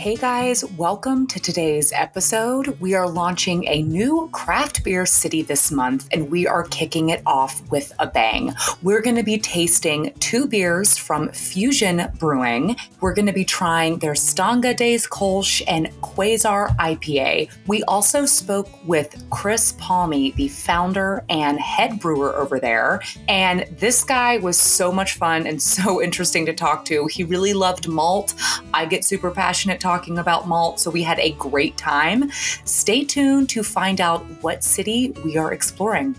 Hey 0.00 0.16
guys, 0.16 0.64
welcome 0.78 1.26
to 1.26 1.38
today's 1.38 1.92
episode. 1.92 2.68
We 2.80 2.94
are 2.94 3.06
launching 3.06 3.68
a 3.68 3.82
new 3.82 4.30
craft 4.32 4.82
beer 4.82 5.04
city 5.04 5.42
this 5.42 5.70
month, 5.70 6.08
and 6.10 6.30
we 6.30 6.46
are 6.46 6.64
kicking 6.64 7.10
it 7.10 7.20
off 7.26 7.60
with 7.70 7.92
a 7.98 8.06
bang. 8.06 8.54
We're 8.82 9.02
going 9.02 9.16
to 9.16 9.22
be 9.22 9.36
tasting 9.36 10.14
two 10.18 10.46
beers 10.46 10.96
from 10.96 11.28
Fusion 11.32 12.10
Brewing. 12.18 12.76
We're 13.02 13.12
going 13.12 13.26
to 13.26 13.34
be 13.34 13.44
trying 13.44 13.98
their 13.98 14.14
Stanga 14.14 14.74
Days 14.74 15.06
Kolsch 15.06 15.62
and 15.68 15.88
Quasar 16.00 16.74
IPA. 16.78 17.50
We 17.66 17.82
also 17.82 18.24
spoke 18.24 18.70
with 18.86 19.22
Chris 19.28 19.74
Palmy, 19.76 20.30
the 20.30 20.48
founder 20.48 21.26
and 21.28 21.60
head 21.60 22.00
brewer 22.00 22.34
over 22.36 22.58
there, 22.58 23.02
and 23.28 23.66
this 23.78 24.02
guy 24.02 24.38
was 24.38 24.58
so 24.58 24.90
much 24.90 25.18
fun 25.18 25.46
and 25.46 25.60
so 25.80 26.00
interesting 26.00 26.46
to 26.46 26.54
talk 26.54 26.86
to. 26.86 27.06
He 27.08 27.22
really 27.22 27.52
loved 27.52 27.86
malt. 27.86 28.32
I 28.72 28.86
get 28.86 29.04
super 29.04 29.30
passionate 29.30 29.78
talking 29.78 29.89
about 29.90 30.46
malt, 30.46 30.78
so 30.78 30.88
we 30.88 31.02
had 31.02 31.18
a 31.18 31.32
great 31.32 31.76
time. 31.76 32.30
Stay 32.64 33.04
tuned 33.04 33.48
to 33.48 33.64
find 33.64 34.00
out 34.00 34.24
what 34.40 34.62
city 34.62 35.12
we 35.24 35.36
are 35.36 35.52
exploring. 35.52 36.14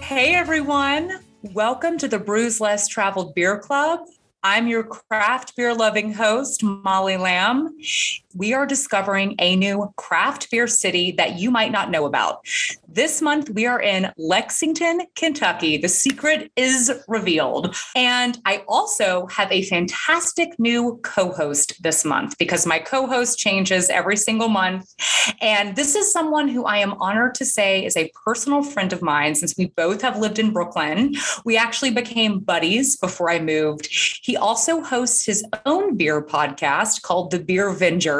Hey 0.00 0.34
everyone, 0.34 1.20
welcome 1.54 1.96
to 1.98 2.08
the 2.08 2.18
Brews 2.18 2.60
Less 2.60 2.88
Traveled 2.88 3.36
Beer 3.36 3.56
Club. 3.56 4.00
I'm 4.42 4.66
your 4.66 4.82
craft 4.82 5.54
beer 5.54 5.72
loving 5.72 6.12
host, 6.12 6.64
Molly 6.64 7.16
Lamb. 7.16 7.76
We 8.34 8.54
are 8.54 8.64
discovering 8.64 9.34
a 9.40 9.56
new 9.56 9.92
craft 9.96 10.50
beer 10.50 10.68
city 10.68 11.10
that 11.12 11.38
you 11.38 11.50
might 11.50 11.72
not 11.72 11.90
know 11.90 12.04
about. 12.04 12.46
This 12.86 13.20
month, 13.20 13.50
we 13.50 13.66
are 13.66 13.80
in 13.80 14.12
Lexington, 14.18 15.02
Kentucky. 15.16 15.76
The 15.76 15.88
secret 15.88 16.52
is 16.54 16.92
revealed. 17.08 17.74
And 17.96 18.38
I 18.46 18.62
also 18.68 19.26
have 19.26 19.50
a 19.50 19.62
fantastic 19.62 20.58
new 20.58 21.00
co 21.02 21.32
host 21.32 21.82
this 21.82 22.04
month 22.04 22.38
because 22.38 22.66
my 22.66 22.78
co 22.78 23.06
host 23.06 23.38
changes 23.38 23.90
every 23.90 24.16
single 24.16 24.48
month. 24.48 24.92
And 25.40 25.74
this 25.74 25.94
is 25.94 26.12
someone 26.12 26.48
who 26.48 26.64
I 26.64 26.78
am 26.78 26.94
honored 26.94 27.34
to 27.36 27.44
say 27.44 27.84
is 27.84 27.96
a 27.96 28.10
personal 28.24 28.62
friend 28.62 28.92
of 28.92 29.02
mine 29.02 29.34
since 29.34 29.56
we 29.56 29.66
both 29.76 30.02
have 30.02 30.18
lived 30.18 30.38
in 30.38 30.52
Brooklyn. 30.52 31.14
We 31.44 31.56
actually 31.56 31.90
became 31.90 32.40
buddies 32.40 32.96
before 32.96 33.30
I 33.30 33.40
moved. 33.40 33.88
He 34.22 34.36
also 34.36 34.82
hosts 34.82 35.26
his 35.26 35.44
own 35.66 35.96
beer 35.96 36.22
podcast 36.22 37.02
called 37.02 37.30
The 37.30 37.40
Beer 37.40 37.70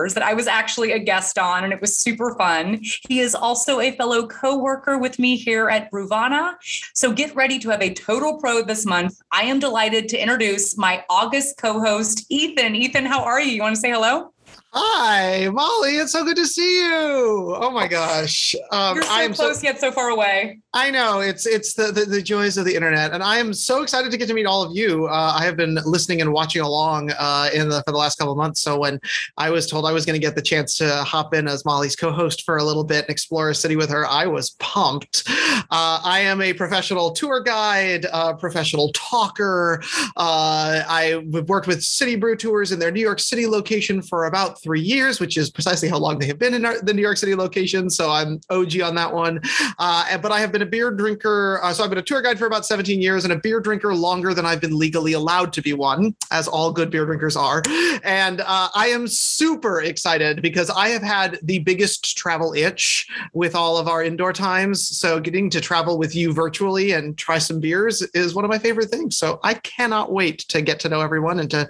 That 0.09 0.23
I 0.23 0.35
was 0.35 0.47
actually 0.47 0.93
a 0.93 0.99
guest 0.99 1.39
on, 1.39 1.65
and 1.65 1.73
it 1.73 1.81
was 1.81 1.97
super 1.97 2.35
fun. 2.37 2.81
He 3.09 3.21
is 3.21 3.35
also 3.35 3.81
a 3.81 3.93
fellow 3.93 4.27
co 4.27 4.59
worker 4.59 4.99
with 4.99 5.19
me 5.19 5.37
here 5.37 5.69
at 5.69 5.91
Bruvana. 5.91 6.55
So 6.95 7.13
get 7.13 7.35
ready 7.35 7.59
to 7.61 7.71
have 7.71 7.83
a 7.83 7.93
total 7.93 8.39
pro 8.39 8.63
this 8.63 8.87
month. 8.87 9.21
I 9.33 9.43
am 9.43 9.59
delighted 9.59 10.09
to 10.11 10.19
introduce 10.19 10.79
my 10.79 11.05
August 11.11 11.59
co 11.59 11.81
host, 11.81 12.27
Ethan. 12.31 12.75
Ethan, 12.75 13.05
how 13.05 13.23
are 13.23 13.41
you? 13.41 13.53
You 13.53 13.63
want 13.63 13.75
to 13.75 13.81
say 13.81 13.91
hello? 13.91 14.33
Hi, 14.73 15.49
Molly. 15.49 15.97
It's 15.97 16.13
so 16.13 16.25
good 16.25 16.37
to 16.37 16.47
see 16.47 16.79
you. 16.79 17.57
Oh 17.57 17.73
my 17.73 17.89
gosh. 17.89 18.55
Um, 18.71 18.95
You're 18.95 19.03
so 19.03 19.13
I 19.13 19.23
am 19.23 19.35
close 19.35 19.61
so, 19.61 19.67
yet 19.67 19.81
so 19.81 19.91
far 19.91 20.11
away. 20.11 20.61
I 20.73 20.91
know 20.91 21.19
it's 21.19 21.47
it's 21.47 21.75
the, 21.75 21.91
the, 21.91 22.05
the 22.05 22.23
joys 22.23 22.57
of 22.57 22.65
the 22.65 22.77
internet, 22.77 23.13
and 23.13 23.25
I 23.25 23.39
am 23.39 23.53
so 23.53 23.83
excited 23.83 24.13
to 24.13 24.17
get 24.17 24.29
to 24.29 24.35
meet 24.35 24.47
all 24.47 24.63
of 24.63 24.77
you. 24.77 25.07
Uh, 25.09 25.35
I 25.37 25.45
have 25.45 25.57
been 25.57 25.81
listening 25.85 26.21
and 26.21 26.33
watching 26.33 26.63
along 26.63 27.11
uh, 27.19 27.51
in 27.53 27.69
the 27.69 27.83
for 27.85 27.91
the 27.91 27.99
last 27.99 28.19
couple 28.19 28.31
of 28.33 28.39
months. 28.39 28.63
So 28.63 28.79
when 28.79 29.01
I 29.37 29.51
was 29.51 29.69
told 29.69 29.85
I 29.85 29.91
was 29.91 30.07
going 30.07 30.15
to 30.15 30.25
get 30.25 30.37
the 30.37 30.43
chance 30.43 30.77
to 30.77 31.03
hop 31.03 31.35
in 31.35 31.49
as 31.49 31.65
Molly's 31.65 31.97
co-host 31.97 32.45
for 32.45 32.59
a 32.59 32.63
little 32.63 32.85
bit 32.85 33.01
and 33.07 33.11
explore 33.11 33.51
a 33.51 33.55
city 33.55 33.75
with 33.75 33.91
her, 33.91 34.07
I 34.07 34.27
was 34.27 34.51
pumped. 34.61 35.25
Uh, 35.29 36.01
I 36.05 36.21
am 36.21 36.41
a 36.41 36.53
professional 36.53 37.11
tour 37.11 37.41
guide, 37.41 38.07
professional 38.39 38.93
talker. 38.93 39.83
Uh, 40.17 40.85
I've 40.89 41.25
worked 41.49 41.67
with 41.67 41.83
City 41.83 42.15
Brew 42.15 42.37
Tours 42.37 42.71
in 42.71 42.79
their 42.79 42.93
New 42.93 43.01
York 43.01 43.19
City 43.19 43.49
location 43.49 44.03
for 44.03 44.27
about 44.27 44.63
three 44.63 44.81
years, 44.81 45.19
which 45.19 45.37
is 45.37 45.51
precisely 45.51 45.89
how 45.89 45.99
long 45.99 46.21
they 46.21 46.27
have 46.27 46.39
been 46.39 46.55
in 46.55 46.65
our, 46.65 46.81
the 46.81 46.95
New 46.95 47.03
York 47.03 47.17
City 47.17 47.35
location. 47.35 47.91
So 47.91 48.13
I'm 48.13 48.41
OG 48.51 48.81
on 48.83 48.95
that 48.95 49.13
one. 49.13 49.41
Uh, 49.77 50.17
but 50.19 50.31
I 50.31 50.39
have 50.39 50.53
been 50.53 50.60
a 50.63 50.67
beer 50.67 50.91
drinker. 50.91 51.61
Uh, 51.63 51.73
so 51.73 51.85
I've 51.85 51.91
been 51.91 51.99
a 51.99 52.03
tour 52.03 52.23
guide 52.23 52.39
for 52.39 52.47
about 52.47 52.67
17 52.67 53.01
years 53.01 53.25
and 53.25 53.33
a 53.33 53.37
beer 53.37 53.61
drinker 53.61 53.95
longer 53.95 54.35
than 54.35 54.47
I've 54.47 54.61
been 54.61 54.79
legally 54.79 55.13
allowed 55.13 55.53
to 55.55 55.63
be 55.63 55.73
one, 55.73 56.15
as 56.31 56.49
all 56.49 56.73
good 56.73 56.91
beer 56.91 57.07
drinkers 57.07 57.37
are. 57.37 57.63
And 58.03 58.41
uh, 58.41 58.69
I 58.75 58.89
am 58.89 59.07
super 59.07 59.83
excited 59.83 60.43
because 60.43 60.71
I 60.71 60.89
have 60.89 61.03
had 61.03 61.39
the 61.43 61.61
biggest 61.61 62.17
travel 62.17 62.55
itch 62.55 63.09
with 63.33 63.55
all 63.55 63.77
of 63.79 63.89
our 63.89 64.03
indoor 64.03 64.33
times. 64.33 64.87
So 64.99 65.21
getting 65.21 65.51
to 65.51 65.61
travel 65.61 65.99
with 65.99 66.15
you 66.15 66.33
virtually 66.33 66.93
and 66.93 67.17
try 67.17 67.39
some 67.39 67.61
beers 67.61 68.03
is 68.15 68.35
one 68.35 68.45
of 68.45 68.51
my 68.51 68.59
favorite 68.59 68.91
things. 68.91 69.17
So 69.17 69.41
I 69.43 69.55
cannot 69.55 70.13
wait 70.13 70.41
to 70.49 70.63
get 70.63 70.81
to 70.81 70.89
know 70.89 71.01
everyone 71.01 71.41
and 71.41 71.51
to 71.51 71.69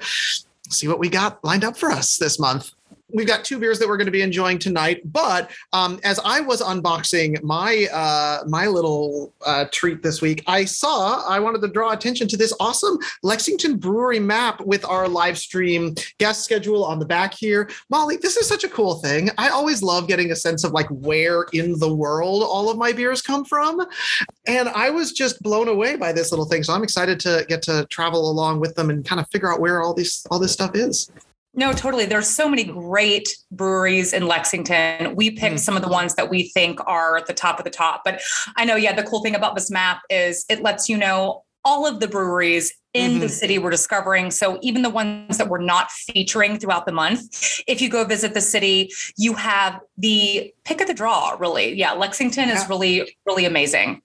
see 0.68 0.88
what 0.88 0.98
we 0.98 1.08
got 1.08 1.42
lined 1.44 1.64
up 1.64 1.76
for 1.76 1.90
us 1.90 2.16
this 2.16 2.38
month 2.38 2.72
we've 3.12 3.26
got 3.26 3.44
two 3.44 3.58
beers 3.58 3.78
that 3.78 3.88
we're 3.88 3.96
going 3.96 4.06
to 4.06 4.12
be 4.12 4.22
enjoying 4.22 4.58
tonight. 4.58 5.00
But 5.12 5.50
um, 5.72 6.00
as 6.04 6.20
I 6.24 6.40
was 6.40 6.60
unboxing 6.60 7.42
my 7.42 7.86
uh, 7.92 8.44
my 8.46 8.66
little 8.66 9.32
uh, 9.44 9.66
treat 9.72 10.02
this 10.02 10.20
week, 10.20 10.42
I 10.46 10.64
saw 10.64 11.26
I 11.28 11.40
wanted 11.40 11.60
to 11.62 11.68
draw 11.68 11.92
attention 11.92 12.28
to 12.28 12.36
this 12.36 12.54
awesome 12.60 12.98
Lexington 13.22 13.76
Brewery 13.76 14.20
map 14.20 14.60
with 14.60 14.84
our 14.84 15.08
live 15.08 15.38
stream 15.38 15.94
guest 16.18 16.44
schedule 16.44 16.84
on 16.84 16.98
the 16.98 17.06
back 17.06 17.34
here. 17.34 17.70
Molly, 17.88 18.16
this 18.16 18.36
is 18.36 18.48
such 18.48 18.64
a 18.64 18.68
cool 18.68 18.96
thing. 18.96 19.30
I 19.38 19.48
always 19.48 19.82
love 19.82 20.08
getting 20.08 20.30
a 20.30 20.36
sense 20.36 20.64
of 20.64 20.72
like 20.72 20.88
where 20.88 21.46
in 21.52 21.78
the 21.78 21.92
world 21.92 22.42
all 22.42 22.70
of 22.70 22.76
my 22.76 22.92
beers 22.92 23.22
come 23.22 23.44
from, 23.44 23.86
and 24.46 24.68
I 24.68 24.90
was 24.90 25.12
just 25.12 25.42
blown 25.42 25.68
away 25.68 25.96
by 25.96 26.12
this 26.12 26.30
little 26.32 26.46
thing. 26.46 26.62
So 26.62 26.72
I'm 26.72 26.82
excited 26.82 27.20
to 27.20 27.44
get 27.48 27.62
to 27.62 27.86
travel 27.86 28.30
along 28.30 28.60
with 28.60 28.74
them 28.74 28.90
and 28.90 29.04
kind 29.04 29.20
of 29.20 29.28
figure 29.30 29.52
out 29.52 29.60
where 29.60 29.82
all 29.82 29.94
these 29.94 30.26
all 30.30 30.38
this 30.38 30.52
stuff 30.52 30.74
is. 30.74 31.10
No, 31.52 31.72
totally. 31.72 32.06
There's 32.06 32.28
so 32.28 32.48
many 32.48 32.64
great 32.64 33.28
breweries 33.50 34.12
in 34.12 34.26
Lexington. 34.26 35.16
We 35.16 35.32
picked 35.32 35.56
mm. 35.56 35.58
some 35.58 35.76
of 35.76 35.82
the 35.82 35.88
ones 35.88 36.14
that 36.14 36.30
we 36.30 36.44
think 36.50 36.78
are 36.86 37.16
at 37.16 37.26
the 37.26 37.34
top 37.34 37.58
of 37.58 37.64
the 37.64 37.70
top. 37.70 38.02
But 38.04 38.20
I 38.56 38.64
know, 38.64 38.76
yeah, 38.76 38.92
the 38.92 39.02
cool 39.02 39.20
thing 39.22 39.34
about 39.34 39.56
this 39.56 39.70
map 39.70 40.02
is 40.08 40.44
it 40.48 40.62
lets 40.62 40.88
you 40.88 40.96
know 40.96 41.42
all 41.64 41.86
of 41.86 42.00
the 42.00 42.08
breweries 42.08 42.72
in 42.94 43.12
mm-hmm. 43.12 43.20
the 43.20 43.28
city 43.28 43.58
we're 43.58 43.70
discovering. 43.70 44.30
So 44.30 44.58
even 44.62 44.82
the 44.82 44.90
ones 44.90 45.38
that 45.38 45.48
we're 45.48 45.60
not 45.60 45.90
featuring 45.90 46.58
throughout 46.58 46.86
the 46.86 46.92
month, 46.92 47.60
if 47.66 47.80
you 47.80 47.88
go 47.88 48.04
visit 48.04 48.34
the 48.34 48.40
city, 48.40 48.90
you 49.16 49.34
have 49.34 49.80
the 49.98 50.52
pick 50.64 50.80
of 50.80 50.86
the 50.86 50.94
draw, 50.94 51.36
really. 51.38 51.74
Yeah, 51.74 51.92
Lexington 51.92 52.48
yeah. 52.48 52.60
is 52.60 52.68
really, 52.68 53.16
really 53.26 53.44
amazing. 53.44 54.02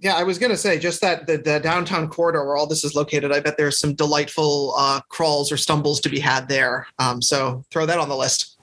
Yeah, 0.00 0.14
I 0.14 0.22
was 0.22 0.38
going 0.38 0.50
to 0.50 0.56
say 0.56 0.78
just 0.78 1.00
that 1.00 1.26
the, 1.26 1.38
the, 1.38 1.58
downtown 1.58 2.08
corridor 2.08 2.44
where 2.46 2.56
all 2.56 2.68
this 2.68 2.84
is 2.84 2.94
located. 2.94 3.32
I 3.32 3.40
bet 3.40 3.56
there's 3.56 3.80
some 3.80 3.94
delightful 3.94 4.74
uh, 4.78 5.00
crawls 5.08 5.50
or 5.50 5.56
stumbles 5.56 6.00
to 6.00 6.08
be 6.08 6.20
had 6.20 6.48
there. 6.48 6.86
Um, 7.00 7.20
so 7.20 7.64
throw 7.72 7.84
that 7.86 7.98
on 7.98 8.08
the 8.08 8.16
list. 8.16 8.58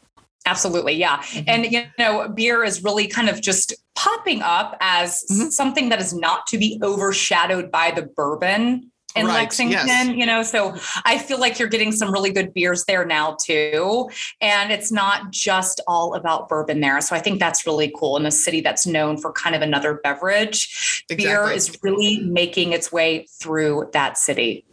Absolutely, 0.46 0.94
yeah. 0.94 1.18
Mm-hmm. 1.18 1.44
And 1.48 1.72
you 1.72 1.84
know, 1.98 2.30
beer 2.30 2.64
is 2.64 2.84
really 2.84 3.08
kind 3.08 3.30
of 3.30 3.42
just 3.42 3.74
popping 3.96 4.42
up 4.44 4.78
as 4.80 5.26
mm-hmm. 5.30 5.50
something 5.50 5.90
that 5.90 6.00
is 6.00 6.14
not 6.14 6.48
to 6.48 6.58
be 6.58 6.80
overshadowed 6.82 7.72
by 7.72 7.92
the 7.92 8.04
bourbon 8.04 8.92
in 9.16 9.28
right. 9.28 9.34
Lexington, 9.36 9.88
yes. 9.88 10.08
you 10.10 10.26
know. 10.26 10.44
So 10.44 10.76
I 11.06 11.18
feel 11.18 11.40
like 11.40 11.58
you're 11.58 11.70
getting 11.70 11.92
some 11.92 12.12
really 12.12 12.32
good 12.32 12.54
beers 12.54 12.86
there 12.86 13.06
now 13.06 13.38
too. 13.42 14.10
And 14.42 14.72
it's 14.72 14.92
not 14.92 15.32
just 15.32 15.82
all 15.88 16.16
about 16.16 16.50
bourbon 16.50 16.82
there. 16.82 17.00
So 17.02 17.16
I 17.16 17.20
think 17.20 17.40
that's 17.40 17.66
really 17.66 17.94
cool 17.98 18.18
in 18.18 18.26
a 18.26 18.32
city 18.32 18.62
that's 18.62 18.86
known 18.86 19.18
for 19.18 19.32
kind 19.32 19.56
of 19.56 19.62
another 19.62 19.96
beverage. 20.04 21.04
Exactly. 21.10 21.16
Beer 21.16 21.52
is 21.52 21.78
really 21.82 22.20
making 22.22 22.74
its 22.74 22.92
way 22.92 23.28
through 23.40 23.90
that 23.94 24.18
city. 24.18 24.65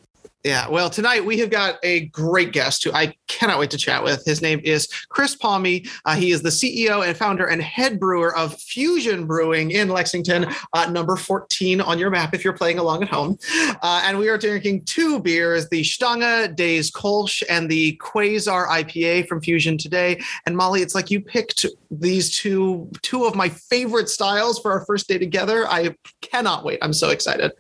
Yeah, 0.44 0.68
well, 0.68 0.90
tonight 0.90 1.24
we 1.24 1.38
have 1.38 1.50
got 1.50 1.78
a 1.84 2.06
great 2.06 2.52
guest 2.52 2.82
who 2.82 2.92
I 2.92 3.14
cannot 3.28 3.60
wait 3.60 3.70
to 3.70 3.78
chat 3.78 4.02
with. 4.02 4.24
His 4.24 4.42
name 4.42 4.60
is 4.64 4.88
Chris 5.08 5.36
Palmy. 5.36 5.86
Uh, 6.04 6.16
he 6.16 6.32
is 6.32 6.42
the 6.42 6.48
CEO 6.48 7.06
and 7.06 7.16
founder 7.16 7.46
and 7.46 7.62
head 7.62 8.00
brewer 8.00 8.36
of 8.36 8.58
Fusion 8.60 9.24
Brewing 9.24 9.70
in 9.70 9.88
Lexington, 9.88 10.46
uh, 10.72 10.90
number 10.90 11.14
14 11.14 11.80
on 11.80 11.96
your 11.96 12.10
map 12.10 12.34
if 12.34 12.42
you're 12.42 12.56
playing 12.56 12.80
along 12.80 13.04
at 13.04 13.08
home. 13.08 13.38
Uh, 13.82 14.02
and 14.04 14.18
we 14.18 14.28
are 14.28 14.36
drinking 14.36 14.84
two 14.84 15.20
beers 15.20 15.68
the 15.68 15.82
Stanga 15.82 16.52
Days 16.56 16.90
Kolsch 16.90 17.44
and 17.48 17.70
the 17.70 17.96
Quasar 17.98 18.66
IPA 18.66 19.28
from 19.28 19.40
Fusion 19.40 19.78
today. 19.78 20.20
And 20.44 20.56
Molly, 20.56 20.82
it's 20.82 20.96
like 20.96 21.08
you 21.08 21.20
picked 21.20 21.66
these 21.88 22.36
two, 22.36 22.90
two 23.02 23.26
of 23.26 23.36
my 23.36 23.48
favorite 23.48 24.08
styles 24.08 24.58
for 24.58 24.72
our 24.72 24.84
first 24.86 25.06
day 25.06 25.18
together. 25.18 25.68
I 25.68 25.94
cannot 26.20 26.64
wait. 26.64 26.80
I'm 26.82 26.92
so 26.92 27.10
excited 27.10 27.52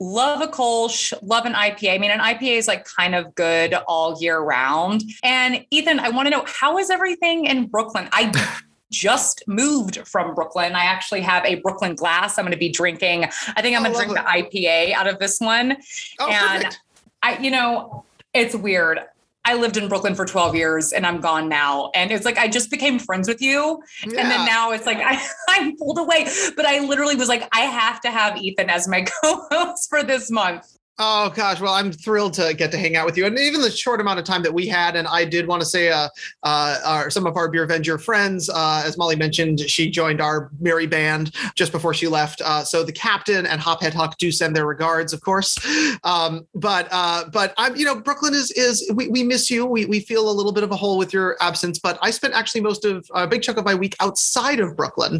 love 0.00 0.40
a 0.40 0.46
Kolsch, 0.46 1.12
love 1.22 1.46
an 1.46 1.54
IPA. 1.54 1.94
I 1.94 1.98
mean, 1.98 2.10
an 2.10 2.20
IPA 2.20 2.58
is 2.58 2.68
like 2.68 2.84
kind 2.84 3.14
of 3.14 3.34
good 3.34 3.74
all 3.86 4.16
year 4.20 4.38
round. 4.40 5.02
And 5.22 5.64
Ethan, 5.70 6.00
I 6.00 6.10
want 6.10 6.26
to 6.26 6.30
know 6.30 6.44
how 6.46 6.78
is 6.78 6.90
everything 6.90 7.46
in 7.46 7.66
Brooklyn? 7.66 8.08
I 8.12 8.32
just 8.92 9.42
moved 9.46 10.06
from 10.06 10.34
Brooklyn. 10.34 10.74
I 10.74 10.84
actually 10.84 11.22
have 11.22 11.44
a 11.44 11.56
Brooklyn 11.56 11.94
glass. 11.94 12.38
I'm 12.38 12.44
going 12.44 12.52
to 12.52 12.58
be 12.58 12.68
drinking. 12.68 13.24
I 13.24 13.62
think 13.62 13.76
I'm 13.76 13.82
going 13.82 13.92
to 13.92 13.98
oh, 13.98 14.04
drink 14.04 14.18
it. 14.18 14.52
the 14.52 14.60
IPA 14.60 14.92
out 14.92 15.06
of 15.06 15.18
this 15.18 15.40
one. 15.40 15.76
Oh, 16.20 16.30
and 16.30 16.64
perfect. 16.64 16.80
I, 17.22 17.38
you 17.38 17.50
know, 17.50 18.04
it's 18.32 18.54
weird. 18.54 19.00
I 19.46 19.54
lived 19.54 19.76
in 19.76 19.88
Brooklyn 19.88 20.16
for 20.16 20.26
12 20.26 20.56
years 20.56 20.92
and 20.92 21.06
I'm 21.06 21.20
gone 21.20 21.48
now. 21.48 21.90
And 21.94 22.10
it's 22.10 22.24
like 22.24 22.36
I 22.36 22.48
just 22.48 22.68
became 22.68 22.98
friends 22.98 23.28
with 23.28 23.40
you. 23.40 23.80
Yeah. 24.04 24.20
And 24.20 24.30
then 24.30 24.44
now 24.44 24.72
it's 24.72 24.86
like 24.86 24.98
I, 25.00 25.24
I'm 25.48 25.76
pulled 25.76 25.98
away. 25.98 26.26
But 26.56 26.66
I 26.66 26.80
literally 26.80 27.14
was 27.14 27.28
like, 27.28 27.48
I 27.52 27.60
have 27.60 28.00
to 28.00 28.10
have 28.10 28.36
Ethan 28.36 28.68
as 28.68 28.88
my 28.88 29.02
co-host 29.22 29.88
for 29.88 30.02
this 30.02 30.30
month. 30.32 30.75
Oh 30.98 31.28
gosh, 31.28 31.60
well, 31.60 31.74
I'm 31.74 31.92
thrilled 31.92 32.32
to 32.34 32.54
get 32.54 32.70
to 32.72 32.78
hang 32.78 32.96
out 32.96 33.04
with 33.04 33.18
you, 33.18 33.26
and 33.26 33.38
even 33.38 33.60
the 33.60 33.70
short 33.70 34.00
amount 34.00 34.18
of 34.18 34.24
time 34.24 34.42
that 34.44 34.54
we 34.54 34.66
had. 34.66 34.96
And 34.96 35.06
I 35.06 35.26
did 35.26 35.46
want 35.46 35.60
to 35.60 35.66
say, 35.66 35.90
uh, 35.90 36.08
uh, 36.42 36.78
our, 36.86 37.10
some 37.10 37.26
of 37.26 37.36
our 37.36 37.50
Beer 37.50 37.64
Avenger 37.64 37.98
friends, 37.98 38.48
uh, 38.48 38.82
as 38.82 38.96
Molly 38.96 39.14
mentioned, 39.14 39.60
she 39.60 39.90
joined 39.90 40.22
our 40.22 40.50
merry 40.58 40.86
band 40.86 41.34
just 41.54 41.70
before 41.70 41.92
she 41.92 42.08
left. 42.08 42.40
Uh, 42.40 42.64
so 42.64 42.82
the 42.82 42.92
captain 42.92 43.44
and 43.44 43.60
Hophead 43.60 43.92
Huck 43.92 44.16
do 44.16 44.32
send 44.32 44.56
their 44.56 44.64
regards, 44.64 45.12
of 45.12 45.20
course. 45.20 45.58
Um, 46.02 46.46
but 46.54 46.88
uh, 46.90 47.24
but 47.30 47.52
I'm, 47.58 47.76
you 47.76 47.84
know, 47.84 48.00
Brooklyn 48.00 48.32
is 48.32 48.50
is 48.52 48.90
we, 48.94 49.08
we 49.08 49.22
miss 49.22 49.50
you. 49.50 49.66
We 49.66 49.84
we 49.84 50.00
feel 50.00 50.30
a 50.30 50.32
little 50.32 50.52
bit 50.52 50.64
of 50.64 50.70
a 50.70 50.76
hole 50.76 50.96
with 50.96 51.12
your 51.12 51.36
absence. 51.42 51.78
But 51.78 51.98
I 52.00 52.10
spent 52.10 52.32
actually 52.32 52.62
most 52.62 52.86
of 52.86 53.06
a 53.14 53.26
big 53.26 53.42
chunk 53.42 53.58
of 53.58 53.66
my 53.66 53.74
week 53.74 53.96
outside 54.00 54.60
of 54.60 54.74
Brooklyn. 54.74 55.16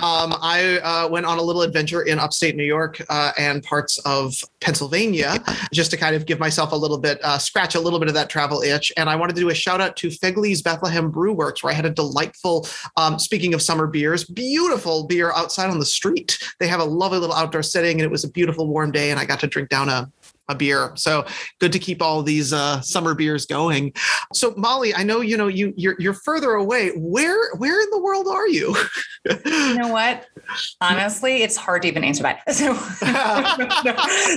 Um, 0.00 0.34
I 0.42 0.80
uh, 0.82 1.08
went 1.08 1.26
on 1.26 1.38
a 1.38 1.42
little 1.42 1.62
adventure 1.62 2.02
in 2.02 2.18
upstate 2.18 2.56
New 2.56 2.64
York 2.64 3.00
and 3.38 3.62
parts 3.62 3.98
of 3.98 4.42
Pennsylvania. 4.60 5.11
Pennsylvania, 5.12 5.44
just 5.72 5.90
to 5.90 5.96
kind 5.96 6.16
of 6.16 6.26
give 6.26 6.38
myself 6.38 6.72
a 6.72 6.76
little 6.76 6.98
bit, 6.98 7.18
uh, 7.22 7.38
scratch 7.38 7.74
a 7.74 7.80
little 7.80 7.98
bit 7.98 8.08
of 8.08 8.14
that 8.14 8.28
travel 8.28 8.62
itch. 8.62 8.92
And 8.96 9.08
I 9.08 9.16
wanted 9.16 9.34
to 9.36 9.40
do 9.40 9.48
a 9.48 9.54
shout 9.54 9.80
out 9.80 9.96
to 9.98 10.08
Fegley's 10.08 10.62
Bethlehem 10.62 11.10
Brew 11.10 11.32
Works, 11.32 11.62
where 11.62 11.72
I 11.72 11.76
had 11.76 11.86
a 11.86 11.90
delightful, 11.90 12.66
um, 12.96 13.18
speaking 13.18 13.54
of 13.54 13.62
summer 13.62 13.86
beers, 13.86 14.24
beautiful 14.24 15.04
beer 15.04 15.32
outside 15.32 15.70
on 15.70 15.78
the 15.78 15.86
street. 15.86 16.38
They 16.58 16.68
have 16.68 16.80
a 16.80 16.84
lovely 16.84 17.18
little 17.18 17.36
outdoor 17.36 17.62
setting, 17.62 18.00
and 18.00 18.02
it 18.02 18.10
was 18.10 18.24
a 18.24 18.30
beautiful 18.30 18.66
warm 18.66 18.92
day, 18.92 19.10
and 19.10 19.18
I 19.18 19.24
got 19.24 19.40
to 19.40 19.46
drink 19.46 19.68
down 19.68 19.88
a 19.88 20.10
a 20.52 20.54
beer. 20.54 20.92
So 20.94 21.26
good 21.58 21.72
to 21.72 21.78
keep 21.78 22.00
all 22.00 22.22
these 22.22 22.52
uh, 22.52 22.80
summer 22.80 23.14
beers 23.14 23.46
going. 23.46 23.92
So 24.32 24.54
Molly, 24.56 24.94
I 24.94 25.02
know 25.02 25.20
you 25.20 25.36
know 25.36 25.48
you 25.48 25.74
you're 25.76 25.96
you're 25.98 26.14
further 26.14 26.52
away. 26.52 26.90
Where 26.96 27.54
where 27.56 27.80
in 27.80 27.90
the 27.90 28.00
world 28.00 28.28
are 28.28 28.46
you? 28.46 28.76
you 29.44 29.74
know 29.74 29.88
what? 29.88 30.26
Honestly, 30.80 31.42
it's 31.42 31.56
hard 31.56 31.82
to 31.82 31.88
even 31.88 32.04
answer 32.04 32.22
that. 32.22 32.42
So, 32.52 32.74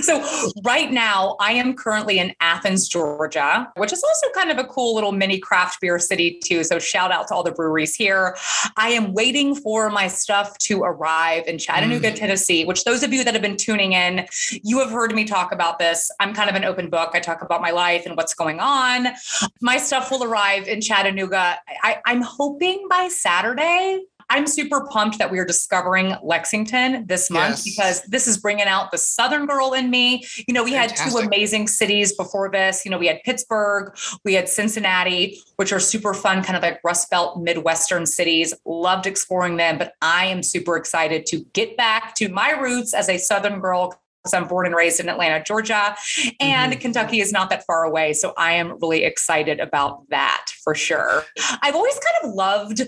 so 0.02 0.52
right 0.64 0.90
now, 0.90 1.36
I 1.40 1.52
am 1.52 1.74
currently 1.74 2.18
in 2.18 2.34
Athens, 2.40 2.88
Georgia, 2.88 3.70
which 3.76 3.92
is 3.92 4.02
also 4.02 4.32
kind 4.32 4.50
of 4.50 4.58
a 4.58 4.64
cool 4.64 4.94
little 4.94 5.12
mini 5.12 5.38
craft 5.38 5.80
beer 5.80 5.98
city 5.98 6.40
too. 6.42 6.64
So 6.64 6.78
shout 6.78 7.12
out 7.12 7.28
to 7.28 7.34
all 7.34 7.42
the 7.42 7.52
breweries 7.52 7.94
here. 7.94 8.36
I 8.76 8.90
am 8.90 9.12
waiting 9.12 9.54
for 9.54 9.90
my 9.90 10.08
stuff 10.08 10.56
to 10.58 10.82
arrive 10.82 11.46
in 11.46 11.58
Chattanooga, 11.58 12.12
mm. 12.12 12.16
Tennessee. 12.16 12.64
Which 12.64 12.84
those 12.84 13.02
of 13.02 13.12
you 13.12 13.22
that 13.24 13.34
have 13.34 13.42
been 13.42 13.56
tuning 13.56 13.92
in, 13.92 14.26
you 14.62 14.78
have 14.78 14.90
heard 14.90 15.14
me 15.14 15.24
talk 15.24 15.52
about 15.52 15.78
this 15.78 16.05
I'm 16.20 16.34
kind 16.34 16.50
of 16.50 16.56
an 16.56 16.64
open 16.64 16.90
book. 16.90 17.10
I 17.14 17.20
talk 17.20 17.42
about 17.42 17.60
my 17.60 17.70
life 17.70 18.06
and 18.06 18.16
what's 18.16 18.34
going 18.34 18.60
on. 18.60 19.08
My 19.60 19.78
stuff 19.78 20.10
will 20.10 20.24
arrive 20.24 20.68
in 20.68 20.80
Chattanooga. 20.80 21.58
I, 21.82 22.00
I'm 22.06 22.22
hoping 22.22 22.86
by 22.88 23.08
Saturday. 23.08 24.04
I'm 24.28 24.46
super 24.46 24.86
pumped 24.86 25.18
that 25.18 25.30
we 25.30 25.38
are 25.38 25.44
discovering 25.44 26.14
Lexington 26.22 27.06
this 27.06 27.30
month 27.30 27.62
yes. 27.64 27.64
because 27.64 28.02
this 28.02 28.26
is 28.26 28.38
bringing 28.38 28.66
out 28.66 28.90
the 28.90 28.98
Southern 28.98 29.46
girl 29.46 29.72
in 29.72 29.88
me. 29.88 30.24
You 30.48 30.54
know, 30.54 30.64
we 30.64 30.72
Fantastic. 30.72 30.98
had 30.98 31.10
two 31.10 31.18
amazing 31.18 31.68
cities 31.68 32.12
before 32.16 32.50
this. 32.50 32.84
You 32.84 32.90
know, 32.90 32.98
we 32.98 33.06
had 33.06 33.22
Pittsburgh, 33.22 33.96
we 34.24 34.34
had 34.34 34.48
Cincinnati, 34.48 35.40
which 35.56 35.72
are 35.72 35.78
super 35.78 36.12
fun, 36.12 36.42
kind 36.42 36.56
of 36.56 36.62
like 36.62 36.80
Rust 36.82 37.08
Belt 37.08 37.38
Midwestern 37.38 38.04
cities. 38.04 38.52
Loved 38.64 39.06
exploring 39.06 39.56
them, 39.56 39.78
but 39.78 39.94
I 40.02 40.26
am 40.26 40.42
super 40.42 40.76
excited 40.76 41.26
to 41.26 41.44
get 41.52 41.76
back 41.76 42.14
to 42.16 42.28
my 42.28 42.50
roots 42.50 42.94
as 42.94 43.08
a 43.08 43.18
Southern 43.18 43.60
girl 43.60 43.96
I'm 44.34 44.46
born 44.46 44.66
and 44.66 44.74
raised 44.74 45.00
in 45.00 45.08
Atlanta, 45.08 45.42
Georgia, 45.42 45.96
and 46.40 46.72
mm-hmm. 46.72 46.80
Kentucky 46.80 47.20
is 47.20 47.32
not 47.32 47.50
that 47.50 47.64
far 47.66 47.84
away. 47.84 48.12
So 48.12 48.32
I 48.36 48.52
am 48.52 48.78
really 48.80 49.04
excited 49.04 49.60
about 49.60 50.08
that 50.10 50.46
for 50.62 50.74
sure. 50.74 51.24
I've 51.62 51.74
always 51.74 51.94
kind 51.94 52.30
of 52.30 52.34
loved 52.34 52.82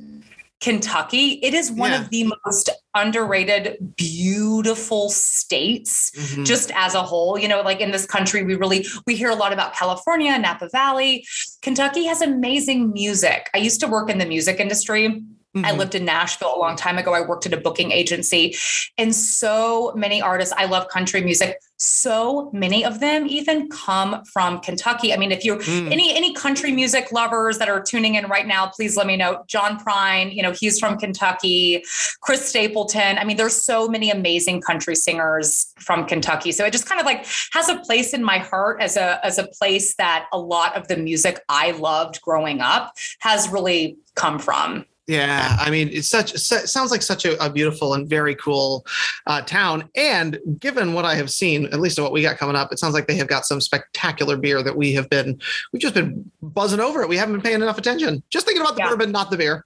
Kentucky. 0.61 1.38
It 1.43 1.55
is 1.55 1.70
one 1.70 1.93
yeah. 1.93 2.02
of 2.02 2.11
the 2.11 2.32
most 2.44 2.69
underrated, 2.94 3.94
beautiful 3.96 5.08
states, 5.08 6.11
mm-hmm. 6.11 6.44
just 6.44 6.73
as 6.75 6.94
a 6.94 7.02
whole. 7.02 7.38
You 7.38 7.46
know, 7.46 7.61
like 7.62 7.81
in 7.81 7.93
this 7.93 8.06
country, 8.06 8.43
we 8.43 8.56
really 8.56 8.84
we 9.06 9.14
hear 9.14 9.31
a 9.31 9.37
lot 9.37 9.52
about 9.52 9.75
California, 9.75 10.37
Napa 10.37 10.69
Valley. 10.70 11.25
Kentucky 11.62 12.06
has 12.06 12.20
amazing 12.20 12.93
music. 12.93 13.50
I 13.55 13.58
used 13.58 13.81
to 13.81 13.87
work 13.87 14.11
in 14.11 14.19
the 14.19 14.26
music 14.26 14.58
industry 14.58 15.23
Mm-hmm. 15.58 15.66
I 15.66 15.72
lived 15.72 15.94
in 15.94 16.05
Nashville 16.05 16.55
a 16.55 16.58
long 16.58 16.76
time 16.76 16.99
ago. 16.99 17.14
I 17.14 17.20
worked 17.20 17.46
at 17.46 17.52
a 17.52 17.56
booking 17.56 17.93
agency, 17.93 18.55
and 18.96 19.14
so 19.14 19.93
many 19.94 20.22
artists. 20.22 20.55
I 20.56 20.66
love 20.66 20.88
country 20.88 21.20
music. 21.20 21.60
So 21.81 22.50
many 22.52 22.84
of 22.84 22.99
them, 22.99 23.26
Ethan, 23.26 23.69
come 23.69 24.25
from 24.25 24.60
Kentucky. 24.60 25.14
I 25.14 25.16
mean, 25.16 25.31
if 25.31 25.44
you're 25.44 25.58
mm. 25.58 25.93
any 25.93 26.16
any 26.16 26.34
country 26.34 26.72
music 26.72 27.12
lovers 27.12 27.58
that 27.58 27.69
are 27.69 27.81
tuning 27.81 28.16
in 28.16 28.26
right 28.26 28.46
now, 28.46 28.66
please 28.66 28.96
let 28.96 29.06
me 29.06 29.16
know. 29.16 29.44
John 29.46 29.78
Prine, 29.78 30.34
you 30.34 30.43
know, 30.43 30.52
he's 30.52 30.78
from 30.78 30.99
Kentucky. 30.99 31.84
Chris 32.20 32.49
Stapleton. 32.49 33.19
I 33.19 33.25
mean, 33.25 33.37
there's 33.37 33.56
so 33.56 33.88
many 33.88 34.10
amazing 34.10 34.60
country 34.60 34.94
singers 34.94 35.72
from 35.78 36.06
Kentucky. 36.06 36.52
So 36.52 36.64
it 36.64 36.72
just 36.72 36.87
kind 36.87 37.00
of 37.00 37.06
like 37.06 37.26
has 37.52 37.69
a 37.69 37.78
place 37.78 38.12
in 38.12 38.25
my 38.25 38.38
heart 38.38 38.81
as 38.81 38.96
a 38.96 39.25
as 39.25 39.38
a 39.38 39.46
place 39.46 39.94
that 39.96 40.26
a 40.32 40.38
lot 40.38 40.76
of 40.76 40.88
the 40.88 40.96
music 40.96 41.40
I 41.49 41.72
loved 41.72 42.20
growing 42.22 42.60
up 42.60 42.94
has 43.20 43.49
really 43.49 43.99
come 44.14 44.38
from. 44.38 44.84
Yeah, 45.08 45.56
I 45.58 45.70
mean, 45.70 45.88
it's 45.90 46.06
such 46.06 46.34
it 46.34 46.38
sounds 46.38 46.90
like 46.90 47.00
such 47.00 47.25
a, 47.25 47.43
a 47.43 47.49
beautiful 47.49 47.94
and 47.94 48.06
very 48.06 48.34
cool 48.34 48.84
uh, 49.26 49.40
town. 49.40 49.88
And 49.96 50.38
given 50.58 50.93
what 50.93 51.06
I 51.06 51.14
have 51.14 51.31
seen, 51.31 51.64
at 51.66 51.81
least 51.81 51.99
what 51.99 52.12
we 52.12 52.20
got 52.20 52.37
coming 52.37 52.56
up, 52.56 52.72
it 52.72 52.78
sounds 52.78 52.93
like 52.93 53.06
they 53.06 53.16
have 53.16 53.26
got 53.26 53.46
some 53.46 53.58
spectacular 53.58 54.37
beer 54.37 54.62
that 54.62 54.76
we 54.76 54.93
have 54.93 55.08
been 55.08 55.40
we've 55.72 55.81
just 55.81 55.94
been 55.94 56.31
buzzing 56.43 56.78
over 56.78 57.00
it. 57.00 57.08
We 57.08 57.16
haven't 57.16 57.37
been 57.37 57.43
paying 57.43 57.62
enough 57.62 57.78
attention. 57.78 58.22
Just 58.28 58.44
thinking 58.44 58.60
about 58.60 58.76
the 58.76 58.82
yeah. 58.82 58.90
bourbon, 58.90 59.10
not 59.10 59.31
the 59.31 59.38
beer. 59.38 59.64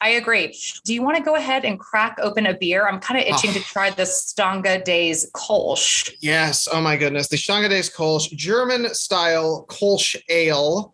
I 0.00 0.08
agree. 0.10 0.58
Do 0.84 0.92
you 0.92 1.02
want 1.04 1.16
to 1.16 1.22
go 1.22 1.36
ahead 1.36 1.64
and 1.64 1.78
crack 1.78 2.18
open 2.20 2.46
a 2.46 2.54
beer? 2.54 2.88
I'm 2.88 2.98
kind 2.98 3.20
of 3.20 3.26
itching 3.26 3.50
oh. 3.50 3.54
to 3.54 3.60
try 3.60 3.90
the 3.90 4.02
Stanga 4.02 4.82
Days 4.82 5.30
Kolsch. 5.30 6.12
Yes. 6.18 6.66
Oh 6.72 6.80
my 6.80 6.96
goodness, 6.96 7.28
the 7.28 7.36
Stanga 7.36 7.68
Days 7.68 7.88
Kolsch, 7.88 8.32
German 8.32 8.92
style 8.94 9.64
Kolsch 9.68 10.20
ale 10.28 10.92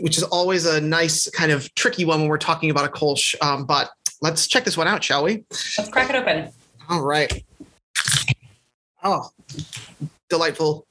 which 0.00 0.16
is 0.16 0.22
always 0.24 0.66
a 0.66 0.80
nice 0.80 1.28
kind 1.30 1.52
of 1.52 1.72
tricky 1.74 2.04
one 2.04 2.20
when 2.20 2.28
we're 2.28 2.38
talking 2.38 2.70
about 2.70 2.84
a 2.84 2.90
Kolsch. 2.90 3.34
Um, 3.42 3.64
but 3.64 3.90
let's 4.22 4.46
check 4.46 4.64
this 4.64 4.76
one 4.76 4.88
out, 4.88 5.02
shall 5.02 5.24
we? 5.24 5.44
Let's 5.50 5.88
crack 5.88 6.10
it 6.10 6.16
open. 6.16 6.50
All 6.88 7.02
right. 7.02 7.44
Oh, 9.02 9.30
delightful. 10.28 10.86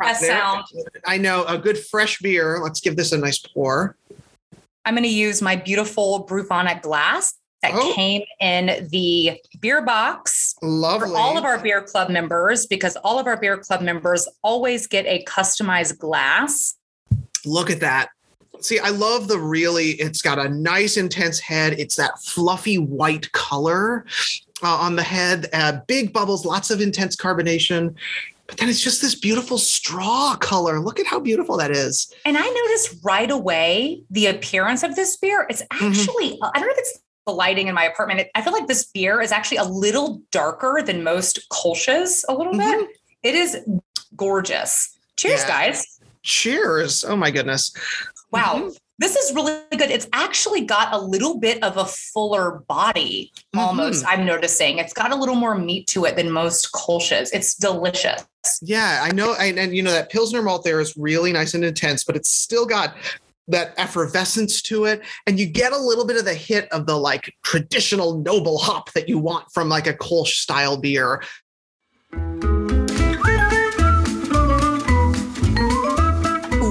That 0.00 0.16
sound. 0.16 0.64
I 1.06 1.18
know 1.18 1.44
a 1.44 1.58
good 1.58 1.78
fresh 1.78 2.18
beer. 2.20 2.60
Let's 2.62 2.80
give 2.80 2.96
this 2.96 3.12
a 3.12 3.18
nice 3.18 3.38
pour. 3.38 3.96
I'm 4.84 4.94
going 4.94 5.04
to 5.04 5.08
use 5.08 5.40
my 5.40 5.56
beautiful 5.56 6.20
Brewphonic 6.20 6.82
glass 6.82 7.34
that 7.62 7.72
oh. 7.74 7.92
came 7.94 8.22
in 8.40 8.88
the 8.90 9.40
beer 9.60 9.82
box 9.82 10.54
Lovely. 10.62 11.08
for 11.08 11.16
all 11.16 11.38
of 11.38 11.44
our 11.44 11.58
beer 11.58 11.82
club 11.82 12.10
members 12.10 12.66
because 12.66 12.96
all 12.96 13.18
of 13.18 13.26
our 13.26 13.36
beer 13.36 13.56
club 13.56 13.82
members 13.82 14.28
always 14.42 14.86
get 14.86 15.06
a 15.06 15.24
customized 15.24 15.98
glass 15.98 16.74
Look 17.44 17.70
at 17.70 17.80
that. 17.80 18.10
See, 18.60 18.78
I 18.78 18.90
love 18.90 19.28
the 19.28 19.38
really, 19.38 19.92
it's 19.92 20.22
got 20.22 20.38
a 20.38 20.48
nice 20.48 20.96
intense 20.96 21.40
head. 21.40 21.74
It's 21.78 21.96
that 21.96 22.18
fluffy 22.20 22.78
white 22.78 23.32
color 23.32 24.04
uh, 24.62 24.76
on 24.76 24.94
the 24.94 25.02
head, 25.02 25.48
uh, 25.52 25.80
big 25.88 26.12
bubbles, 26.12 26.44
lots 26.46 26.70
of 26.70 26.80
intense 26.80 27.16
carbonation. 27.16 27.94
But 28.46 28.58
then 28.58 28.68
it's 28.68 28.80
just 28.80 29.00
this 29.00 29.14
beautiful 29.14 29.58
straw 29.58 30.36
color. 30.36 30.78
Look 30.78 31.00
at 31.00 31.06
how 31.06 31.18
beautiful 31.18 31.56
that 31.56 31.70
is. 31.70 32.12
And 32.24 32.36
I 32.36 32.46
noticed 32.46 32.96
right 33.02 33.30
away 33.30 34.02
the 34.10 34.26
appearance 34.26 34.82
of 34.82 34.94
this 34.94 35.16
beer. 35.16 35.46
It's 35.48 35.62
mm-hmm. 35.62 35.86
actually, 35.86 36.30
mm-hmm. 36.32 36.44
I 36.44 36.58
don't 36.58 36.66
know 36.66 36.72
if 36.72 36.78
it's 36.78 36.98
the 37.26 37.32
lighting 37.32 37.68
in 37.68 37.74
my 37.74 37.84
apartment. 37.84 38.28
I 38.34 38.42
feel 38.42 38.52
like 38.52 38.66
this 38.66 38.84
beer 38.84 39.20
is 39.20 39.32
actually 39.32 39.56
a 39.56 39.64
little 39.64 40.20
darker 40.30 40.82
than 40.84 41.02
most 41.02 41.48
Kolsch's, 41.48 42.24
a 42.28 42.34
little 42.34 42.52
mm-hmm. 42.52 42.80
bit. 42.80 42.90
It 43.22 43.34
is 43.34 43.58
gorgeous. 44.16 44.98
Cheers, 45.16 45.40
yeah. 45.42 45.48
guys. 45.48 46.00
Cheers. 46.22 47.04
Oh 47.04 47.16
my 47.16 47.30
goodness. 47.30 47.72
Wow. 48.30 48.54
Mm-hmm. 48.54 48.68
This 48.98 49.16
is 49.16 49.34
really 49.34 49.58
good. 49.72 49.90
It's 49.90 50.06
actually 50.12 50.60
got 50.60 50.92
a 50.92 50.98
little 50.98 51.38
bit 51.38 51.62
of 51.64 51.76
a 51.76 51.84
fuller 51.84 52.62
body, 52.68 53.32
almost. 53.56 54.04
Mm-hmm. 54.04 54.20
I'm 54.20 54.26
noticing 54.26 54.78
it's 54.78 54.92
got 54.92 55.10
a 55.10 55.16
little 55.16 55.34
more 55.34 55.56
meat 55.56 55.88
to 55.88 56.04
it 56.04 56.14
than 56.14 56.30
most 56.30 56.70
Kolsch's. 56.72 57.32
It's 57.32 57.56
delicious. 57.56 58.24
Yeah, 58.60 59.00
I 59.02 59.10
know. 59.10 59.34
And, 59.34 59.58
and 59.58 59.74
you 59.74 59.82
know, 59.82 59.90
that 59.90 60.10
Pilsner 60.10 60.42
malt 60.42 60.62
there 60.62 60.80
is 60.80 60.96
really 60.96 61.32
nice 61.32 61.54
and 61.54 61.64
intense, 61.64 62.04
but 62.04 62.14
it's 62.14 62.28
still 62.28 62.64
got 62.64 62.94
that 63.48 63.74
effervescence 63.76 64.62
to 64.62 64.84
it 64.84 65.02
and 65.26 65.38
you 65.38 65.46
get 65.46 65.72
a 65.72 65.76
little 65.76 66.06
bit 66.06 66.16
of 66.16 66.24
the 66.24 66.34
hit 66.34 66.70
of 66.70 66.86
the 66.86 66.96
like 66.96 67.34
traditional 67.42 68.18
noble 68.18 68.56
hop 68.56 68.92
that 68.92 69.08
you 69.08 69.18
want 69.18 69.50
from 69.52 69.68
like 69.68 69.88
a 69.88 69.94
kolsch 69.94 70.34
style 70.34 70.76
beer 70.76 71.20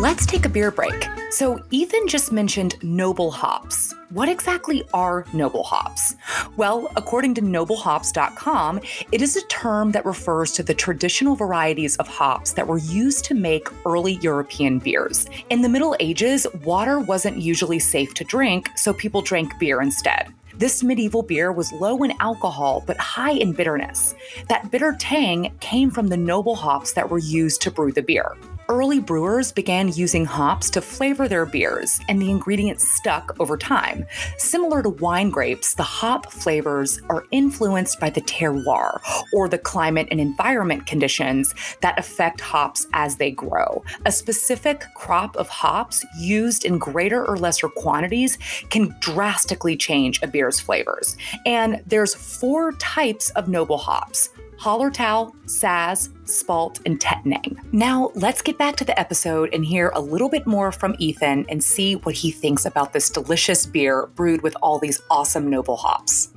Let's 0.02 0.26
take 0.26 0.48
a 0.48 0.50
beer 0.50 0.72
break. 0.72 1.08
So, 1.30 1.64
Ethan 1.70 2.08
just 2.08 2.32
mentioned 2.32 2.84
noble 2.84 3.30
hops. 3.30 3.94
What 4.10 4.30
exactly 4.30 4.84
are 4.96 5.28
noble 5.32 5.62
hops? 5.62 6.16
Well, 6.58 6.92
according 6.96 7.36
to 7.36 7.42
noblehops.com, 7.44 8.82
it 9.12 9.22
is 9.22 9.36
a 9.36 9.46
term 9.46 9.92
that 9.92 10.04
refers 10.04 10.54
to 10.54 10.64
the 10.64 10.74
traditional 10.74 11.36
varieties 11.36 11.98
of 11.98 12.08
hops 12.08 12.54
that 12.54 12.66
were 12.66 12.80
used 12.80 13.26
to 13.26 13.36
make 13.36 13.68
early 13.86 14.14
European 14.24 14.80
beers. 14.80 15.28
In 15.52 15.62
the 15.62 15.70
Middle 15.70 15.96
Ages, 16.00 16.48
water 16.64 17.00
wasn't 17.00 17.38
usually 17.38 17.78
safe 17.78 18.16
to 18.16 18.24
drink, 18.24 18.72
so 18.76 18.96
people 18.96 19.22
drank 19.22 19.60
beer 19.60 19.84
instead. 19.84 20.34
This 20.56 20.84
medieval 20.84 21.22
beer 21.22 21.52
was 21.52 21.72
low 21.74 22.02
in 22.02 22.14
alcohol 22.20 22.84
but 22.88 22.98
high 22.98 23.34
in 23.34 23.54
bitterness. 23.54 24.16
That 24.50 24.72
bitter 24.72 24.96
tang 25.00 25.56
came 25.60 25.92
from 25.92 26.08
the 26.08 26.18
noble 26.18 26.56
hops 26.56 26.94
that 26.94 27.10
were 27.10 27.20
used 27.20 27.62
to 27.62 27.72
brew 27.72 27.92
the 27.92 28.02
beer. 28.02 28.36
Early 28.72 29.02
brewers 29.02 29.52
began 29.52 29.90
using 29.90 30.24
hops 30.24 30.70
to 30.70 30.82
flavor 30.82 31.28
their 31.28 31.46
beers, 31.46 32.00
and 32.08 32.22
the 32.22 32.32
ingredients 32.32 32.88
stuck 32.88 33.36
over 33.38 33.58
time. 33.58 34.06
Similar 34.38 34.82
to 34.84 34.92
wine 34.92 35.30
grapes, 35.30 35.74
the 35.74 35.84
hop 35.84 36.32
flavors 36.32 37.02
are 37.10 37.26
influenced 37.32 38.00
by 38.00 38.10
the 38.10 38.22
terroir, 38.22 39.02
or 39.34 39.50
the 39.50 39.58
climate 39.58 40.08
and 40.10 40.22
environment 40.22 40.86
conditions 40.86 41.54
that 41.82 42.00
affect 42.00 42.40
hops 42.40 42.88
as 42.94 43.18
they 43.18 43.30
grow. 43.30 43.84
A 44.06 44.12
specific 44.14 44.86
crop 44.96 45.36
of 45.36 45.50
hops 45.50 46.06
used 46.18 46.64
in 46.64 46.78
greater 46.78 47.28
or 47.28 47.36
lesser 47.36 47.68
quantities 47.68 48.38
can 48.70 48.96
drastically 49.02 49.76
change 49.76 50.22
a 50.22 50.28
beer's 50.28 50.62
flavors. 50.62 51.18
And 51.46 51.84
there's 51.88 52.16
four 52.16 52.72
types 52.78 53.32
of 53.32 53.50
noble 53.50 53.80
hops 53.80 54.30
Hallertau, 54.62 55.34
Saaz, 55.46 56.10
Spalt, 56.26 56.82
and 56.86 57.00
Tettnang. 57.00 57.58
Now, 57.74 58.12
let's 58.14 58.44
get 58.44 58.60
back 58.60 58.76
to 58.76 58.86
the 58.86 58.98
episode 59.00 59.52
and 59.54 59.66
hear 59.66 59.92
a 59.96 60.00
little 60.00 60.30
bit 60.30 60.46
more 60.46 60.72
from 60.72 60.96
Ethan 61.00 61.48
and 61.50 61.64
see 61.64 61.96
what 61.96 62.14
he 62.14 62.30
thinks 62.30 62.64
about 62.64 62.94
this 62.94 63.10
delicious 63.10 63.66
beer 63.66 64.06
brewed 64.14 64.44
with 64.44 64.56
all 64.62 64.78
these 64.78 65.02
awesome 65.10 65.50
noble 65.50 65.78
hops. 65.78 66.32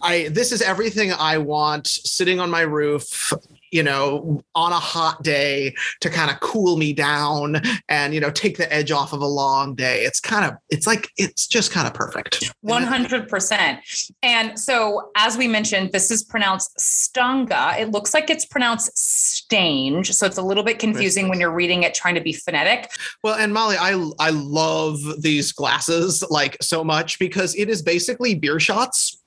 I 0.00 0.28
this 0.28 0.52
is 0.52 0.62
everything 0.62 1.12
I 1.12 1.36
want 1.36 1.86
sitting 1.86 2.40
on 2.40 2.50
my 2.50 2.62
roof 2.62 3.34
you 3.72 3.82
know, 3.82 4.42
on 4.54 4.70
a 4.70 4.78
hot 4.78 5.22
day 5.22 5.74
to 6.00 6.10
kind 6.10 6.30
of 6.30 6.38
cool 6.40 6.76
me 6.76 6.92
down 6.92 7.60
and, 7.88 8.14
you 8.14 8.20
know, 8.20 8.30
take 8.30 8.58
the 8.58 8.72
edge 8.72 8.92
off 8.92 9.12
of 9.12 9.20
a 9.22 9.26
long 9.26 9.74
day. 9.74 10.04
It's 10.04 10.20
kind 10.20 10.44
of, 10.44 10.54
it's 10.68 10.86
like, 10.86 11.08
it's 11.16 11.46
just 11.46 11.72
kind 11.72 11.86
of 11.86 11.94
perfect. 11.94 12.52
100%. 12.64 13.78
And 14.22 14.58
so, 14.58 15.10
as 15.16 15.38
we 15.38 15.48
mentioned, 15.48 15.92
this 15.92 16.10
is 16.10 16.22
pronounced 16.22 16.76
Stunga. 16.76 17.78
It 17.80 17.90
looks 17.90 18.12
like 18.12 18.28
it's 18.28 18.44
pronounced 18.44 18.94
Stange. 18.94 20.12
So 20.12 20.26
it's 20.26 20.38
a 20.38 20.42
little 20.42 20.64
bit 20.64 20.78
confusing 20.78 21.28
when 21.28 21.40
you're 21.40 21.52
reading 21.52 21.82
it, 21.82 21.94
trying 21.94 22.14
to 22.14 22.20
be 22.20 22.34
phonetic. 22.34 22.90
Well, 23.24 23.36
and 23.36 23.54
Molly, 23.54 23.76
I, 23.78 23.92
I 24.18 24.30
love 24.30 24.98
these 25.22 25.50
glasses 25.50 26.22
like 26.28 26.58
so 26.60 26.84
much 26.84 27.18
because 27.18 27.54
it 27.54 27.70
is 27.70 27.80
basically 27.80 28.34
beer 28.34 28.60
shots 28.60 29.21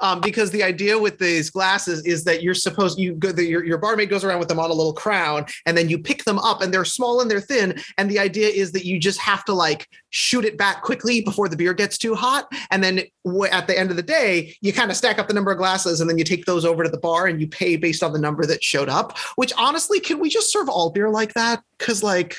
um, 0.00 0.20
because 0.20 0.50
the 0.50 0.62
idea 0.62 0.98
with 0.98 1.18
these 1.18 1.50
glasses 1.50 2.04
is 2.04 2.24
that 2.24 2.42
you're 2.42 2.54
supposed 2.54 2.98
you 2.98 3.14
go 3.14 3.32
the, 3.32 3.44
your, 3.44 3.64
your 3.64 3.78
barmaid 3.78 4.08
goes 4.08 4.24
around 4.24 4.38
with 4.38 4.48
them 4.48 4.58
on 4.58 4.70
a 4.70 4.74
little 4.74 4.92
crown 4.92 5.46
and 5.66 5.76
then 5.76 5.88
you 5.88 5.98
pick 5.98 6.24
them 6.24 6.38
up 6.38 6.60
and 6.62 6.72
they're 6.72 6.84
small 6.84 7.20
and 7.20 7.30
they're 7.30 7.40
thin 7.40 7.78
and 7.96 8.10
the 8.10 8.18
idea 8.18 8.48
is 8.48 8.72
that 8.72 8.84
you 8.84 8.98
just 8.98 9.20
have 9.20 9.44
to 9.44 9.52
like 9.52 9.88
shoot 10.10 10.44
it 10.44 10.56
back 10.56 10.82
quickly 10.82 11.20
before 11.20 11.48
the 11.48 11.56
beer 11.56 11.74
gets 11.74 11.98
too 11.98 12.14
hot 12.14 12.50
and 12.70 12.82
then 12.82 13.00
w- 13.24 13.50
at 13.52 13.66
the 13.66 13.78
end 13.78 13.90
of 13.90 13.96
the 13.96 14.02
day 14.02 14.54
you 14.60 14.72
kind 14.72 14.90
of 14.90 14.96
stack 14.96 15.18
up 15.18 15.28
the 15.28 15.34
number 15.34 15.50
of 15.50 15.58
glasses 15.58 16.00
and 16.00 16.08
then 16.08 16.18
you 16.18 16.24
take 16.24 16.44
those 16.46 16.64
over 16.64 16.82
to 16.82 16.90
the 16.90 16.98
bar 16.98 17.26
and 17.26 17.40
you 17.40 17.46
pay 17.46 17.76
based 17.76 18.02
on 18.02 18.12
the 18.12 18.18
number 18.18 18.46
that 18.46 18.62
showed 18.62 18.88
up 18.88 19.16
which 19.36 19.52
honestly 19.56 20.00
can 20.00 20.18
we 20.18 20.28
just 20.28 20.50
serve 20.50 20.68
all 20.68 20.90
beer 20.90 21.10
like 21.10 21.34
that? 21.34 21.62
Because 21.78 22.02
like 22.02 22.36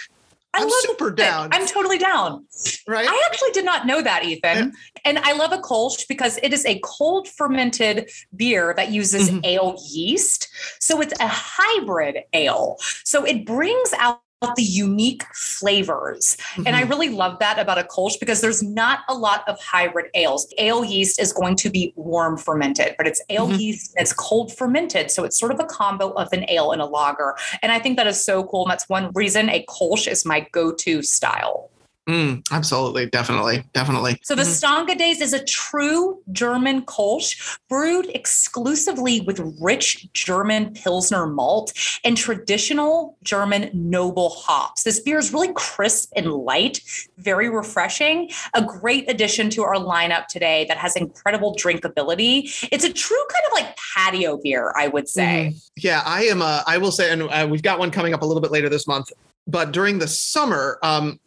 I 0.53 0.62
am 0.62 0.70
super 0.70 1.12
down. 1.12 1.50
I'm 1.51 1.68
totally 1.68 1.98
down. 1.98 2.46
Right. 2.88 3.08
I 3.08 3.24
actually 3.29 3.51
did 3.51 3.65
not 3.65 3.86
know 3.86 4.01
that, 4.01 4.24
Ethan. 4.24 4.58
Yeah. 4.58 5.01
And 5.06 5.20
I 5.20 5.34
love 5.34 5.51
a 5.51 5.58
Kolsch 5.58 6.08
because 6.08 6.39
it 6.41 6.53
is 6.53 6.65
a 6.65 6.79
cold 6.84 7.27
fermented 7.27 8.10
beer 8.36 8.74
that 8.75 8.91
uses 8.91 9.29
mm-hmm. 9.29 9.46
ale 9.46 9.77
yeast. 9.89 10.50
So 10.79 11.01
it's 11.01 11.13
a 11.20 11.27
hybrid 11.27 12.24
ale. 12.34 12.77
So 13.03 13.25
it 13.25 13.46
brings 13.46 13.94
out 13.98 14.22
the 14.55 14.63
unique 14.63 15.24
flavors. 15.34 16.38
Mm-hmm. 16.38 16.67
And 16.67 16.75
I 16.75 16.81
mm-hmm. 16.81 16.89
really 16.89 17.10
love 17.10 17.39
that 17.39 17.60
about 17.60 17.77
a 17.77 17.84
Kolsch 17.84 18.19
because 18.19 18.41
there's 18.41 18.63
not 18.63 19.00
a 19.10 19.13
lot 19.13 19.48
of 19.48 19.60
hybrid 19.60 20.10
ales. 20.13 20.51
Ale 20.58 20.86
yeast 20.86 21.19
is 21.19 21.34
going 21.34 21.55
to 21.58 21.69
be 21.69 21.93
warm 21.96 22.38
fermented, 22.38 22.96
but 22.98 23.05
it's 23.08 23.22
ale 23.29 23.48
mm-hmm. 23.48 23.60
yeast 23.60 23.93
it's 23.98 24.13
cold 24.13 24.55
fermented. 24.55 25.12
So 25.12 25.24
it's 25.24 25.38
sort 25.38 25.51
of 25.51 25.60
a 25.60 25.65
combo 25.65 26.12
of 26.12 26.31
an 26.31 26.46
ale 26.50 26.72
and 26.72 26.81
a 26.81 26.86
lager. 26.86 27.36
And 27.62 27.72
I 27.72 27.79
think 27.79 27.98
that 27.98 28.08
is 28.08 28.24
so 28.24 28.43
cool. 28.46 28.63
And 28.63 28.72
that's 28.72 28.88
one 28.88 29.12
reason 29.13 29.50
a 29.50 29.65
Kolsch 29.65 30.08
is 30.10 30.25
my 30.25 30.48
go 30.51 30.74
to 30.74 31.01
style. 31.01 31.69
Mm, 32.08 32.44
absolutely, 32.51 33.06
definitely, 33.06 33.63
definitely. 33.74 34.20
So 34.24 34.34
the 34.34 34.41
mm-hmm. 34.41 34.98
Days 34.98 35.22
is 35.22 35.34
a 35.34 35.44
true 35.44 36.20
German 36.32 36.82
Kolsch 36.82 37.60
brewed 37.70 38.08
exclusively 38.15 39.22
with 39.22 39.39
rich 39.62 40.12
German 40.13 40.74
Pilsner 40.74 41.27
malt 41.27 41.72
and 42.03 42.18
traditional 42.18 43.15
German 43.24 43.70
noble 43.74 44.29
hops. 44.29 44.84
This 44.84 45.00
beer 45.00 45.20
is 45.20 45.32
really 45.32 45.53
crisp 45.53 46.12
and 46.15 46.32
light, 46.32 46.82
very 47.18 47.50
refreshing, 47.50 48.32
a 48.56 48.63
great 48.63 49.10
addition 49.10 49.51
to 49.51 49.63
our 49.63 49.75
lineup 49.75 50.25
today 50.27 50.65
that 50.68 50.77
has 50.77 50.96
incredible 50.96 51.56
drinkability. 51.56 52.68
It's 52.72 52.84
a 52.84 52.91
true 52.91 53.25
kind 53.29 53.44
of 53.46 53.53
like 53.53 53.77
patio 53.96 54.38
beer, 54.38 54.74
I 54.75 54.88
would 54.88 55.08
say. 55.08 55.53
Mm, 55.53 55.70
yeah, 55.77 56.01
I 56.06 56.24
am. 56.24 56.41
A, 56.41 56.63
I 56.65 56.79
will 56.79 56.91
say, 56.91 57.12
and 57.12 57.24
uh, 57.24 57.48
we've 57.50 57.63
got 57.63 57.77
one 57.77 57.91
coming 57.91 58.13
up 58.15 58.24
a 58.24 58.25
little 58.25 58.41
bit 58.41 58.51
later 58.51 58.70
this 58.70 58.88
month. 58.88 59.12
But 59.48 59.72
during 59.72 60.00
the 60.00 60.08
summer, 60.08 60.77
um, 60.84 61.20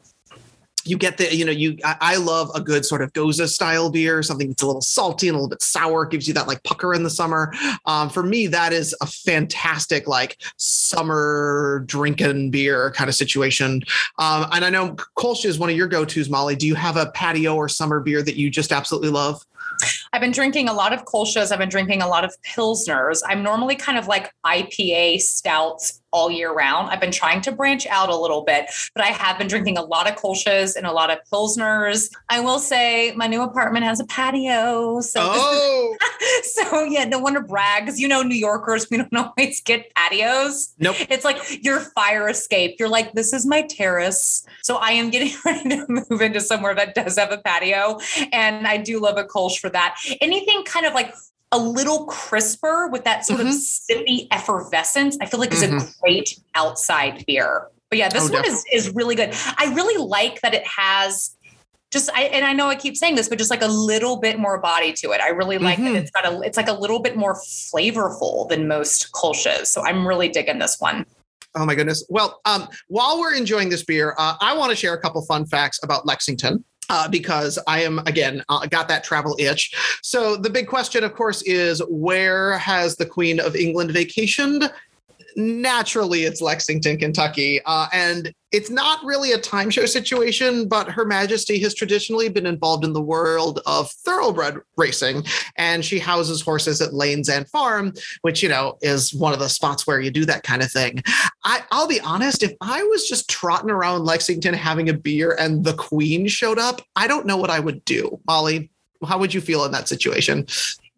you 0.85 0.97
get 0.97 1.19
the 1.19 1.35
you 1.35 1.45
know 1.45 1.53
you 1.53 1.77
I, 1.85 1.97
I, 2.01 2.17
love 2.17 2.51
a 2.55 2.61
good 2.61 2.85
sort 2.85 3.03
of 3.03 3.13
gose 3.13 3.47
style 3.49 3.91
beer 3.91 4.23
something 4.23 4.49
that's 4.49 4.63
a 4.63 4.67
little 4.67 4.81
salty 4.81 5.29
and 5.29 5.35
a 5.35 5.39
little 5.39 5.49
bit 5.49 5.63
sour 5.63 6.07
gives 6.07 6.29
you 6.29 6.35
that 6.35 6.47
like 6.47 6.63
pucker 6.63 6.95
in 6.95 7.03
the 7.03 7.11
summer 7.11 7.53
um, 7.87 8.09
for 8.09 8.23
me 8.23 8.47
that 8.49 8.73
is 8.73 8.95
a 9.01 9.07
fantastic 9.07 10.07
like 10.07 10.43
summer 10.57 11.85
drinking 11.87 12.51
beer 12.51 12.91
kind 12.93 13.09
of 13.09 13.15
situation 13.15 13.83
um, 14.19 14.47
and 14.53 14.65
i 14.65 14.71
know 14.71 14.95
kolsch 15.17 15.45
is 15.45 15.59
one 15.59 15.71
of 15.71 15.77
your 15.77 15.89
go-to's 15.89 16.29
molly 16.29 16.57
do 16.57 16.67
you 16.67 16.75
have 16.75 16.97
a 16.97 17.07
patio 17.13 17.55
or 17.55 17.69
summer 17.69 18.01
beer 18.01 18.23
that 18.23 18.37
you 18.37 18.51
just 18.51 18.73
absolutely 18.73 19.11
love 19.11 19.45
I've 20.13 20.21
been 20.21 20.33
drinking 20.33 20.69
a 20.69 20.73
lot 20.73 20.93
of 20.93 21.05
Kolsch's. 21.07 21.51
I've 21.51 21.59
been 21.59 21.71
drinking 21.71 22.03
a 22.03 22.07
lot 22.07 22.25
of 22.25 22.35
Pilsners. 22.43 23.21
I'm 23.27 23.43
normally 23.43 23.75
kind 23.75 23.99
of 23.99 24.07
like 24.07 24.31
IPA 24.45 25.21
stouts 25.21 26.02
all 26.13 26.31
year 26.31 26.53
round. 26.53 26.91
I've 26.91 27.01
been 27.01 27.13
trying 27.13 27.41
to 27.43 27.53
branch 27.53 27.87
out 27.87 28.09
a 28.09 28.17
little 28.17 28.43
bit, 28.43 28.67
but 28.95 29.05
I 29.05 29.09
have 29.09 29.39
been 29.39 29.49
drinking 29.49 29.79
a 29.79 29.83
lot 29.83 30.09
of 30.09 30.17
Kolsch's 30.17 30.77
and 30.77 30.87
a 30.87 30.93
lot 30.93 31.11
of 31.11 31.19
Pilsners. 31.33 32.11
I 32.29 32.41
will 32.41 32.59
say 32.59 33.13
my 33.17 33.27
new 33.27 33.43
apartment 33.43 33.85
has 33.85 34.01
a 34.01 34.05
patio. 34.07 35.01
So, 35.01 35.21
oh. 35.25 35.97
so 36.43 36.85
yeah, 36.85 37.05
no 37.05 37.19
one 37.19 37.35
to 37.35 37.41
brag 37.41 37.85
because 37.85 37.99
you 37.99 38.09
know, 38.09 38.23
New 38.23 38.37
Yorkers, 38.37 38.89
we 38.91 38.99
don't 38.99 39.15
always 39.17 39.61
get 39.63 39.93
patios. 39.95 40.75
Nope. 40.79 40.97
It's 41.09 41.25
like 41.25 41.65
your 41.65 41.81
fire 41.81 42.29
escape. 42.29 42.77
You're 42.79 42.89
like, 42.89 43.13
this 43.13 43.33
is 43.33 43.47
my 43.47 43.63
terrace. 43.63 44.47
So 44.63 44.77
I 44.77 44.93
am 44.93 45.11
getting 45.11 45.33
ready 45.45 45.69
to 45.71 45.87
move 45.89 46.21
into 46.21 46.41
somewhere 46.41 46.75
that 46.75 46.95
does 46.95 47.19
have 47.19 47.33
a 47.33 47.39
patio. 47.39 47.99
And 48.33 48.67
I 48.67 48.77
do 48.77 49.01
love 49.01 49.17
a 49.17 49.25
Kolsch 49.25 49.59
for 49.59 49.71
that. 49.71 49.97
Anything 50.21 50.65
kind 50.65 50.87
of 50.87 50.95
like 50.95 51.15
a 51.53 51.59
little 51.59 52.07
crisper 52.07 52.89
with 52.89 53.05
that 53.05 53.25
sort 53.25 53.41
mm-hmm. 53.41 53.49
of 53.51 53.55
sippy 53.55 54.27
effervescence, 54.31 55.17
I 55.21 55.27
feel 55.27 55.39
like 55.39 55.51
mm-hmm. 55.51 55.77
is 55.77 55.95
a 55.95 56.01
great 56.01 56.41
outside 56.55 57.25
beer. 57.27 57.69
But 57.91 57.99
yeah, 57.99 58.09
this 58.09 58.31
oh, 58.31 58.33
one 58.33 58.47
is 58.47 58.65
is 58.73 58.91
really 58.95 59.15
good. 59.15 59.35
I 59.59 59.73
really 59.75 60.03
like 60.03 60.41
that 60.41 60.55
it 60.55 60.67
has 60.67 61.37
just 61.93 62.11
I 62.15 62.23
and 62.23 62.45
I 62.45 62.55
know 62.55 62.69
I 62.69 62.75
keep 62.75 62.97
saying 62.97 63.17
this, 63.17 63.29
but 63.29 63.37
just 63.37 63.51
like 63.51 63.63
a 63.63 63.69
little 63.69 64.17
bit 64.17 64.39
more 64.39 64.59
body 64.59 64.95
to 64.95 65.13
it. 65.13 65.21
I 65.21 65.29
really 65.29 65.59
like 65.59 65.79
mm-hmm. 65.79 65.93
that 65.93 66.03
it's 66.03 66.11
got 66.11 66.25
a 66.25 66.41
it's 66.41 66.57
like 66.57 66.69
a 66.69 66.73
little 66.73 67.01
bit 67.01 67.17
more 67.17 67.35
flavorful 67.35 68.49
than 68.49 68.67
most 68.67 69.13
Kolsch's. 69.13 69.69
So 69.69 69.85
I'm 69.85 70.09
really 70.09 70.29
digging 70.29 70.59
this 70.59 70.81
one. 70.81 71.05
Oh 71.55 71.67
my 71.67 71.75
goodness. 71.75 72.03
Well, 72.09 72.41
um, 72.47 72.67
while 72.89 73.21
we're 73.21 73.35
enjoying 73.35 73.69
this 73.69 73.85
beer, 73.85 74.15
uh, 74.17 74.37
I 74.41 74.57
want 74.57 74.71
to 74.71 74.77
share 74.77 74.95
a 74.95 74.99
couple 74.99 75.21
fun 75.27 75.45
facts 75.45 75.79
about 75.83 76.07
Lexington 76.07 76.65
uh, 76.93 77.09
because 77.09 77.59
I 77.67 77.83
am 77.83 78.01
again 78.01 78.45
uh, 78.51 78.67
got 78.67 78.87
that 78.89 79.03
travel 79.03 79.35
itch. 79.39 79.73
So 80.03 80.37
the 80.37 80.51
big 80.51 80.69
question, 80.69 81.03
of 81.03 81.15
course, 81.15 81.41
is 81.43 81.83
where 81.89 82.59
has 82.59 82.97
the 82.97 83.07
Queen 83.07 83.41
of 83.41 83.57
England 83.57 83.91
vacationed? 83.91 84.71
Naturally 85.37 86.25
it's 86.25 86.41
Lexington, 86.41 86.99
Kentucky. 86.99 87.61
Uh, 87.65 87.87
and 87.93 88.33
it's 88.53 88.69
not 88.69 89.03
really 89.05 89.33
a 89.33 89.39
time 89.39 89.71
show 89.71 89.87
situation, 89.87 90.69
but 90.69 90.91
Her 90.91 91.07
Majesty 91.07 91.59
has 91.61 91.75
traditionally 91.75 92.29
been 92.29 92.45
involved 92.45 92.85
in 92.85 92.93
the 92.93 93.01
world 93.01 93.61
of 93.65 93.91
thoroughbred 93.91 94.59
racing. 94.77 95.25
And 95.57 95.85
she 95.85 95.99
houses 95.99 96.43
horses 96.43 96.81
at 96.83 96.93
Lane's 96.93 97.29
End 97.29 97.49
Farm, 97.49 97.95
which, 98.21 98.43
you 98.43 98.49
know, 98.49 98.77
is 98.83 99.15
one 99.15 99.33
of 99.33 99.39
the 99.39 99.49
spots 99.49 99.87
where 99.87 100.01
you 100.01 100.11
do 100.11 100.27
that 100.27 100.43
kind 100.43 100.63
of 100.63 100.71
thing. 100.71 101.03
I, 101.45 101.63
I'll 101.71 101.89
be 101.89 102.01
honest, 102.01 102.43
if 102.43 102.53
I 102.61 102.83
was 102.83 103.09
just 103.09 103.31
trotting 103.31 103.71
around 103.71 104.05
Lexington 104.05 104.55
having 104.55 104.89
a 104.89 104.95
beer 104.95 105.35
and 105.39 105.65
the 105.65 105.75
Queen 105.75 106.29
showed 106.29 106.59
up, 106.59 106.83
I 106.95 107.07
don't 107.07 107.27
know 107.27 107.39
what 107.39 107.51
I 107.51 107.61
would 107.61 107.85
do. 107.87 108.21
Molly, 108.27 108.71
how 109.07 109.19
would 109.19 109.33
you 109.33 109.41
feel 109.41 109.65
in 109.65 109.73
that 109.73 109.89
situation? 109.89 110.47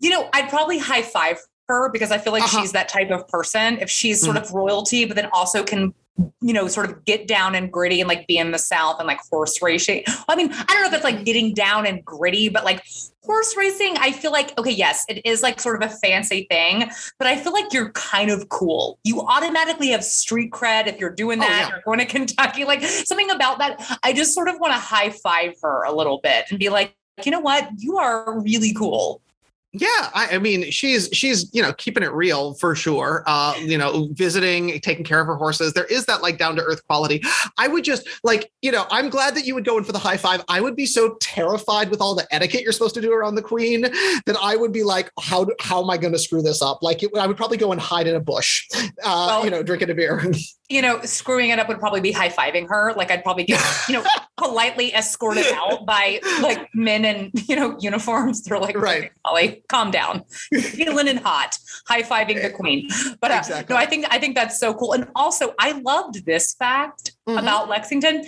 You 0.01 0.11
know, 0.11 0.29
I'd 0.33 0.49
probably 0.49 0.79
high 0.79 1.03
five 1.03 1.39
her 1.69 1.91
because 1.91 2.11
I 2.11 2.19
feel 2.19 2.33
like 2.33 2.43
uh-huh. 2.43 2.61
she's 2.61 2.73
that 2.73 2.89
type 2.89 3.11
of 3.11 3.27
person. 3.29 3.79
If 3.79 3.91
she's 3.91 4.21
sort 4.21 4.37
mm-hmm. 4.37 4.47
of 4.47 4.53
royalty, 4.53 5.05
but 5.05 5.17
then 5.17 5.29
also 5.33 5.65
can 5.65 5.95
you 6.41 6.53
know, 6.53 6.69
sort 6.69 6.89
of 6.89 7.05
get 7.05 7.27
down 7.27 7.55
and 7.55 7.73
gritty 7.73 8.01
and 8.01 8.09
like 8.09 8.27
be 8.27 8.39
in 8.39 8.53
the 8.53 8.59
South 8.59 9.01
and 9.01 9.07
like 9.07 9.19
horse 9.31 9.61
racing. 9.61 10.05
I 10.29 10.37
mean, 10.37 10.53
I 10.53 10.65
don't 10.65 10.83
know 10.83 10.89
if 10.89 10.95
it's 10.95 11.05
like 11.05 11.25
getting 11.25 11.55
down 11.55 11.87
and 11.87 12.05
gritty, 12.05 12.49
but 12.49 12.65
like 12.65 12.85
horse 13.25 13.57
racing, 13.57 13.97
I 13.99 14.13
feel 14.13 14.31
like, 14.31 14.57
okay, 14.59 14.71
yes, 14.71 15.05
it 15.09 15.25
is 15.27 15.43
like 15.43 15.59
sort 15.59 15.83
of 15.83 15.91
a 15.91 15.93
fancy 15.93 16.47
thing, 16.49 16.89
but 17.19 17.27
I 17.27 17.37
feel 17.37 17.53
like 17.53 17.73
you're 17.73 17.91
kind 17.93 18.31
of 18.31 18.49
cool. 18.49 18.99
You 19.03 19.23
automatically 19.23 19.89
have 19.89 20.05
street 20.05 20.53
cred 20.53 20.87
if 20.87 21.01
you're 21.01 21.11
doing 21.11 21.41
oh, 21.41 21.43
that, 21.43 21.51
oh, 21.51 21.59
yeah. 21.59 21.69
you're 21.71 21.83
going 21.85 21.99
to 21.99 22.07
Kentucky, 22.15 22.65
like 22.65 22.83
something 22.83 23.31
about 23.31 23.59
that. 23.59 23.99
I 24.05 24.13
just 24.13 24.35
sort 24.35 24.49
of 24.49 24.61
want 24.61 24.73
to 24.73 24.79
high 24.79 25.11
five 25.11 25.55
her 25.63 25.83
a 25.83 25.93
little 25.93 26.21
bit 26.23 26.45
and 26.51 26.61
be 26.61 26.69
like, 26.69 26.95
you 27.25 27.33
know 27.33 27.41
what? 27.41 27.69
You 27.79 27.99
are 27.99 28.41
really 28.41 28.73
cool. 28.73 29.21
Yeah, 29.77 30.11
I, 30.15 30.29
I, 30.33 30.39
mean, 30.39 30.71
she's 30.71 31.09
she's 31.13 31.53
you 31.53 31.61
know 31.61 31.73
keeping 31.73 32.05
it 32.05 32.13
real 32.13 32.55
for 32.55 32.77
sure. 32.77 33.25
Uh, 33.27 33.55
you 33.59 33.77
know, 33.77 34.09
visiting, 34.13 34.81
taking 34.81 35.05
care 35.05 35.21
of 35.21 35.27
her 35.27 35.35
horses. 35.35 35.73
There 35.73 35.85
is 35.87 36.07
that 36.07 36.23
like 36.23 36.39
down 36.39 36.55
to 36.57 36.63
earth 36.63 36.87
quality. 36.87 37.23
I 37.59 37.67
would 37.67 37.83
just 37.83 38.09
like 38.23 38.53
you 38.63 38.71
know, 38.71 38.87
I'm 38.91 39.11
glad 39.11 39.35
that 39.35 39.47
you 39.47 39.55
would 39.55 39.65
go 39.65 39.77
in 39.77 39.83
for 39.83 39.91
the 39.91 39.99
high 39.99 40.17
five. 40.17 40.45
I 40.49 40.61
would 40.61 40.77
be 40.77 40.87
so 40.87 41.17
terrified 41.21 41.91
with 41.91 42.01
all 42.01 42.15
the 42.15 42.27
etiquette 42.31 42.63
you're 42.63 42.73
supposed 42.73 42.95
to 42.95 43.01
do 43.01 43.13
around 43.13 43.35
the 43.35 43.43
queen 43.43 43.83
that 43.83 44.37
I 44.41 44.55
would 44.55 44.73
be 44.73 44.85
like, 44.85 45.11
how 45.21 45.49
how 45.61 45.83
am 45.83 45.91
I 45.91 45.97
going 45.97 46.13
to 46.13 46.21
screw 46.21 46.41
this 46.41 46.63
up? 46.63 46.81
Like, 46.81 47.03
it, 47.03 47.11
I 47.19 47.27
would 47.27 47.37
probably 47.37 47.57
go 47.57 47.73
and 47.73 47.81
hide 47.81 48.07
in 48.07 48.15
a 48.15 48.21
bush, 48.21 48.69
uh, 48.75 48.91
well, 49.03 49.45
you 49.45 49.51
know, 49.51 49.65
drinking 49.65 49.91
a 49.91 49.95
beer. 49.95 50.25
you 50.71 50.81
know, 50.81 51.01
screwing 51.03 51.51
it 51.51 51.59
up 51.59 51.69
would 51.69 51.79
probably 51.79 52.01
be 52.01 52.13
high 52.13 52.31
fiving 52.31 52.69
her. 52.69 52.95
Like 52.95 53.11
I'd 53.11 53.23
probably 53.23 53.45
get, 53.45 53.63
you 53.89 53.95
know, 53.95 54.05
politely 54.37 54.95
escorted 54.95 55.47
out 55.53 55.85
by 55.85 56.21
like 56.41 56.69
men 56.75 57.05
in, 57.05 57.31
you 57.47 57.57
know, 57.57 57.77
uniforms. 57.81 58.43
They're 58.43 58.59
like, 58.59 58.77
right, 58.77 59.13
calm 59.69 59.91
down. 59.91 60.25
Feeling 60.61 61.09
and 61.09 61.19
hot, 61.19 61.59
high 61.87 62.03
fiving 62.03 62.43
the 62.43 62.51
queen. 62.51 62.89
But 63.21 63.31
uh, 63.31 63.37
exactly. 63.39 63.75
no, 63.75 63.81
I 63.81 63.87
think 63.87 64.07
I 64.11 64.19
think 64.19 64.35
that's 64.35 64.59
so 64.59 64.75
cool. 64.75 64.93
And 64.93 65.09
also, 65.15 65.55
I 65.59 65.73
loved 65.73 66.27
this 66.27 66.55
fact 66.55 67.13
mm-hmm. 67.29 67.39
about 67.39 67.69
Lexington 67.69 68.25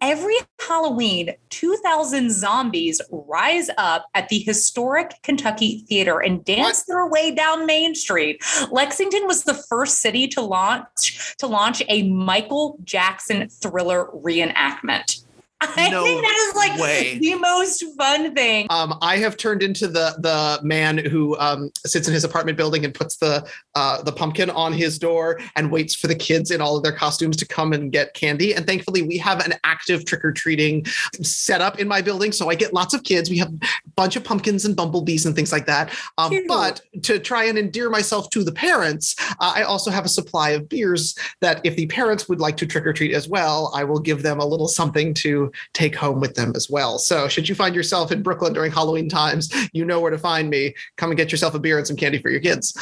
every 0.00 0.34
Halloween, 0.66 1.34
2,000 1.50 2.30
zombies 2.30 3.00
rise 3.10 3.70
up 3.76 4.06
at 4.14 4.28
the 4.28 4.38
historic 4.38 5.14
Kentucky 5.22 5.84
Theater 5.88 6.20
and 6.20 6.44
dance 6.44 6.84
their 6.84 7.06
way 7.06 7.34
down 7.34 7.66
Main 7.66 7.94
Street. 7.94 8.42
Lexington 8.70 9.26
was 9.26 9.44
the 9.44 9.54
first 9.54 9.98
city 10.00 10.26
to 10.28 10.40
launch 10.40 11.36
to 11.38 11.46
launch 11.46 11.82
a 11.88 12.08
Michael 12.08 12.78
Jackson 12.84 13.48
thriller 13.48 14.06
reenactment. 14.14 15.24
I 15.62 15.90
no 15.90 16.04
think 16.04 16.22
that 16.22 16.36
is 16.48 16.54
like 16.54 16.80
way. 16.80 17.18
the 17.18 17.34
most 17.34 17.84
fun 17.98 18.34
thing. 18.34 18.66
Um, 18.70 18.96
I 19.02 19.18
have 19.18 19.36
turned 19.36 19.62
into 19.62 19.88
the 19.88 20.14
the 20.18 20.58
man 20.62 20.96
who 20.96 21.38
um, 21.38 21.70
sits 21.84 22.08
in 22.08 22.14
his 22.14 22.24
apartment 22.24 22.56
building 22.56 22.84
and 22.84 22.94
puts 22.94 23.16
the 23.16 23.46
uh, 23.74 24.02
the 24.02 24.12
pumpkin 24.12 24.48
on 24.50 24.72
his 24.72 24.98
door 24.98 25.38
and 25.56 25.70
waits 25.70 25.94
for 25.94 26.06
the 26.06 26.14
kids 26.14 26.50
in 26.50 26.62
all 26.62 26.76
of 26.76 26.82
their 26.82 26.92
costumes 26.92 27.36
to 27.36 27.46
come 27.46 27.72
and 27.74 27.92
get 27.92 28.14
candy. 28.14 28.54
And 28.54 28.66
thankfully, 28.66 29.02
we 29.02 29.18
have 29.18 29.44
an 29.44 29.54
active 29.64 30.06
trick 30.06 30.24
or 30.24 30.32
treating 30.32 30.86
setup 31.22 31.78
in 31.78 31.86
my 31.86 32.00
building, 32.00 32.32
so 32.32 32.48
I 32.48 32.54
get 32.54 32.72
lots 32.72 32.94
of 32.94 33.02
kids. 33.02 33.28
We 33.28 33.38
have 33.38 33.52
a 33.52 33.68
bunch 33.96 34.16
of 34.16 34.24
pumpkins 34.24 34.64
and 34.64 34.74
bumblebees 34.74 35.26
and 35.26 35.36
things 35.36 35.52
like 35.52 35.66
that. 35.66 35.92
Um, 36.16 36.32
but 36.48 36.80
to 37.02 37.18
try 37.18 37.44
and 37.44 37.58
endear 37.58 37.90
myself 37.90 38.30
to 38.30 38.44
the 38.44 38.52
parents, 38.52 39.14
uh, 39.40 39.52
I 39.54 39.62
also 39.62 39.90
have 39.90 40.06
a 40.06 40.08
supply 40.08 40.50
of 40.50 40.70
beers 40.70 41.14
that 41.40 41.60
if 41.64 41.76
the 41.76 41.86
parents 41.86 42.28
would 42.28 42.40
like 42.40 42.56
to 42.58 42.66
trick 42.66 42.86
or 42.86 42.94
treat 42.94 43.12
as 43.12 43.28
well, 43.28 43.70
I 43.74 43.84
will 43.84 44.00
give 44.00 44.22
them 44.22 44.40
a 44.40 44.46
little 44.46 44.68
something 44.68 45.12
to 45.14 45.49
take 45.72 45.94
home 45.94 46.20
with 46.20 46.34
them 46.34 46.52
as 46.56 46.68
well. 46.70 46.98
So, 46.98 47.28
should 47.28 47.48
you 47.48 47.54
find 47.54 47.74
yourself 47.74 48.12
in 48.12 48.22
Brooklyn 48.22 48.52
during 48.52 48.72
Halloween 48.72 49.08
times, 49.08 49.52
you 49.72 49.84
know 49.84 50.00
where 50.00 50.10
to 50.10 50.18
find 50.18 50.50
me. 50.50 50.74
Come 50.96 51.10
and 51.10 51.16
get 51.16 51.30
yourself 51.30 51.54
a 51.54 51.58
beer 51.58 51.78
and 51.78 51.86
some 51.86 51.96
candy 51.96 52.20
for 52.20 52.30
your 52.30 52.40
kids. 52.40 52.76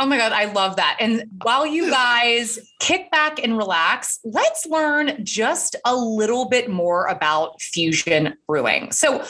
Oh 0.00 0.06
my 0.06 0.16
God, 0.16 0.32
I 0.32 0.52
love 0.52 0.76
that. 0.76 0.96
And 1.00 1.24
while 1.42 1.66
you 1.66 1.90
guys 1.90 2.58
kick 2.80 3.10
back 3.10 3.42
and 3.42 3.56
relax, 3.56 4.18
let's 4.24 4.66
learn 4.66 5.24
just 5.24 5.76
a 5.84 5.94
little 5.94 6.48
bit 6.48 6.70
more 6.70 7.06
about 7.06 7.60
fusion 7.60 8.34
brewing. 8.46 8.92
So, 8.92 9.24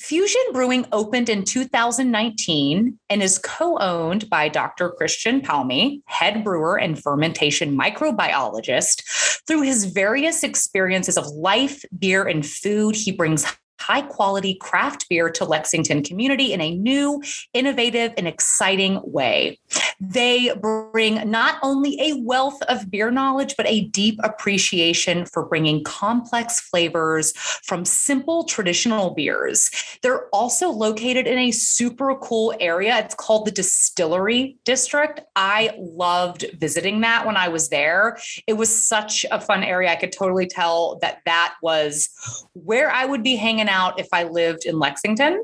Fusion 0.00 0.40
Brewing 0.52 0.86
opened 0.92 1.28
in 1.28 1.44
2019 1.44 2.98
and 3.10 3.22
is 3.22 3.38
co 3.38 3.76
owned 3.78 4.30
by 4.30 4.48
Dr. 4.48 4.88
Christian 4.88 5.42
Palmy, 5.42 6.02
head 6.06 6.42
brewer 6.42 6.78
and 6.78 7.00
fermentation 7.00 7.76
microbiologist. 7.76 9.02
Through 9.46 9.62
his 9.62 9.84
various 9.84 10.42
experiences 10.42 11.18
of 11.18 11.26
life, 11.26 11.84
beer, 11.98 12.26
and 12.26 12.46
food, 12.46 12.96
he 12.96 13.12
brings 13.12 13.44
high 13.80 14.02
quality 14.02 14.54
craft 14.54 15.08
beer 15.08 15.30
to 15.30 15.44
Lexington 15.44 16.02
community 16.02 16.52
in 16.52 16.60
a 16.60 16.76
new, 16.76 17.22
innovative, 17.54 18.12
and 18.16 18.28
exciting 18.28 19.00
way. 19.02 19.58
They 20.00 20.52
bring 20.60 21.30
not 21.30 21.58
only 21.62 21.98
a 22.00 22.20
wealth 22.20 22.60
of 22.62 22.90
beer 22.90 23.10
knowledge, 23.10 23.54
but 23.56 23.66
a 23.66 23.86
deep 23.88 24.20
appreciation 24.22 25.26
for 25.26 25.46
bringing 25.46 25.82
complex 25.84 26.60
flavors 26.60 27.32
from 27.64 27.84
simple 27.84 28.44
traditional 28.44 29.14
beers. 29.14 29.70
They're 30.02 30.28
also 30.28 30.70
located 30.70 31.26
in 31.26 31.38
a 31.38 31.50
super 31.50 32.14
cool 32.16 32.54
area. 32.60 32.98
It's 32.98 33.14
called 33.14 33.46
the 33.46 33.50
Distillery 33.50 34.58
District. 34.64 35.20
I 35.36 35.74
loved 35.78 36.44
visiting 36.58 37.00
that 37.00 37.26
when 37.26 37.36
I 37.36 37.48
was 37.48 37.68
there. 37.68 38.18
It 38.46 38.54
was 38.54 38.70
such 38.70 39.24
a 39.30 39.40
fun 39.40 39.62
area. 39.62 39.90
I 39.90 39.96
could 39.96 40.12
totally 40.12 40.46
tell 40.46 40.98
that 41.00 41.20
that 41.24 41.54
was 41.62 42.08
where 42.54 42.90
I 42.90 43.04
would 43.04 43.22
be 43.22 43.36
hanging 43.36 43.68
out 43.70 43.98
if 43.98 44.08
I 44.12 44.24
lived 44.24 44.66
in 44.66 44.78
Lexington. 44.78 45.42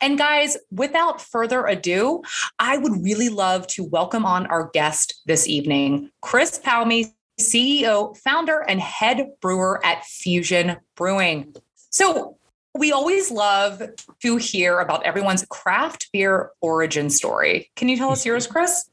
And 0.00 0.16
guys, 0.16 0.56
without 0.70 1.20
further 1.20 1.66
ado, 1.66 2.22
I 2.58 2.78
would 2.78 3.02
really 3.02 3.28
love 3.28 3.66
to 3.68 3.84
welcome 3.84 4.24
on 4.24 4.46
our 4.46 4.70
guest 4.72 5.20
this 5.26 5.48
evening, 5.48 6.10
Chris 6.20 6.58
Palmy, 6.58 7.12
CEO, 7.40 8.16
founder, 8.18 8.60
and 8.68 8.80
head 8.80 9.32
brewer 9.40 9.84
at 9.84 10.04
Fusion 10.04 10.76
Brewing. 10.94 11.54
So, 11.90 12.38
we 12.74 12.92
always 12.92 13.30
love 13.30 13.82
to 14.22 14.36
hear 14.36 14.78
about 14.78 15.04
everyone's 15.04 15.44
craft 15.48 16.08
beer 16.12 16.50
origin 16.60 17.10
story. 17.10 17.70
Can 17.74 17.88
you 17.88 17.96
tell 17.96 18.10
us 18.10 18.24
yours, 18.24 18.46
Chris? 18.46 18.88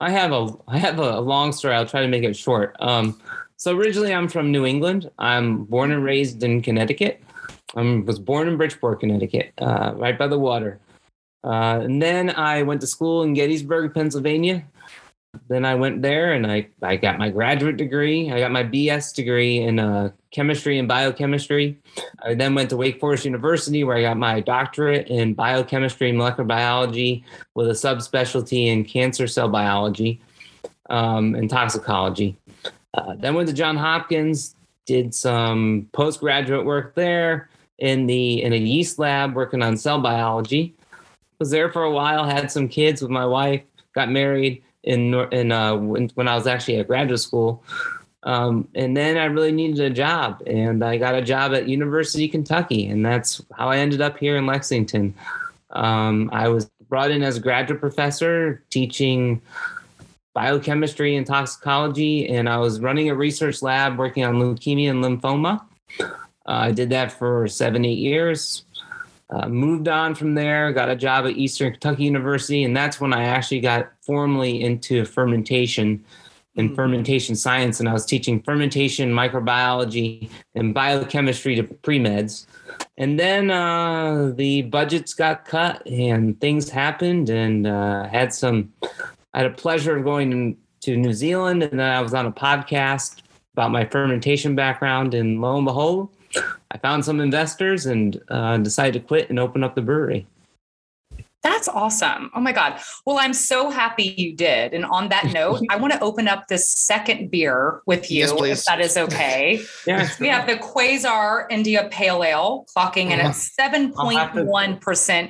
I 0.00 0.10
have 0.10 0.32
a 0.32 0.48
I 0.66 0.78
have 0.78 0.98
a 0.98 1.20
long 1.20 1.52
story. 1.52 1.74
I'll 1.74 1.86
try 1.86 2.00
to 2.00 2.08
make 2.08 2.24
it 2.24 2.36
short. 2.36 2.74
Um, 2.80 3.20
so 3.56 3.76
originally, 3.76 4.14
I'm 4.14 4.28
from 4.28 4.50
New 4.52 4.64
England. 4.64 5.10
I'm 5.18 5.64
born 5.64 5.90
and 5.92 6.04
raised 6.04 6.42
in 6.42 6.62
Connecticut. 6.62 7.20
I 7.74 8.02
was 8.06 8.18
born 8.18 8.48
in 8.48 8.56
Bridgeport, 8.56 9.00
Connecticut, 9.00 9.52
uh, 9.58 9.92
right 9.96 10.18
by 10.18 10.26
the 10.26 10.38
water. 10.38 10.80
Uh, 11.44 11.80
and 11.82 12.02
then 12.02 12.30
I 12.30 12.62
went 12.62 12.80
to 12.80 12.86
school 12.86 13.22
in 13.22 13.34
Gettysburg, 13.34 13.94
Pennsylvania. 13.94 14.64
Then 15.48 15.64
I 15.64 15.74
went 15.74 16.02
there 16.02 16.32
and 16.32 16.46
I, 16.46 16.68
I 16.82 16.96
got 16.96 17.18
my 17.18 17.28
graduate 17.28 17.76
degree. 17.76 18.32
I 18.32 18.40
got 18.40 18.50
my 18.50 18.64
BS 18.64 19.14
degree 19.14 19.58
in 19.58 19.78
uh, 19.78 20.10
chemistry 20.30 20.78
and 20.78 20.88
biochemistry. 20.88 21.78
I 22.22 22.34
then 22.34 22.54
went 22.54 22.70
to 22.70 22.76
Wake 22.76 22.98
Forest 22.98 23.26
University 23.26 23.84
where 23.84 23.96
I 23.96 24.02
got 24.02 24.16
my 24.16 24.40
doctorate 24.40 25.08
in 25.08 25.34
biochemistry 25.34 26.08
and 26.08 26.18
molecular 26.18 26.46
biology 26.46 27.24
with 27.54 27.68
a 27.68 27.72
subspecialty 27.72 28.66
in 28.66 28.84
cancer 28.84 29.26
cell 29.26 29.48
biology 29.48 30.20
um, 30.88 31.34
and 31.34 31.48
toxicology. 31.48 32.36
Uh, 32.94 33.14
then 33.16 33.34
went 33.34 33.48
to 33.48 33.54
John 33.54 33.76
Hopkins, 33.76 34.56
did 34.86 35.14
some 35.14 35.88
postgraduate 35.92 36.64
work 36.64 36.94
there 36.94 37.50
in 37.78 38.06
the 38.06 38.42
in 38.42 38.52
a 38.52 38.56
yeast 38.56 38.98
lab 38.98 39.34
working 39.34 39.62
on 39.62 39.76
cell 39.76 40.00
biology. 40.00 40.74
Was 41.38 41.50
there 41.50 41.70
for 41.70 41.84
a 41.84 41.90
while, 41.90 42.24
had 42.24 42.50
some 42.50 42.68
kids 42.68 43.00
with 43.00 43.10
my 43.10 43.24
wife, 43.24 43.62
got 43.94 44.10
married 44.10 44.62
in 44.82 45.14
in 45.32 45.52
uh, 45.52 45.76
when, 45.76 46.08
when 46.14 46.28
I 46.28 46.34
was 46.34 46.46
actually 46.46 46.76
at 46.76 46.88
graduate 46.88 47.20
school. 47.20 47.62
Um, 48.24 48.68
and 48.74 48.96
then 48.96 49.16
I 49.16 49.26
really 49.26 49.52
needed 49.52 49.80
a 49.80 49.90
job, 49.90 50.42
and 50.46 50.84
I 50.84 50.98
got 50.98 51.14
a 51.14 51.22
job 51.22 51.54
at 51.54 51.68
University 51.68 52.24
of 52.24 52.32
Kentucky, 52.32 52.88
and 52.88 53.06
that's 53.06 53.40
how 53.56 53.68
I 53.68 53.78
ended 53.78 54.00
up 54.00 54.18
here 54.18 54.36
in 54.36 54.44
Lexington. 54.44 55.14
Um, 55.70 56.28
I 56.32 56.48
was 56.48 56.68
brought 56.88 57.10
in 57.10 57.22
as 57.22 57.36
a 57.36 57.40
graduate 57.40 57.80
professor 57.80 58.64
teaching 58.70 59.40
biochemistry 60.34 61.16
and 61.16 61.26
toxicology, 61.26 62.28
and 62.28 62.48
I 62.48 62.58
was 62.58 62.80
running 62.80 63.08
a 63.08 63.14
research 63.14 63.62
lab 63.62 63.98
working 63.98 64.24
on 64.24 64.36
leukemia 64.36 64.90
and 64.90 65.02
lymphoma. 65.04 65.62
Uh, 66.48 66.52
I 66.52 66.72
did 66.72 66.88
that 66.90 67.12
for 67.12 67.46
seven, 67.46 67.84
eight 67.84 67.98
years. 67.98 68.64
Uh, 69.30 69.46
moved 69.46 69.88
on 69.88 70.14
from 70.14 70.34
there, 70.34 70.72
got 70.72 70.88
a 70.88 70.96
job 70.96 71.26
at 71.26 71.32
Eastern 71.32 71.72
Kentucky 71.72 72.04
University, 72.04 72.64
and 72.64 72.74
that's 72.74 72.98
when 72.98 73.12
I 73.12 73.24
actually 73.24 73.60
got 73.60 73.92
formally 74.00 74.62
into 74.62 75.04
fermentation 75.04 76.02
and 76.56 76.68
mm-hmm. 76.68 76.76
fermentation 76.76 77.36
science. 77.36 77.78
And 77.78 77.88
I 77.90 77.92
was 77.92 78.06
teaching 78.06 78.40
fermentation, 78.40 79.12
microbiology, 79.12 80.30
and 80.54 80.72
biochemistry 80.72 81.54
to 81.56 81.62
pre 81.62 81.98
meds. 81.98 82.46
And 82.96 83.20
then 83.20 83.50
uh, 83.50 84.32
the 84.34 84.62
budgets 84.62 85.12
got 85.12 85.44
cut 85.44 85.86
and 85.86 86.40
things 86.40 86.70
happened, 86.70 87.28
and 87.28 87.66
uh, 87.66 88.08
had 88.08 88.32
some. 88.32 88.72
I 89.34 89.42
had 89.42 89.46
a 89.46 89.54
pleasure 89.54 89.98
of 89.98 90.04
going 90.04 90.56
to 90.80 90.96
New 90.96 91.12
Zealand, 91.12 91.62
and 91.62 91.78
then 91.78 91.90
I 91.90 92.00
was 92.00 92.14
on 92.14 92.24
a 92.24 92.32
podcast 92.32 93.20
about 93.52 93.70
my 93.70 93.84
fermentation 93.84 94.54
background. 94.54 95.12
And 95.12 95.42
lo 95.42 95.58
and 95.58 95.66
behold, 95.66 96.08
I 96.70 96.78
found 96.78 97.04
some 97.04 97.20
investors 97.20 97.86
and 97.86 98.20
uh, 98.28 98.58
decided 98.58 99.00
to 99.00 99.06
quit 99.06 99.30
and 99.30 99.38
open 99.38 99.64
up 99.64 99.74
the 99.74 99.82
brewery. 99.82 100.26
That's 101.42 101.68
awesome. 101.68 102.30
Oh 102.34 102.40
my 102.40 102.52
God. 102.52 102.80
Well, 103.06 103.18
I'm 103.18 103.32
so 103.32 103.70
happy 103.70 104.14
you 104.16 104.34
did. 104.34 104.74
And 104.74 104.84
on 104.84 105.08
that 105.10 105.26
note, 105.32 105.62
I 105.70 105.76
want 105.76 105.92
to 105.92 106.00
open 106.00 106.26
up 106.26 106.48
this 106.48 106.68
second 106.68 107.30
beer 107.30 107.80
with 107.86 108.10
you, 108.10 108.26
yes, 108.26 108.58
if 108.58 108.64
that 108.64 108.80
is 108.80 108.96
okay. 108.96 109.62
yes. 109.86 110.18
We 110.18 110.26
have 110.28 110.48
the 110.48 110.56
Quasar 110.56 111.46
India 111.48 111.88
Pale 111.92 112.24
Ale 112.24 112.66
clocking 112.76 113.12
in 113.12 113.20
at 113.20 113.34
7.1% 113.34 113.92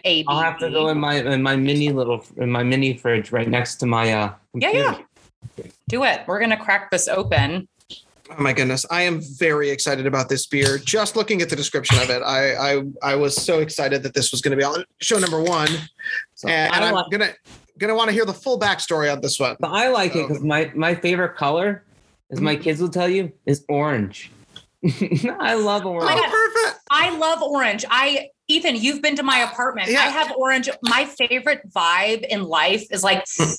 ABV. 0.03 0.25
I'll 0.29 0.41
have 0.41 0.59
to 0.59 0.71
go 0.71 0.89
in 0.89 0.99
my 0.99 1.17
in 1.17 1.43
my 1.43 1.57
mini 1.57 1.93
little 1.93 2.25
in 2.39 2.51
my 2.51 2.63
mini 2.63 2.97
fridge 2.97 3.31
right 3.31 3.49
next 3.49 3.77
to 3.77 3.87
my 3.87 4.13
uh 4.13 4.33
computer. 4.53 4.79
Yeah, 4.79 4.99
yeah. 5.59 5.65
Do 5.89 6.05
it. 6.05 6.23
We're 6.27 6.41
gonna 6.41 6.57
crack 6.57 6.91
this 6.91 7.07
open. 7.09 7.69
Oh 8.31 8.43
my 8.43 8.53
goodness, 8.53 8.85
I 8.91 9.03
am 9.03 9.21
very 9.39 9.71
excited 9.71 10.07
about 10.07 10.29
this 10.29 10.47
beer. 10.47 10.79
Just 10.79 11.17
looking 11.17 11.41
at 11.41 11.49
the 11.49 11.57
description 11.57 11.99
of 11.99 12.11
it, 12.11 12.23
I 12.23 12.55
I, 12.55 12.83
I 13.03 13.15
was 13.17 13.35
so 13.35 13.61
excited 13.61 14.03
that 14.03 14.15
this 14.15 14.31
was 14.31 14.41
going 14.41 14.53
to 14.53 14.57
be 14.57 14.65
on 14.65 14.85
show 15.01 15.19
number 15.19 15.43
one, 15.43 15.69
So 16.35 16.49
and, 16.49 16.73
I, 16.73 16.77
and 16.77 16.85
I'm 16.85 16.95
like, 16.95 17.11
gonna 17.11 17.33
gonna 17.79 17.95
want 17.95 18.09
to 18.09 18.13
hear 18.13 18.25
the 18.25 18.35
full 18.35 18.59
backstory 18.59 19.13
on 19.13 19.21
this 19.21 19.41
one. 19.41 19.57
but 19.61 19.71
I 19.71 19.89
like 19.89 20.15
it 20.15 20.29
because 20.29 20.43
my 20.43 20.71
my 20.75 20.95
favorite 20.95 21.37
color, 21.37 21.85
as 22.31 22.41
my 22.41 22.57
mm. 22.57 22.63
kids 22.63 22.81
will 22.81 22.91
tell 22.91 23.09
you, 23.09 23.33
is 23.47 23.65
orange. 23.69 24.31
I 25.41 25.55
love 25.55 25.87
Oh, 25.87 25.93
orange. 25.95 26.21
God. 26.21 26.31
perfect! 26.31 26.81
I 26.91 27.17
love 27.17 27.43
orange. 27.43 27.85
I 27.91 28.29
Ethan, 28.49 28.77
you've 28.77 29.03
been 29.03 29.17
to 29.17 29.23
my 29.23 29.39
apartment. 29.39 29.91
Yeah. 29.91 30.01
I 30.01 30.09
have 30.09 30.33
orange. 30.37 30.69
My 30.83 31.05
favorite 31.05 31.71
vibe 31.71 32.27
in 32.29 32.45
life 32.45 32.85
is 32.91 33.03
like 33.03 33.25
hmm. 33.37 33.53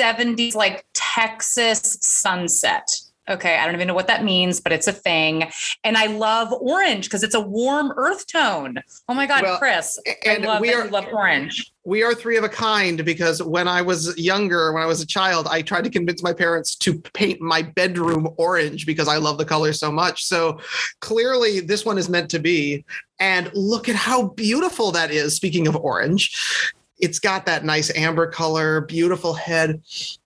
1970s, 0.00 0.54
like 0.54 0.84
Texas 0.94 1.98
sunset. 2.00 3.00
Okay, 3.28 3.56
I 3.56 3.64
don't 3.66 3.76
even 3.76 3.86
know 3.86 3.94
what 3.94 4.08
that 4.08 4.24
means, 4.24 4.60
but 4.60 4.72
it's 4.72 4.88
a 4.88 4.92
thing. 4.92 5.48
And 5.84 5.96
I 5.96 6.06
love 6.06 6.52
orange 6.52 7.04
because 7.04 7.22
it's 7.22 7.36
a 7.36 7.40
warm 7.40 7.92
earth 7.96 8.26
tone. 8.26 8.78
Oh 9.08 9.14
my 9.14 9.26
God, 9.26 9.44
Well, 9.44 9.58
Chris. 9.58 9.96
and 10.26 10.44
we 10.60 10.74
are- 10.74 10.88
love 10.88 11.06
orange. 11.12 11.70
We 11.84 12.02
are 12.02 12.14
three 12.14 12.36
of 12.36 12.42
a 12.42 12.48
kind 12.48 13.04
because 13.04 13.40
when 13.40 13.68
I 13.68 13.80
was 13.80 14.16
younger, 14.18 14.72
when 14.72 14.82
I 14.82 14.86
was 14.86 15.00
a 15.00 15.06
child, 15.06 15.46
I 15.48 15.62
tried 15.62 15.84
to 15.84 15.90
convince 15.90 16.20
my 16.20 16.32
parents 16.32 16.74
to 16.76 16.98
paint 17.14 17.40
my 17.40 17.62
bedroom 17.62 18.28
orange 18.38 18.86
because 18.86 19.06
I 19.06 19.18
love 19.18 19.38
the 19.38 19.44
color 19.44 19.72
so 19.72 19.92
much. 19.92 20.24
So 20.24 20.58
clearly, 21.00 21.60
this 21.60 21.84
one 21.84 21.98
is 21.98 22.08
meant 22.08 22.28
to 22.30 22.40
be. 22.40 22.84
And 23.20 23.52
look 23.54 23.88
at 23.88 23.94
how 23.94 24.28
beautiful 24.30 24.90
that 24.92 25.12
is. 25.12 25.36
Speaking 25.36 25.68
of 25.68 25.76
orange, 25.76 26.36
it's 27.02 27.18
got 27.18 27.44
that 27.46 27.64
nice 27.64 27.94
amber 27.94 28.28
color, 28.28 28.80
beautiful 28.82 29.34
head. 29.34 29.82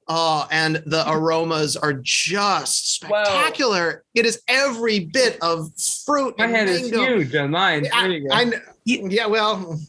Oh, 0.06 0.46
and 0.52 0.76
the 0.86 1.04
aromas 1.10 1.76
are 1.76 1.94
just 1.94 2.94
spectacular. 2.94 4.04
It 4.14 4.26
is 4.26 4.40
every 4.46 5.00
bit 5.00 5.38
of 5.42 5.70
fruit. 6.04 6.38
My 6.38 6.46
head 6.46 6.68
is 6.68 6.90
huge 6.90 7.34
on 7.34 7.50
mine. 7.50 7.88
I. 7.92 8.20
I 8.30 8.52
yeah, 8.84 9.26
well, 9.26 9.80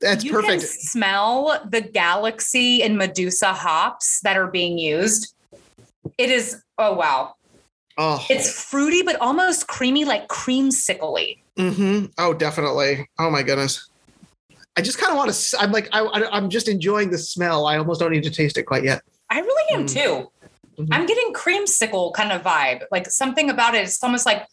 that's 0.00 0.24
you 0.24 0.32
perfect. 0.32 0.60
can 0.60 0.68
smell 0.68 1.60
the 1.68 1.82
galaxy 1.82 2.82
and 2.82 2.96
Medusa 2.96 3.52
hops 3.52 4.20
that 4.22 4.38
are 4.38 4.46
being 4.46 4.78
used. 4.78 5.34
It 6.16 6.30
is, 6.30 6.62
oh 6.78 6.94
wow. 6.94 7.34
Oh, 7.98 8.24
It's 8.30 8.50
fruity, 8.62 9.02
but 9.02 9.16
almost 9.16 9.66
creamy, 9.66 10.04
like 10.04 10.28
creamsicle 10.28 11.36
hmm 11.58 12.04
oh, 12.18 12.32
definitely. 12.32 13.08
Oh 13.18 13.30
my 13.30 13.42
goodness. 13.42 13.87
I 14.78 14.80
just 14.80 14.96
kind 14.96 15.10
of 15.10 15.16
want 15.16 15.32
to. 15.34 15.58
I'm 15.58 15.72
like, 15.72 15.88
I, 15.92 16.02
I, 16.02 16.30
I'm 16.36 16.48
just 16.48 16.68
enjoying 16.68 17.10
the 17.10 17.18
smell. 17.18 17.66
I 17.66 17.78
almost 17.78 17.98
don't 17.98 18.12
need 18.12 18.22
to 18.22 18.30
taste 18.30 18.56
it 18.56 18.62
quite 18.62 18.84
yet. 18.84 19.02
I 19.28 19.40
really 19.40 19.74
am 19.74 19.86
Mm. 19.86 19.92
too. 19.92 20.30
Mhm. 20.80 20.88
I'm 20.92 21.04
getting 21.04 21.32
creamsicle 21.34 22.14
kind 22.14 22.30
of 22.30 22.42
vibe. 22.42 22.84
Like 22.92 23.10
something 23.10 23.50
about 23.50 23.74
it. 23.74 23.82
It's 23.82 24.00
almost 24.04 24.24
like 24.24 24.46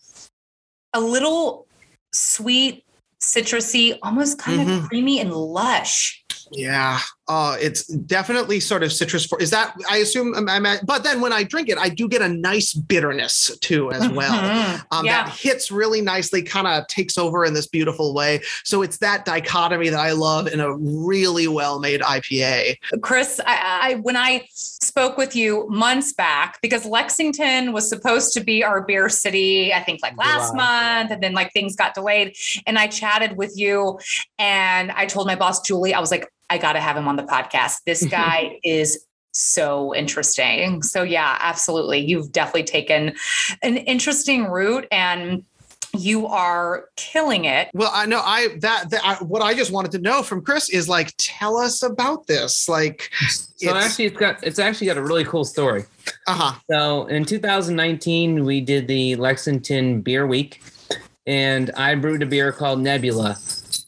a 0.94 1.00
little 1.00 1.68
sweet, 2.12 2.84
citrusy, 3.22 4.00
almost 4.02 4.40
kind 4.40 4.68
Mhm. 4.68 4.84
of 4.84 4.90
creamy 4.90 5.20
and 5.20 5.32
lush. 5.32 6.24
Yeah. 6.52 7.00
Oh, 7.28 7.58
it's 7.60 7.88
definitely 7.88 8.60
sort 8.60 8.84
of 8.84 8.94
citrus. 8.94 9.26
For 9.26 9.42
is 9.42 9.50
that? 9.50 9.76
I 9.90 9.98
assume. 9.98 10.36
I'm, 10.36 10.48
I'm 10.48 10.66
at, 10.68 10.86
but 10.86 11.04
then 11.04 11.22
when 11.22 11.34
I 11.34 11.44
drink 11.44 11.70
it, 11.70 11.78
I 11.80 11.90
do 11.90 12.08
get 12.08 12.22
a 12.22 12.30
nice 12.30 12.74
bitterness 12.74 13.58
too, 13.62 13.92
as 13.92 14.08
well. 14.10 14.32
Mhm. 14.32 14.86
Um, 14.92 15.06
yeah. 15.06 15.24
That 15.24 15.34
hits 15.34 15.72
really 15.72 16.02
nicely, 16.02 16.44
kind 16.44 16.68
of 16.68 16.86
takes 16.86 17.18
over 17.18 17.44
in 17.44 17.56
this 17.56 17.66
beautiful 17.66 18.14
way. 18.14 18.42
So 18.64 18.84
it's 18.84 18.98
that 19.00 19.26
dichotomy 19.26 19.90
that 19.90 20.00
I 20.00 20.12
love 20.12 20.48
in 20.48 20.60
a 20.60 20.76
really 20.76 21.48
well 21.48 21.80
made 21.80 22.02
IPA. 22.02 22.78
Chris, 23.02 23.42
I, 23.46 23.80
I 23.82 23.94
when 23.96 24.16
I 24.16 24.48
spoke 24.52 25.18
with 25.18 25.36
you 25.36 25.68
months 25.68 26.14
back, 26.14 26.62
because 26.62 26.86
Lexington 26.86 27.74
was 27.74 27.90
supposed 27.90 28.34
to 28.36 28.42
be 28.42 28.64
our 28.64 28.82
beer 28.82 29.10
city, 29.10 29.74
I 29.74 29.82
think 29.82 30.02
like 30.04 30.16
last 30.16 30.52
July. 30.52 30.98
month, 31.00 31.12
and 31.12 31.24
then 31.24 31.34
like 31.34 31.52
things 31.54 31.76
got 31.76 31.96
delayed. 31.96 32.36
And 32.68 32.78
I 32.78 32.86
chatted 32.86 33.36
with 33.36 33.58
you, 33.58 34.00
and 34.38 34.92
I 34.92 35.08
told 35.08 35.26
my 35.26 35.36
boss 35.36 35.62
Julie, 35.62 35.96
I 35.96 36.00
was 36.00 36.12
like, 36.12 36.28
I 36.50 36.58
got 36.58 36.74
to 36.74 36.80
have 36.80 36.96
him 36.98 37.08
on 37.08 37.16
the 37.16 37.24
podcast. 37.24 37.78
This 37.86 38.06
guy 38.10 38.60
is 38.64 39.06
so 39.32 39.94
interesting. 39.94 40.82
So 40.82 41.04
yeah, 41.04 41.38
absolutely. 41.42 42.00
You've 42.00 42.32
definitely 42.32 42.64
taken 42.64 43.14
an 43.62 43.78
interesting 43.78 44.46
route 44.46 44.88
and 44.92 45.44
you 45.98 46.28
are 46.28 46.90
killing 46.98 47.46
it. 47.46 47.70
Well, 47.74 47.92
I 47.94 48.06
know 48.06 48.22
I 48.24 48.58
that, 48.60 48.90
that 48.90 49.02
I, 49.06 49.16
what 49.24 49.42
I 49.42 49.54
just 49.54 49.72
wanted 49.72 49.92
to 49.92 50.00
know 50.00 50.24
from 50.24 50.42
Chris 50.42 50.70
is 50.70 50.90
like, 50.90 51.14
tell 51.18 51.58
us 51.58 51.84
about 51.84 52.28
this. 52.28 52.68
Like, 52.68 53.12
so 53.30 53.70
it's- 53.70 53.86
actually, 53.86 54.06
it's 54.06 54.18
got 54.18 54.44
it's 54.44 54.60
actually 54.60 54.88
got 54.88 54.98
a 54.98 55.02
really 55.04 55.24
cool 55.24 55.46
story. 55.46 55.86
uh 56.28 56.34
huh. 56.34 56.60
So 56.70 57.06
in 57.08 57.24
2019, 57.26 58.44
we 58.46 58.62
did 58.62 58.88
the 58.88 59.16
Lexington 59.16 60.02
Beer 60.02 60.28
Week, 60.28 60.62
and 61.26 61.72
I 61.78 61.96
brewed 61.96 62.22
a 62.24 62.26
beer 62.26 62.52
called 62.52 62.82
Nebula. 62.82 63.38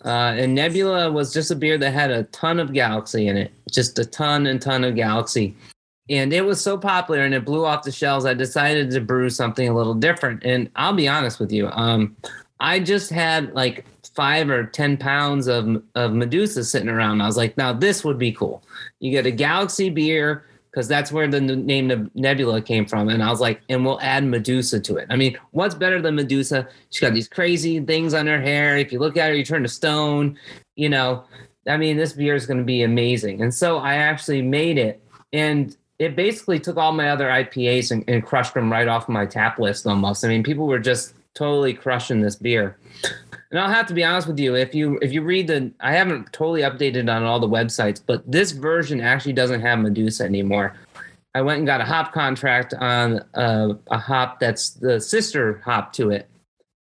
Uh, 0.05 0.33
and 0.37 0.53
Nebula 0.53 1.11
was 1.11 1.33
just 1.33 1.51
a 1.51 1.55
beer 1.55 1.77
that 1.77 1.93
had 1.93 2.11
a 2.11 2.23
ton 2.25 2.59
of 2.59 2.73
galaxy 2.73 3.27
in 3.27 3.37
it, 3.37 3.51
just 3.71 3.97
a 3.99 4.05
ton 4.05 4.47
and 4.47 4.61
ton 4.61 4.83
of 4.83 4.95
galaxy. 4.95 5.55
And 6.09 6.31
it 6.31 6.45
was 6.45 6.61
so 6.61 6.77
popular 6.77 7.21
and 7.21 7.33
it 7.33 7.43
blew 7.43 7.65
off 7.65 7.83
the 7.83 7.91
shelves. 7.91 8.25
I 8.25 8.33
decided 8.33 8.91
to 8.91 9.01
brew 9.01 9.29
something 9.29 9.67
a 9.67 9.75
little 9.75 9.93
different. 9.93 10.43
And 10.43 10.69
I'll 10.75 10.93
be 10.93 11.07
honest 11.07 11.39
with 11.39 11.51
you, 11.51 11.69
um, 11.71 12.15
I 12.59 12.79
just 12.79 13.09
had 13.09 13.53
like 13.53 13.85
five 14.15 14.49
or 14.49 14.65
10 14.65 14.97
pounds 14.97 15.47
of, 15.47 15.83
of 15.95 16.13
Medusa 16.13 16.63
sitting 16.63 16.89
around. 16.89 17.21
I 17.21 17.27
was 17.27 17.37
like, 17.37 17.57
now 17.57 17.73
this 17.73 18.03
would 18.03 18.17
be 18.17 18.31
cool. 18.31 18.63
You 18.99 19.11
get 19.11 19.25
a 19.25 19.31
galaxy 19.31 19.89
beer, 19.89 20.45
because 20.77 20.87
that's 20.87 21.11
where 21.11 21.27
the 21.27 21.41
name 21.41 22.11
Nebula 22.13 22.61
came 22.61 22.85
from. 22.85 23.09
And 23.09 23.23
I 23.23 23.31
was 23.31 23.41
like, 23.41 23.61
and 23.67 23.83
we'll 23.83 23.99
add 23.99 24.23
Medusa 24.23 24.79
to 24.81 24.97
it. 24.97 25.07
I 25.09 25.15
mean, 25.15 25.35
what's 25.49 25.73
better 25.73 25.99
than 25.99 26.13
Medusa? 26.13 26.67
She's 26.91 26.99
got 26.99 27.15
these 27.15 27.27
crazy 27.27 27.79
things 27.79 28.13
on 28.13 28.27
her 28.27 28.39
hair. 28.39 28.77
If 28.77 28.91
you 28.91 28.99
look 28.99 29.17
at 29.17 29.29
her, 29.29 29.35
you 29.35 29.43
turn 29.43 29.63
to 29.63 29.69
stone. 29.69 30.37
You 30.75 30.89
know, 30.89 31.23
I 31.67 31.77
mean, 31.77 31.97
this 31.97 32.13
beer 32.13 32.35
is 32.35 32.45
going 32.45 32.59
to 32.59 32.63
be 32.63 32.83
amazing. 32.83 33.41
And 33.41 33.51
so 33.51 33.79
I 33.79 33.95
actually 33.95 34.43
made 34.43 34.77
it, 34.77 35.01
and 35.33 35.75
it 35.97 36.15
basically 36.15 36.59
took 36.59 36.77
all 36.77 36.91
my 36.91 37.09
other 37.09 37.25
IPAs 37.25 37.89
and, 37.89 38.03
and 38.07 38.23
crushed 38.23 38.53
them 38.53 38.71
right 38.71 38.87
off 38.87 39.09
my 39.09 39.25
tap 39.25 39.57
list 39.57 39.87
almost. 39.87 40.23
I 40.23 40.27
mean, 40.27 40.43
people 40.43 40.67
were 40.67 40.77
just 40.77 41.15
totally 41.33 41.73
crushing 41.73 42.21
this 42.21 42.35
beer. 42.35 42.77
And 43.51 43.59
I'll 43.59 43.69
have 43.69 43.87
to 43.87 43.93
be 43.93 44.03
honest 44.03 44.27
with 44.27 44.39
you, 44.39 44.55
if 44.55 44.75
you 44.75 44.99
if 45.01 45.13
you 45.13 45.21
read 45.21 45.47
the 45.47 45.71
I 45.79 45.93
haven't 45.93 46.33
totally 46.33 46.61
updated 46.61 47.13
on 47.13 47.23
all 47.23 47.39
the 47.39 47.47
websites, 47.47 48.01
but 48.05 48.29
this 48.29 48.51
version 48.51 48.99
actually 48.99 49.33
doesn't 49.33 49.61
have 49.61 49.79
Medusa 49.79 50.25
anymore. 50.25 50.73
I 51.33 51.41
went 51.41 51.59
and 51.59 51.67
got 51.67 51.81
a 51.81 51.85
hop 51.85 52.13
contract 52.13 52.73
on 52.73 53.23
a, 53.35 53.77
a 53.91 53.97
hop 53.97 54.39
that's 54.39 54.71
the 54.71 54.99
sister 54.99 55.61
hop 55.63 55.93
to 55.93 56.09
it, 56.09 56.27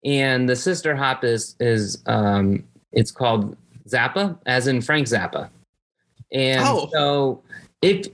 and 0.05 0.47
the 0.47 0.55
sister 0.55 0.95
hop 0.95 1.23
is 1.23 1.55
is 1.59 2.03
um, 2.05 2.63
it's 2.91 3.11
called 3.11 3.55
Zappa, 3.87 4.37
as 4.45 4.67
in 4.67 4.81
Frank 4.81 5.07
Zappa. 5.07 5.49
And 6.31 6.63
Oh. 6.63 6.89
so, 6.93 7.43
if 7.81 8.07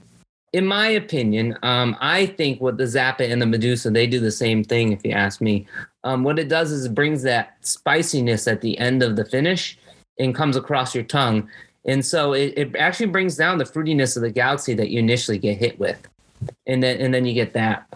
in 0.54 0.66
my 0.66 0.88
opinion, 0.88 1.58
um, 1.62 1.96
I 2.00 2.24
think 2.24 2.60
what 2.60 2.78
the 2.78 2.84
Zappa 2.84 3.30
and 3.30 3.42
the 3.42 3.46
Medusa 3.46 3.90
they 3.90 4.06
do 4.06 4.20
the 4.20 4.30
same 4.30 4.64
thing. 4.64 4.92
If 4.92 5.04
you 5.04 5.10
ask 5.12 5.40
me, 5.42 5.66
um, 6.04 6.24
what 6.24 6.38
it 6.38 6.48
does 6.48 6.70
is 6.70 6.86
it 6.86 6.94
brings 6.94 7.22
that 7.22 7.56
spiciness 7.60 8.46
at 8.46 8.60
the 8.60 8.78
end 8.78 9.02
of 9.02 9.16
the 9.16 9.24
finish 9.24 9.78
and 10.18 10.34
comes 10.34 10.56
across 10.56 10.94
your 10.94 11.04
tongue. 11.04 11.48
And 11.86 12.04
so 12.04 12.32
it, 12.32 12.54
it 12.56 12.76
actually 12.76 13.06
brings 13.06 13.36
down 13.36 13.58
the 13.58 13.64
fruitiness 13.64 14.16
of 14.16 14.22
the 14.22 14.30
galaxy 14.30 14.74
that 14.74 14.90
you 14.90 14.98
initially 14.98 15.38
get 15.38 15.58
hit 15.58 15.78
with. 15.78 15.98
And 16.66 16.82
then 16.82 17.00
and 17.00 17.12
then 17.12 17.24
you 17.24 17.34
get 17.34 17.52
that. 17.54 17.88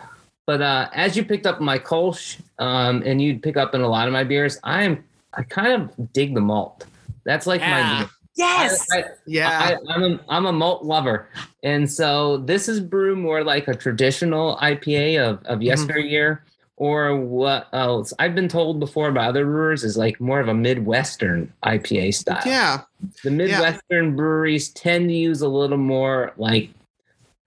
But 0.46 0.60
uh, 0.60 0.88
as 0.92 1.16
you 1.16 1.24
picked 1.24 1.46
up 1.46 1.60
my 1.60 1.78
Kolsch, 1.78 2.40
um, 2.58 3.02
and 3.06 3.22
you'd 3.22 3.42
pick 3.42 3.56
up 3.56 3.74
in 3.74 3.82
a 3.82 3.88
lot 3.88 4.08
of 4.08 4.12
my 4.12 4.24
beers, 4.24 4.58
I 4.64 4.82
am 4.82 5.04
I 5.34 5.42
kind 5.44 5.72
of 5.80 6.12
dig 6.12 6.34
the 6.34 6.40
malt. 6.40 6.84
That's 7.24 7.46
like 7.46 7.60
Yeah. 7.60 8.00
my 8.00 8.08
Yes. 8.34 8.86
I, 8.92 8.98
I, 8.98 9.04
Yeah. 9.26 9.76
I, 9.88 9.92
I'm 9.94 10.02
a, 10.04 10.20
I'm 10.28 10.46
a 10.46 10.52
malt 10.52 10.84
lover, 10.84 11.28
and 11.62 11.88
so 11.90 12.38
this 12.38 12.68
is 12.68 12.80
brew 12.80 13.14
more 13.14 13.44
like 13.44 13.68
a 13.68 13.74
traditional 13.74 14.56
IPA 14.56 15.20
of 15.20 15.44
of 15.44 15.62
yesteryear, 15.62 16.42
or 16.76 17.16
what 17.16 17.68
else 17.72 18.12
I've 18.18 18.34
been 18.34 18.48
told 18.48 18.80
before 18.80 19.12
by 19.12 19.26
other 19.26 19.44
brewers 19.44 19.84
is 19.84 19.96
like 19.96 20.20
more 20.20 20.40
of 20.40 20.48
a 20.48 20.54
midwestern 20.54 21.52
IPA 21.64 22.14
style. 22.14 22.42
yeah. 22.46 22.82
the 23.22 23.30
midwestern 23.30 24.16
breweries 24.16 24.70
tend 24.70 25.08
to 25.08 25.14
use 25.14 25.42
a 25.42 25.48
little 25.48 25.78
more 25.78 26.32
like 26.36 26.70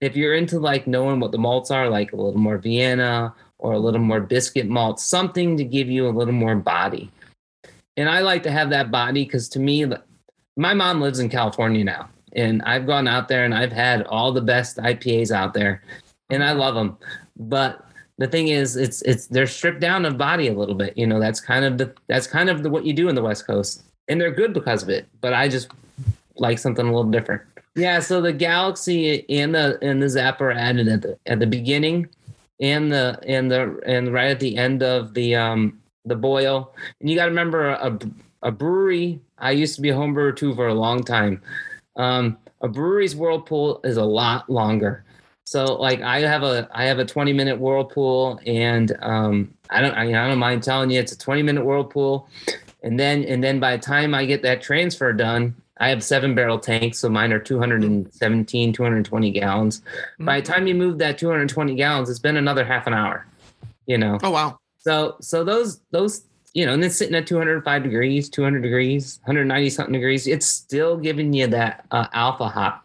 if 0.00 0.16
you're 0.16 0.34
into 0.34 0.58
like 0.58 0.86
knowing 0.86 1.20
what 1.20 1.32
the 1.32 1.38
malts 1.38 1.70
are, 1.70 1.88
like 1.88 2.12
a 2.12 2.16
little 2.16 2.38
more 2.38 2.58
Vienna 2.58 3.34
or 3.58 3.72
a 3.72 3.78
little 3.78 4.00
more 4.00 4.20
biscuit 4.20 4.68
malt, 4.68 5.00
something 5.00 5.56
to 5.56 5.64
give 5.64 5.88
you 5.88 6.06
a 6.06 6.10
little 6.10 6.34
more 6.34 6.54
body. 6.54 7.10
And 7.96 8.08
I 8.08 8.20
like 8.20 8.42
to 8.42 8.50
have 8.50 8.70
that 8.70 8.90
body 8.90 9.24
because 9.24 9.48
to 9.50 9.58
me, 9.58 9.86
my 10.56 10.74
mom 10.74 11.00
lives 11.00 11.18
in 11.18 11.30
California 11.30 11.82
now, 11.82 12.10
and 12.34 12.62
I've 12.62 12.86
gone 12.86 13.08
out 13.08 13.28
there 13.28 13.44
and 13.44 13.54
I've 13.54 13.72
had 13.72 14.02
all 14.04 14.32
the 14.32 14.42
best 14.42 14.76
IPAs 14.76 15.30
out 15.30 15.54
there, 15.54 15.82
and 16.28 16.44
I 16.44 16.52
love 16.52 16.74
them. 16.74 16.98
But 17.36 17.85
the 18.18 18.26
thing 18.26 18.48
is, 18.48 18.76
it's 18.76 19.02
it's 19.02 19.26
they're 19.26 19.46
stripped 19.46 19.80
down 19.80 20.06
of 20.06 20.16
body 20.16 20.48
a 20.48 20.54
little 20.54 20.74
bit. 20.74 20.96
You 20.96 21.06
know, 21.06 21.20
that's 21.20 21.40
kind 21.40 21.64
of 21.64 21.78
the 21.78 21.92
that's 22.06 22.26
kind 22.26 22.48
of 22.48 22.62
the, 22.62 22.70
what 22.70 22.84
you 22.84 22.92
do 22.92 23.08
in 23.08 23.14
the 23.14 23.22
West 23.22 23.46
Coast, 23.46 23.82
and 24.08 24.20
they're 24.20 24.30
good 24.30 24.54
because 24.54 24.82
of 24.82 24.88
it. 24.88 25.06
But 25.20 25.34
I 25.34 25.48
just 25.48 25.68
like 26.36 26.58
something 26.58 26.86
a 26.86 26.94
little 26.94 27.10
different. 27.10 27.42
Yeah, 27.74 28.00
so 28.00 28.22
the 28.22 28.32
Galaxy 28.32 29.28
and 29.28 29.54
the 29.54 29.78
and 29.82 30.02
the 30.02 30.06
Zappa 30.06 30.54
added 30.54 30.88
at 30.88 31.02
the 31.02 31.18
at 31.26 31.40
the 31.40 31.46
beginning, 31.46 32.08
and 32.60 32.90
the 32.90 33.18
and 33.26 33.50
the 33.50 33.78
and 33.86 34.12
right 34.12 34.30
at 34.30 34.40
the 34.40 34.56
end 34.56 34.82
of 34.82 35.12
the 35.12 35.34
um 35.34 35.78
the 36.06 36.16
boil. 36.16 36.74
And 37.00 37.10
you 37.10 37.16
got 37.16 37.24
to 37.24 37.30
remember 37.30 37.68
a, 37.68 37.98
a 38.42 38.50
brewery. 38.50 39.20
I 39.38 39.50
used 39.50 39.74
to 39.74 39.82
be 39.82 39.90
a 39.90 39.94
home 39.94 40.14
brewer 40.14 40.32
too 40.32 40.54
for 40.54 40.68
a 40.68 40.74
long 40.74 41.02
time. 41.04 41.42
Um, 41.96 42.38
a 42.62 42.68
brewery's 42.68 43.14
whirlpool 43.14 43.80
is 43.84 43.96
a 43.98 44.04
lot 44.04 44.48
longer. 44.48 45.04
So 45.46 45.76
like 45.76 46.02
I 46.02 46.20
have 46.20 46.42
a 46.42 46.68
I 46.72 46.84
have 46.86 46.98
a 46.98 47.04
20 47.04 47.32
minute 47.32 47.60
whirlpool 47.60 48.40
and 48.44 48.96
um, 49.00 49.54
I 49.70 49.80
don't 49.80 49.94
I, 49.94 50.08
I 50.08 50.28
don't 50.28 50.38
mind 50.38 50.64
telling 50.64 50.90
you 50.90 50.98
it's 50.98 51.12
a 51.12 51.18
20 51.18 51.42
minute 51.42 51.64
whirlpool 51.64 52.28
and 52.82 52.98
then 52.98 53.22
and 53.22 53.42
then 53.42 53.60
by 53.60 53.76
the 53.76 53.82
time 53.82 54.12
I 54.12 54.26
get 54.26 54.42
that 54.42 54.60
transfer 54.60 55.12
done 55.12 55.54
I 55.78 55.88
have 55.88 56.02
seven 56.02 56.34
barrel 56.34 56.58
tanks 56.58 56.98
so 56.98 57.08
mine 57.08 57.32
are 57.32 57.38
217 57.38 58.72
220 58.72 59.30
gallons. 59.30 59.80
Mm-hmm. 59.80 60.24
By 60.24 60.40
the 60.40 60.46
time 60.46 60.66
you 60.66 60.74
move 60.74 60.98
that 60.98 61.16
220 61.16 61.76
gallons 61.76 62.10
it's 62.10 62.18
been 62.18 62.36
another 62.36 62.64
half 62.64 62.88
an 62.88 62.94
hour. 62.94 63.24
You 63.86 63.98
know. 63.98 64.18
Oh 64.24 64.30
wow. 64.30 64.58
So 64.78 65.14
so 65.20 65.44
those 65.44 65.80
those 65.92 66.24
you 66.54 66.66
know, 66.66 66.72
and 66.72 66.82
then 66.82 66.90
sitting 66.90 67.14
at 67.14 67.26
205 67.26 67.82
degrees, 67.82 68.30
200 68.30 68.62
degrees, 68.62 69.20
190 69.24 69.70
something 69.70 69.92
degrees. 69.92 70.26
It's 70.26 70.46
still 70.46 70.96
giving 70.96 71.34
you 71.34 71.46
that 71.48 71.84
uh, 71.90 72.06
alpha 72.14 72.48
hop. 72.48 72.82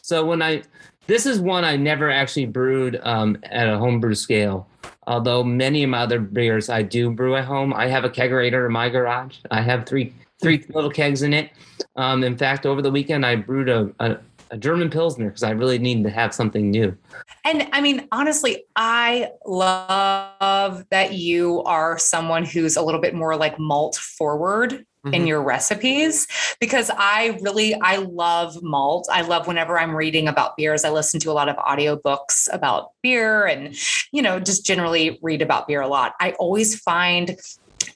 So 0.00 0.24
when 0.24 0.40
I 0.42 0.62
this 1.10 1.26
is 1.26 1.40
one 1.40 1.64
I 1.64 1.76
never 1.76 2.08
actually 2.08 2.46
brewed 2.46 3.00
um, 3.02 3.36
at 3.42 3.68
a 3.68 3.76
homebrew 3.76 4.14
scale. 4.14 4.68
Although 5.08 5.42
many 5.42 5.82
of 5.82 5.90
my 5.90 5.98
other 5.98 6.20
beers 6.20 6.68
I 6.68 6.82
do 6.82 7.10
brew 7.10 7.34
at 7.34 7.44
home. 7.44 7.74
I 7.74 7.88
have 7.88 8.04
a 8.04 8.08
kegerator 8.08 8.64
in 8.66 8.72
my 8.72 8.88
garage. 8.88 9.38
I 9.50 9.60
have 9.60 9.86
three 9.86 10.14
three 10.40 10.64
little 10.68 10.90
kegs 10.90 11.22
in 11.22 11.34
it. 11.34 11.50
Um, 11.96 12.22
in 12.22 12.36
fact, 12.36 12.64
over 12.64 12.80
the 12.80 12.92
weekend 12.92 13.26
I 13.26 13.34
brewed 13.34 13.68
a, 13.68 13.92
a, 13.98 14.18
a 14.52 14.56
German 14.56 14.88
Pilsner 14.88 15.26
because 15.26 15.42
I 15.42 15.50
really 15.50 15.80
needed 15.80 16.04
to 16.04 16.10
have 16.10 16.32
something 16.32 16.70
new. 16.70 16.96
And 17.44 17.68
I 17.72 17.80
mean, 17.80 18.06
honestly, 18.12 18.64
I 18.76 19.30
love 19.44 20.84
that 20.90 21.14
you 21.14 21.64
are 21.64 21.98
someone 21.98 22.44
who's 22.44 22.76
a 22.76 22.82
little 22.82 23.00
bit 23.00 23.14
more 23.14 23.34
like 23.34 23.58
malt 23.58 23.96
forward 23.96 24.86
mm-hmm. 25.04 25.14
in 25.14 25.26
your 25.26 25.42
recipes 25.42 26.26
because 26.60 26.90
I 26.96 27.38
really 27.40 27.74
I 27.74 27.96
love 27.96 28.62
malt. 28.62 29.08
I 29.10 29.22
love 29.22 29.46
whenever 29.46 29.78
I'm 29.78 29.94
reading 29.94 30.28
about 30.28 30.56
beers. 30.56 30.84
I 30.84 30.90
listen 30.90 31.20
to 31.20 31.30
a 31.30 31.32
lot 31.32 31.48
of 31.48 31.56
audiobooks 31.56 32.48
about 32.52 32.90
beer 33.02 33.46
and 33.46 33.74
you 34.12 34.22
know, 34.22 34.40
just 34.40 34.64
generally 34.64 35.18
read 35.22 35.42
about 35.42 35.68
beer 35.68 35.80
a 35.80 35.88
lot. 35.88 36.14
I 36.20 36.32
always 36.32 36.78
find 36.80 37.36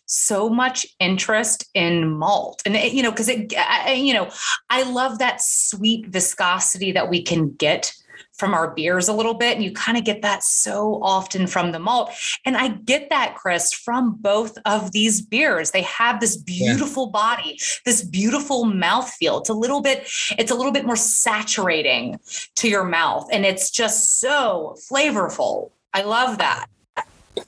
so 0.07 0.49
much 0.49 0.87
interest 1.01 1.69
in 1.75 2.11
malt 2.11 2.63
and 2.67 2.77
it, 2.77 2.93
you 2.93 3.03
know 3.03 3.11
because 3.11 3.29
it 3.29 3.53
you 3.97 4.13
know 4.13 4.31
i 4.71 4.83
love 4.83 5.19
that 5.19 5.41
sweet 5.41 6.07
viscosity 6.07 6.93
that 6.93 7.09
we 7.09 7.23
can 7.23 7.51
get 7.55 7.93
from 8.37 8.55
our 8.55 8.75
beers 8.75 9.09
a 9.09 9.13
little 9.13 9.35
bit. 9.35 9.55
And 9.55 9.65
you 9.65 9.73
kind 9.73 9.97
of 9.97 10.05
get 10.05 10.23
that 10.23 10.43
so 10.43 11.01
often 11.03 11.47
from 11.47 11.73
the 11.73 11.79
malt. 11.79 12.11
And 12.45 12.57
I 12.57 12.69
get 12.69 13.11
that, 13.11 13.37
Chris, 13.37 13.73
from 13.73 14.17
both 14.17 14.59
of 14.65 14.93
these 14.93 15.23
beers. 15.23 15.71
They 15.71 15.83
have 15.83 16.21
this 16.21 16.37
beautiful 16.37 17.07
yeah. 17.07 17.21
body, 17.21 17.59
this 17.85 18.03
beautiful 18.03 18.65
mouth 18.65 19.11
feel. 19.11 19.39
It's 19.39 19.49
a 19.49 19.55
little 19.55 19.81
bit, 19.81 20.09
it's 20.39 20.51
a 20.51 20.55
little 20.55 20.73
bit 20.73 20.85
more 20.85 20.97
saturating 20.97 22.19
to 22.57 22.69
your 22.69 22.85
mouth. 22.85 23.29
And 23.33 23.45
it's 23.45 23.71
just 23.71 24.21
so 24.21 24.77
flavorful. 24.91 25.71
I 25.93 26.03
love 26.03 26.39
that. 26.39 26.67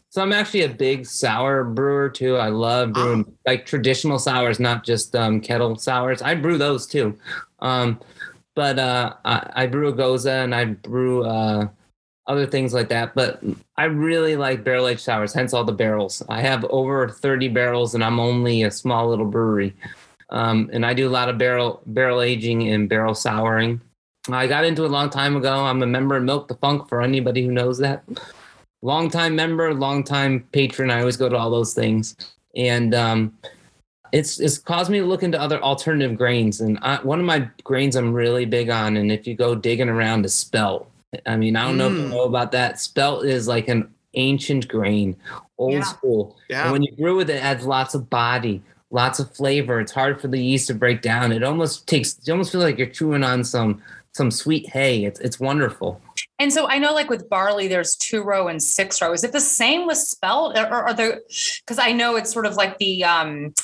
So 0.09 0.22
I'm 0.22 0.33
actually 0.33 0.62
a 0.62 0.68
big 0.68 1.05
sour 1.05 1.62
brewer 1.62 2.09
too. 2.09 2.37
I 2.37 2.49
love 2.49 2.94
brewing 2.94 3.27
oh. 3.29 3.33
like 3.44 3.66
traditional 3.66 4.18
sours, 4.18 4.59
not 4.59 4.83
just 4.83 5.14
um, 5.14 5.40
kettle 5.40 5.77
sours. 5.77 6.22
I 6.22 6.35
brew 6.35 6.57
those 6.57 6.87
too. 6.87 7.18
Um, 7.59 8.01
but 8.57 8.79
uh, 8.81 9.14
I, 9.25 9.51
I, 9.55 9.66
brew 9.66 9.88
a 9.88 9.92
gose 9.92 10.27
and 10.27 10.55
I 10.55 10.64
brew 10.64 11.25
uh, 11.25 11.69
other 12.27 12.47
things 12.47 12.75
like 12.75 12.88
that. 12.88 13.14
But 13.14 13.40
I 13.77 13.85
really 13.85 14.35
like 14.35 14.64
barrel 14.64 14.88
aged 14.88 15.03
sours, 15.03 15.33
hence 15.33 15.55
all 15.55 15.62
the 15.62 15.73
barrels. 15.73 16.23
I 16.29 16.40
have 16.40 16.64
over 16.64 17.09
30 17.09 17.49
barrels, 17.49 17.95
and 17.95 18.03
I'm 18.03 18.19
only 18.19 18.64
a 18.64 18.71
small 18.71 19.09
little 19.09 19.27
brewery. 19.27 19.75
Um, 20.31 20.71
and 20.73 20.85
I 20.85 20.95
do 20.95 21.07
a 21.07 21.11
lot 21.11 21.29
of 21.29 21.38
barrel 21.38 21.83
barrel 21.87 22.23
aging 22.23 22.66
and 22.69 22.88
barrel 22.88 23.14
souring. 23.14 23.81
I 24.29 24.49
got 24.49 24.64
into 24.64 24.83
it 24.83 24.88
a 24.88 24.92
long 24.92 25.11
time 25.11 25.37
ago. 25.37 25.53
I'm 25.53 25.83
a 25.83 25.87
member 25.87 26.16
of 26.16 26.25
Milk 26.25 26.49
the 26.49 26.55
Funk 26.55 26.88
for 26.88 27.01
anybody 27.01 27.45
who 27.45 27.53
knows 27.53 27.79
that. 27.79 28.03
Long 28.83 29.09
time 29.09 29.37
member, 29.37 29.73
long 29.73 30.03
time 30.03 30.49
patron. 30.51 30.90
I 30.90 31.01
always 31.01 31.16
go 31.16 31.29
to 31.29 31.37
all 31.37 31.51
those 31.51 31.75
things. 31.75 32.16
And 32.57 32.95
um, 32.95 33.38
it's 34.12 34.40
it's 34.40 34.59
caused 34.59 34.90
me 34.90 34.99
to 34.99 35.07
look 35.07 35.23
into 35.23 35.40
other 35.40 35.62
alternative 35.62 36.16
grains 36.16 36.61
and 36.61 36.79
I, 36.83 37.01
one 37.03 37.19
of 37.19 37.27
my 37.27 37.49
grains 37.64 37.97
i'm 37.97 38.12
really 38.12 38.45
big 38.45 38.71
on 38.71 38.97
and 38.97 39.11
if 39.11 39.27
you 39.27 39.35
go 39.35 39.55
digging 39.55 39.88
around 39.88 40.25
is 40.25 40.35
spelt 40.35 40.90
i 41.27 41.37
mean 41.37 41.57
i 41.57 41.64
don't 41.64 41.75
mm. 41.75 41.79
know 41.79 41.87
if 41.88 41.92
you 41.92 42.03
hmm. 42.05 42.11
know 42.11 42.25
about 42.25 42.53
that 42.53 42.81
spelt 42.81 43.25
is 43.25 43.49
like 43.49 43.69
an 43.69 43.92
ancient 44.14 44.69
grain 44.69 45.16
old 45.59 45.75
yeah. 45.75 45.83
school 45.83 46.37
yeah. 46.49 46.64
and 46.64 46.73
when 46.73 46.83
you 46.83 46.92
brew 46.97 47.16
with 47.16 47.31
it 47.31 47.37
it 47.37 47.45
adds 47.45 47.66
lots 47.66 47.95
of 47.95 48.09
body 48.09 48.62
lots 48.90 49.19
of 49.19 49.35
flavor 49.35 49.81
it's 49.81 49.92
hard 49.92 50.21
for 50.21 50.29
the 50.29 50.40
yeast 50.40 50.69
to 50.69 50.75
break 50.75 51.03
down 51.03 51.33
it 51.33 51.42
almost 51.42 51.87
takes 51.87 52.19
you 52.25 52.33
almost 52.33 52.53
feel 52.53 52.61
like 52.61 52.79
you're 52.79 52.87
chewing 52.87 53.25
on 53.25 53.45
some 53.45 53.83
some 54.12 54.31
sweet 54.31 54.69
hay 54.69 55.05
it's, 55.05 55.21
it's 55.21 55.38
wonderful 55.38 56.01
and 56.38 56.53
so 56.53 56.68
I 56.68 56.79
know, 56.79 56.92
like 56.92 57.09
with 57.09 57.29
barley, 57.31 57.66
there's 57.66 57.96
two 57.96 58.22
row 58.22 58.49
and 58.49 58.62
six 58.62 59.01
row. 59.01 59.12
Is 59.12 59.25
it 59.25 59.33
the 59.33 59.40
same 59.40 59.87
with 59.87 59.96
spelt, 59.96 60.57
or 60.57 60.66
are 60.66 60.92
there? 60.92 61.22
Because 61.61 61.79
I 61.79 61.92
know 61.92 62.16
it's 62.16 62.33
sort 62.33 62.44
of 62.44 62.57
like 62.57 62.77
the 62.79 63.05
um, 63.05 63.55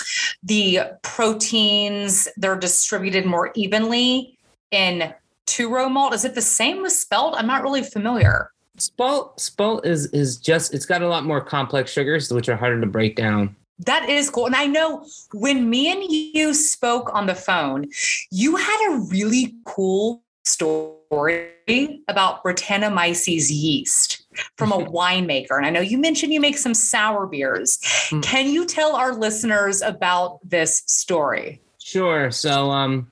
the 0.43 0.81
proteins 1.03 2.29
they're 2.37 2.57
distributed 2.57 3.27
more 3.27 3.53
evenly 3.55 4.39
in 4.71 5.13
two 5.45 5.69
row 5.69 5.89
malt. 5.89 6.15
Is 6.15 6.25
it 6.25 6.35
the 6.35 6.43
same 6.43 6.81
with 6.81 6.93
spelt? 6.93 7.35
I'm 7.37 7.47
not 7.47 7.63
really 7.63 7.83
familiar. 7.83 8.51
Spelt 8.79 9.39
spelt 9.39 9.85
is 9.85 10.07
is 10.07 10.39
just 10.39 10.73
it's 10.73 10.87
got 10.87 11.03
a 11.03 11.09
lot 11.09 11.27
more 11.27 11.43
complex 11.43 11.93
sugars, 11.93 12.33
which 12.33 12.49
are 12.49 12.57
harder 12.57 12.81
to 12.81 12.87
break 12.87 13.17
down. 13.17 13.55
That 13.81 14.09
is 14.09 14.31
cool. 14.31 14.47
And 14.47 14.57
I 14.57 14.67
know 14.67 15.05
when 15.35 15.69
me 15.69 15.91
and 15.91 16.03
you 16.11 16.55
spoke 16.55 17.11
on 17.13 17.27
the 17.27 17.35
phone, 17.35 17.89
you 18.31 18.57
had 18.57 18.93
a 18.93 18.99
really 19.11 19.57
cool 19.65 20.23
story 20.45 21.02
about 22.09 22.43
Brettanomyces 22.43 23.51
yeast 23.51 24.25
from 24.57 24.73
a 24.73 24.79
winemaker. 24.79 25.57
And 25.57 25.67
I 25.67 25.71
know 25.71 25.81
you 25.81 25.99
mentioned 25.99 26.33
you 26.33 26.41
make 26.41 26.59
some 26.59 26.75
sour 26.75 27.27
beers. 27.27 27.79
Mm. 28.11 28.23
Can 28.23 28.49
you 28.49 28.67
tell 28.67 28.97
our 28.97 29.15
listeners 29.15 29.83
about 29.83 30.41
this 30.49 30.83
story? 30.87 31.61
Sure. 31.79 32.31
So 32.31 32.71
um, 32.71 33.11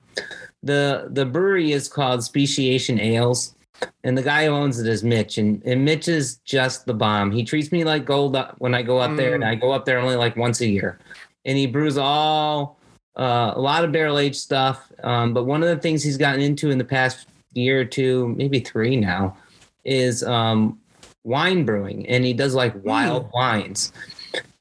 the 0.63 1.09
the 1.11 1.25
brewery 1.25 1.71
is 1.71 1.87
called 1.87 2.23
Speciation 2.23 2.99
Ales. 2.99 3.55
And 4.03 4.15
the 4.15 4.21
guy 4.21 4.45
who 4.45 4.51
owns 4.51 4.79
it 4.79 4.87
is 4.87 5.03
Mitch, 5.03 5.39
and, 5.39 5.59
and 5.65 5.83
Mitch 5.83 6.07
is 6.07 6.35
just 6.45 6.85
the 6.85 6.93
bomb. 6.93 7.31
He 7.31 7.43
treats 7.43 7.71
me 7.71 7.83
like 7.83 8.05
gold 8.05 8.37
when 8.59 8.75
I 8.75 8.83
go 8.83 8.99
up 8.99 9.09
mm. 9.09 9.17
there, 9.17 9.33
and 9.33 9.43
I 9.43 9.55
go 9.55 9.71
up 9.71 9.85
there 9.85 9.97
only 9.97 10.15
like 10.15 10.35
once 10.35 10.61
a 10.61 10.67
year. 10.67 10.99
And 11.45 11.57
he 11.57 11.65
brews 11.65 11.97
all 11.97 12.77
uh, 13.15 13.53
a 13.55 13.59
lot 13.59 13.83
of 13.83 13.91
barrel 13.91 14.19
aged 14.19 14.35
stuff. 14.35 14.91
Um, 15.03 15.33
but 15.33 15.45
one 15.45 15.63
of 15.63 15.69
the 15.69 15.77
things 15.77 16.03
he's 16.03 16.17
gotten 16.17 16.41
into 16.41 16.69
in 16.69 16.77
the 16.77 16.83
past 16.83 17.25
year 17.53 17.81
or 17.81 17.85
two, 17.85 18.29
maybe 18.37 18.59
three 18.59 18.95
now, 18.95 19.37
is 19.83 20.23
um, 20.23 20.79
wine 21.23 21.65
brewing, 21.65 22.07
and 22.07 22.23
he 22.25 22.33
does 22.33 22.55
like 22.55 22.73
wild 22.83 23.27
mm. 23.27 23.33
wines. 23.33 23.93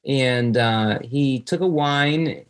And 0.07 0.57
uh, 0.57 0.98
he 1.03 1.40
took 1.40 1.61
a 1.61 1.66
wine 1.66 2.44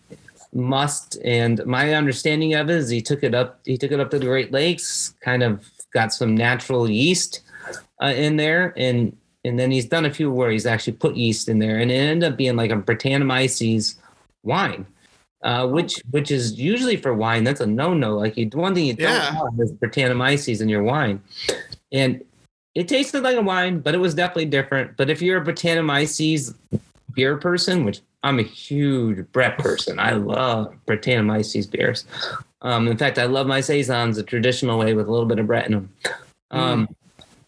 must, 0.53 1.18
and 1.24 1.64
my 1.66 1.94
understanding 1.94 2.55
of 2.55 2.70
it 2.70 2.76
is 2.76 2.88
he 2.88 3.03
took 3.03 3.22
it 3.22 3.35
up. 3.35 3.61
He 3.64 3.76
took 3.76 3.92
it 3.92 4.00
up 4.00 4.11
to 4.11 4.18
the 4.18 4.26
Great 4.26 4.53
Lakes, 4.53 5.14
kind 5.20 5.42
of 5.42 5.68
got 5.92 6.12
some 6.12 6.37
natural 6.37 6.88
yeast 6.88 7.40
uh, 8.03 8.07
in 8.16 8.37
there, 8.37 8.72
and 8.76 9.16
and 9.44 9.59
then 9.59 9.70
he's 9.70 9.87
done 9.87 10.05
a 10.05 10.12
few 10.12 10.31
where 10.31 10.50
he's 10.50 10.66
actually 10.66 10.92
put 10.94 11.16
yeast 11.16 11.48
in 11.48 11.59
there, 11.59 11.79
and 11.79 11.90
it 11.90 11.94
ended 11.94 12.33
up 12.33 12.37
being 12.37 12.57
like 12.57 12.70
a 12.70 12.76
Brettanomyces 12.76 13.96
wine 14.42 14.87
uh, 15.42 15.66
which 15.66 16.03
which 16.11 16.31
is 16.31 16.59
usually 16.59 16.96
for 16.96 17.14
wine 17.14 17.44
that's 17.44 17.61
a 17.61 17.66
no 17.66 17.94
no. 17.94 18.16
Like 18.16 18.37
you, 18.37 18.48
one 18.53 18.74
thing 18.74 18.87
you 18.87 18.94
don't 18.94 19.11
yeah. 19.11 19.38
want 19.38 19.61
is 19.61 19.72
Brettanomyces 19.72 20.61
in 20.61 20.68
your 20.68 20.83
wine, 20.83 21.22
and 21.92 22.22
it 22.74 22.88
tasted 22.88 23.22
like 23.22 23.37
a 23.37 23.42
wine, 23.42 23.81
but 23.81 23.94
it 23.94 23.98
was 23.98 24.14
definitely 24.14 24.46
different. 24.46 24.96
But 24.96 25.11
if 25.11 25.22
you're 25.22 25.42
a 25.42 25.44
Brettanomyces 25.44 26.55
beer 27.14 27.37
person, 27.37 27.85
which 27.85 28.00
I'm 28.22 28.38
a 28.38 28.42
huge 28.42 29.26
Brett 29.33 29.59
person, 29.59 29.98
I 29.98 30.12
love 30.12 30.74
Brettanomyces 30.87 31.70
beers. 31.70 32.05
Um, 32.62 32.88
in 32.88 32.96
fact, 32.96 33.18
I 33.18 33.24
love 33.24 33.46
my 33.46 33.61
saisons 33.61 34.16
the 34.16 34.22
traditional 34.22 34.79
way 34.79 34.92
with 34.94 35.09
a 35.09 35.11
little 35.11 35.26
bit 35.26 35.38
of 35.38 35.46
Brett 35.46 35.66
in 35.66 35.72
them. 35.72 35.90
Um, 36.50 36.88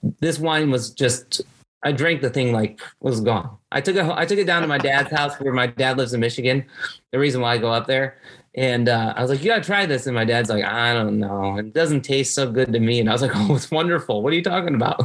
mm. 0.03 0.15
This 0.21 0.39
wine 0.39 0.71
was 0.71 0.91
just 0.91 1.43
I 1.83 1.93
drank 1.93 2.21
the 2.21 2.31
thing 2.31 2.53
like 2.53 2.81
was 3.01 3.21
gone. 3.21 3.57
I 3.73 3.81
took 3.81 3.97
it. 3.97 4.05
I 4.05 4.25
took 4.25 4.39
it 4.39 4.47
down 4.47 4.63
to 4.63 4.69
my 4.69 4.79
dad's 4.79 5.11
house 5.11 5.35
where 5.41 5.53
my 5.53 5.67
dad 5.67 5.99
lives 5.99 6.15
in 6.15 6.21
Michigan. 6.21 6.65
The 7.11 7.19
reason 7.19 7.41
why 7.41 7.55
I 7.55 7.59
go 7.59 7.73
up 7.73 7.87
there, 7.87 8.19
and 8.55 8.89
uh, 8.89 9.15
I 9.17 9.23
was 9.23 9.31
like, 9.31 9.41
"You 9.41 9.47
gotta 9.47 9.65
try 9.65 9.87
this." 9.87 10.07
And 10.07 10.15
my 10.15 10.25
dad's 10.25 10.49
like, 10.49 10.65
"I 10.65 10.95
don't 10.95 11.19
know. 11.19 11.57
It 11.59 11.73
doesn't 11.73 12.03
taste 12.03 12.35
so 12.35 12.51
good 12.51 12.73
to 12.73 12.81
me." 12.81 13.01
And 13.01 13.09
I 13.09 13.13
was 13.13 13.23
like, 13.23 13.33
"Oh, 13.35 13.55
it's 13.57 13.71
wonderful. 13.71 14.23
What 14.23 14.33
are 14.33 14.37
you 14.37 14.43
talking 14.43 14.75
about?" 14.75 15.01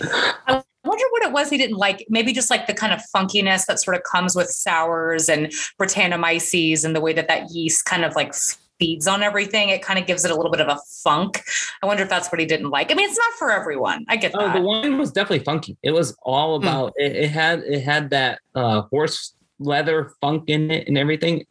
I 0.00 0.62
wonder 0.84 1.04
what 1.10 1.22
it 1.22 1.32
was 1.32 1.50
he 1.50 1.58
didn't 1.58 1.76
like. 1.76 2.06
Maybe 2.08 2.32
just 2.32 2.50
like 2.50 2.66
the 2.66 2.74
kind 2.74 2.92
of 2.92 3.00
funkiness 3.14 3.66
that 3.66 3.80
sort 3.80 3.96
of 3.96 4.02
comes 4.04 4.34
with 4.34 4.48
sours 4.48 5.28
and 5.28 5.48
Brettanomyces 5.80 6.84
and 6.84 6.96
the 6.96 7.00
way 7.00 7.12
that 7.12 7.28
that 7.28 7.50
yeast 7.50 7.84
kind 7.84 8.04
of 8.04 8.16
like 8.16 8.32
feeds 8.82 9.06
on 9.06 9.22
everything, 9.22 9.68
it 9.68 9.80
kind 9.80 9.96
of 9.96 10.06
gives 10.06 10.24
it 10.24 10.30
a 10.32 10.34
little 10.34 10.50
bit 10.50 10.60
of 10.60 10.66
a 10.66 10.76
funk. 11.04 11.40
I 11.82 11.86
wonder 11.86 12.02
if 12.02 12.08
that's 12.08 12.32
what 12.32 12.40
he 12.40 12.46
didn't 12.46 12.70
like. 12.70 12.90
I 12.90 12.94
mean, 12.94 13.08
it's 13.08 13.16
not 13.18 13.32
for 13.38 13.52
everyone. 13.52 14.04
I 14.08 14.16
get 14.16 14.32
Oh, 14.34 14.40
that. 14.40 14.54
the 14.56 14.60
wine 14.60 14.98
was 14.98 15.12
definitely 15.12 15.44
funky. 15.44 15.76
It 15.84 15.92
was 15.92 16.16
all 16.24 16.58
Hmm. 16.58 16.64
about 16.66 16.92
it, 16.96 17.14
it 17.14 17.30
had 17.30 17.60
it 17.60 17.82
had 17.82 18.10
that 18.10 18.40
uh 18.56 18.82
horse 18.90 19.34
leather 19.60 20.10
funk 20.20 20.44
in 20.48 20.70
it 20.72 20.88
and 20.88 20.98
everything. 20.98 21.46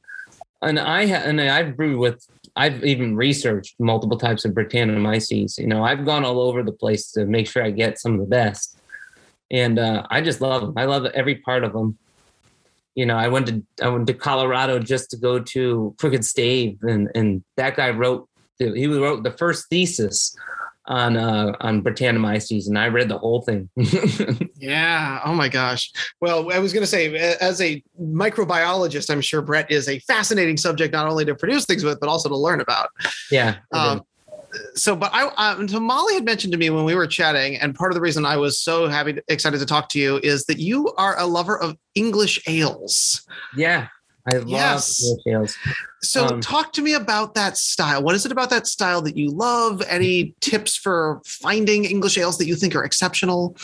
And 0.62 0.78
I 0.78 1.08
ha- 1.08 1.24
and 1.30 1.40
I've 1.40 1.78
brewed 1.78 2.00
with 2.00 2.18
I've 2.58 2.84
even 2.84 3.16
researched 3.16 3.76
multiple 3.80 4.18
types 4.18 4.44
of 4.44 4.52
Brettanomyces. 4.52 5.58
You 5.58 5.68
know, 5.68 5.86
I've 5.86 6.04
gone 6.06 6.26
all 6.26 6.42
over 6.42 6.62
the 6.64 6.74
place 6.74 7.10
to 7.14 7.26
make 7.26 7.48
sure 7.48 7.64
I 7.64 7.72
get 7.72 7.98
some 7.98 8.14
of 8.16 8.20
the 8.20 8.26
best. 8.26 8.78
And 9.50 9.80
uh, 9.80 10.04
I 10.12 10.20
just 10.20 10.42
love 10.42 10.62
them. 10.62 10.74
I 10.76 10.84
love 10.86 11.06
every 11.22 11.36
part 11.36 11.64
of 11.64 11.72
them. 11.72 11.98
You 12.96 13.06
know, 13.06 13.18
I 13.18 13.28
went 13.28 13.48
to 13.48 13.64
I 13.82 13.88
went 13.88 14.08
to 14.08 14.14
Colorado 14.14 14.80
just 14.80 15.10
to 15.12 15.18
go 15.18 15.40
to 15.40 15.96
Crooked 15.98 16.26
Stave, 16.26 16.78
and 16.82 17.10
and 17.16 17.44
that 17.58 17.76
guy 17.76 17.90
wrote 17.90 18.28
he 18.60 18.86
wrote 18.88 19.24
the 19.24 19.32
first 19.32 19.70
thesis 19.70 20.36
on 20.88 21.16
uh 21.16 21.54
on 21.62 21.82
Brettanomyces, 21.84 22.68
and 22.68 22.78
I 22.78 22.88
read 22.88 23.10
the 23.10 23.18
whole 23.18 23.42
thing. 23.42 23.70
Yeah. 24.62 25.22
Oh 25.26 25.34
my 25.34 25.50
gosh. 25.50 25.92
Well, 26.22 26.54
I 26.54 26.60
was 26.60 26.72
going 26.72 26.84
to 26.84 26.88
say, 26.88 27.16
as 27.16 27.60
a 27.62 27.84
microbiologist, 28.00 29.10
I'm 29.10 29.20
sure 29.20 29.42
Brett 29.42 29.72
is 29.72 29.90
a 29.90 29.98
fascinating 30.02 30.56
subject 30.56 30.94
not 30.94 31.08
only 31.08 31.26
to 31.26 31.34
produce 31.34 31.66
things 31.66 31.84
with, 31.84 32.00
but 32.00 32.08
also 32.10 32.30
to 32.30 32.38
learn 32.38 32.62
about. 32.62 32.90
yeah. 33.32 33.58
Um, 33.72 34.04
so, 34.76 34.96
but 34.96 35.12
I, 35.14 35.28
um, 35.52 35.68
so 35.68 35.80
Molly 35.80 36.16
had 36.16 36.26
mentioned 36.26 36.52
to 36.54 36.58
me 36.58 36.70
when 36.70 36.84
we 36.84 36.96
were 36.96 37.08
chatting, 37.08 37.58
and 37.58 37.76
part 37.76 37.92
of 37.92 37.96
the 37.96 38.02
reason 38.02 38.26
I 38.26 38.38
was 38.38 38.60
so 38.60 38.88
happy, 38.88 39.20
excited 39.28 39.60
to 39.60 39.66
talk 39.66 39.90
to 39.90 40.00
you 40.00 40.20
is 40.24 40.46
that 40.46 40.60
you 40.60 40.92
are 40.98 41.18
a 41.20 41.26
lover 41.26 41.58
of 41.58 41.78
English 41.96 42.42
ales. 42.48 43.26
yeah. 43.56 43.88
I 44.32 44.38
love 44.38 44.48
Yes. 44.50 45.04
So, 46.04 46.26
Um, 46.26 46.42
talk 46.42 46.74
to 46.74 46.82
me 46.82 46.94
about 46.94 47.36
that 47.36 47.58
style. 47.58 48.02
What 48.04 48.16
is 48.16 48.26
it 48.26 48.32
about 48.32 48.50
that 48.50 48.66
style 48.68 49.02
that 49.04 49.16
you 49.16 49.30
love? 49.30 49.84
Any 49.88 50.34
tips 50.42 50.76
for 50.76 51.22
finding 51.26 51.86
English 51.86 52.18
ales 52.18 52.38
that 52.40 52.46
you 52.48 52.56
think 52.56 52.76
are 52.76 52.84
exceptional? 52.84 53.56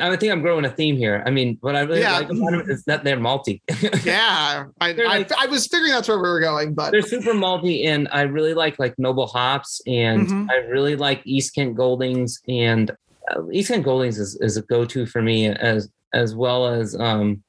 I 0.00 0.16
think 0.16 0.32
I'm 0.32 0.40
growing 0.42 0.64
a 0.64 0.70
theme 0.70 0.96
here. 0.96 1.22
I 1.24 1.30
mean, 1.30 1.56
what 1.60 1.76
I 1.76 1.80
really 1.82 2.00
Yeah. 2.00 2.18
like 2.18 2.30
about 2.30 2.50
them 2.50 2.64
is 2.68 2.82
that 2.84 3.04
they're 3.04 3.16
malty. 3.16 3.60
Yeah, 4.04 4.64
I, 4.80 4.92
They're 4.92 5.06
I, 5.06 5.18
like- 5.18 5.32
I 5.32 5.46
was 5.46 5.66
figuring 5.68 5.92
that's 5.92 6.08
where 6.08 6.18
we 6.18 6.28
were 6.28 6.40
going, 6.40 6.74
but 6.74 6.90
they're 6.90 7.02
super 7.02 7.32
malty, 7.32 7.86
and 7.86 8.08
I 8.12 8.22
really 8.22 8.54
like 8.54 8.78
like 8.78 8.98
noble 8.98 9.26
hops, 9.26 9.80
and 9.86 10.26
Mhm. 10.28 10.50
I 10.50 10.56
really 10.68 10.96
like 10.96 11.20
East 11.24 11.54
Kent 11.54 11.76
Goldings, 11.76 12.40
and 12.48 12.90
uh, 13.30 13.48
East 13.52 13.68
Kent 13.68 13.84
Goldings 13.84 14.18
is, 14.18 14.36
is 14.40 14.56
a 14.56 14.62
go-to 14.62 15.06
for 15.06 15.22
me 15.22 15.46
as 15.48 15.88
as 16.14 16.34
well 16.34 16.66
as 16.66 16.96
um 16.98 17.42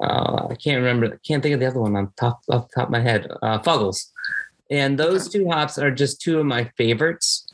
uh, 0.00 0.48
I 0.50 0.54
can't 0.54 0.78
remember, 0.82 1.06
I 1.06 1.18
can't 1.26 1.42
think 1.42 1.54
of 1.54 1.60
the 1.60 1.66
other 1.66 1.80
one 1.80 1.96
on 1.96 2.12
top 2.16 2.40
off 2.50 2.68
the 2.68 2.74
top 2.74 2.88
of 2.88 2.92
my 2.92 3.00
head. 3.00 3.26
Uh, 3.42 3.58
Fuggles, 3.60 4.10
and 4.70 4.98
those 4.98 5.28
two 5.28 5.48
hops 5.48 5.78
are 5.78 5.90
just 5.90 6.20
two 6.20 6.38
of 6.38 6.46
my 6.46 6.70
favorites. 6.76 7.46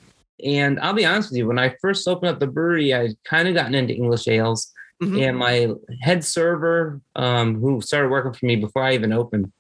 And 0.42 0.80
I'll 0.80 0.94
be 0.94 1.04
honest 1.04 1.30
with 1.30 1.38
you, 1.38 1.46
when 1.46 1.58
I 1.58 1.74
first 1.82 2.08
opened 2.08 2.30
up 2.30 2.40
the 2.40 2.46
brewery, 2.46 2.94
I 2.94 3.10
kind 3.24 3.46
of 3.46 3.54
gotten 3.54 3.74
into 3.74 3.94
English 3.94 4.26
ales. 4.26 4.72
Mhm. 5.02 5.28
And 5.28 5.38
my 5.38 5.68
head 6.02 6.24
server, 6.24 7.00
um, 7.16 7.58
who 7.60 7.80
started 7.80 8.10
working 8.10 8.32
for 8.32 8.44
me 8.46 8.56
before 8.56 8.82
I 8.82 8.94
even 8.94 9.12
opened, 9.12 9.50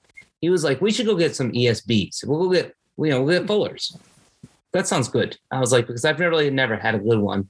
he 0.40 0.50
was 0.50 0.64
like, 0.64 0.80
"We 0.80 0.90
should 0.90 1.06
go 1.06 1.16
get 1.16 1.34
some 1.34 1.52
ESBs. 1.52 2.24
We'll 2.26 2.44
go 2.44 2.52
get, 2.52 2.74
you 2.98 3.10
know, 3.10 3.22
we'll 3.22 3.38
get 3.38 3.48
Fullers." 3.48 3.96
That 4.72 4.86
sounds 4.86 5.08
good. 5.08 5.36
I 5.50 5.58
was 5.58 5.72
like, 5.72 5.86
because 5.86 6.04
I've 6.04 6.18
never 6.18 6.30
really 6.30 6.50
never 6.50 6.76
had 6.76 6.94
a 6.94 6.98
good 6.98 7.18
one, 7.18 7.48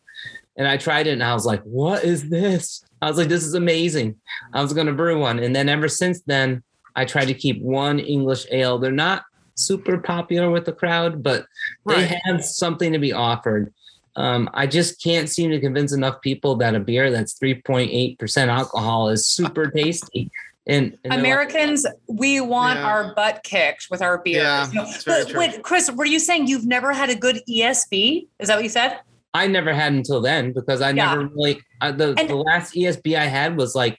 and 0.56 0.66
I 0.68 0.76
tried 0.76 1.06
it, 1.06 1.12
and 1.12 1.22
I 1.22 1.34
was 1.34 1.44
like, 1.46 1.62
"What 1.62 2.02
is 2.04 2.28
this?" 2.30 2.84
I 3.02 3.08
was 3.08 3.16
like, 3.18 3.28
"This 3.28 3.44
is 3.44 3.54
amazing." 3.54 4.16
I 4.52 4.62
was 4.62 4.72
going 4.72 4.86
to 4.86 4.92
brew 4.92 5.18
one, 5.18 5.38
and 5.38 5.54
then 5.54 5.68
ever 5.68 5.88
since 5.88 6.20
then, 6.22 6.62
I 6.96 7.04
try 7.04 7.24
to 7.24 7.34
keep 7.34 7.62
one 7.62 7.98
English 7.98 8.46
ale. 8.50 8.78
They're 8.78 8.90
not 8.92 9.24
super 9.54 9.98
popular 9.98 10.50
with 10.50 10.64
the 10.64 10.72
crowd, 10.72 11.22
but 11.22 11.46
they 11.86 12.18
have 12.24 12.44
something 12.44 12.92
to 12.92 12.98
be 12.98 13.12
offered. 13.12 13.72
Um, 14.16 14.50
I 14.54 14.66
just 14.66 15.02
can't 15.02 15.28
seem 15.28 15.50
to 15.50 15.60
convince 15.60 15.92
enough 15.92 16.20
people 16.20 16.56
that 16.56 16.74
a 16.74 16.80
beer 16.80 17.10
that's 17.10 17.34
3.8% 17.38 18.48
alcohol 18.48 19.08
is 19.08 19.26
super 19.26 19.70
tasty. 19.70 20.30
And, 20.66 20.84
and 20.86 20.98
they're 21.04 21.10
like, 21.10 21.18
Americans, 21.20 21.86
we 22.08 22.40
want 22.40 22.78
Yeah. 22.78 22.86
our 22.86 23.14
butt 23.14 23.42
kicked 23.44 23.86
with 23.90 24.02
our 24.02 24.18
beers. 24.18 24.42
Yeah, 24.42 24.68
You 24.68 24.74
know, 24.74 24.82
it's 24.88 25.04
very 25.04 25.24
but 25.24 25.34
wait, 25.34 25.62
Chris, 25.62 25.90
were 25.90 26.04
you 26.04 26.18
saying 26.18 26.48
you've 26.48 26.66
never 26.66 26.92
had 26.92 27.08
a 27.08 27.14
good 27.14 27.40
ESB? 27.48 28.26
Is 28.38 28.48
that 28.48 28.56
what 28.56 28.64
you 28.64 28.68
said? 28.70 28.98
I 29.34 29.46
never 29.46 29.72
had 29.72 29.92
until 29.92 30.20
then 30.20 30.52
because 30.52 30.80
I 30.80 30.90
Yeah. 30.90 31.14
never 31.14 31.26
really, 31.28 31.60
I, 31.80 31.92
the, 31.92 32.14
And- 32.18 32.28
the 32.28 32.36
last 32.36 32.74
ESB 32.74 33.16
I 33.16 33.26
had 33.26 33.56
was 33.56 33.74
like, 33.74 33.98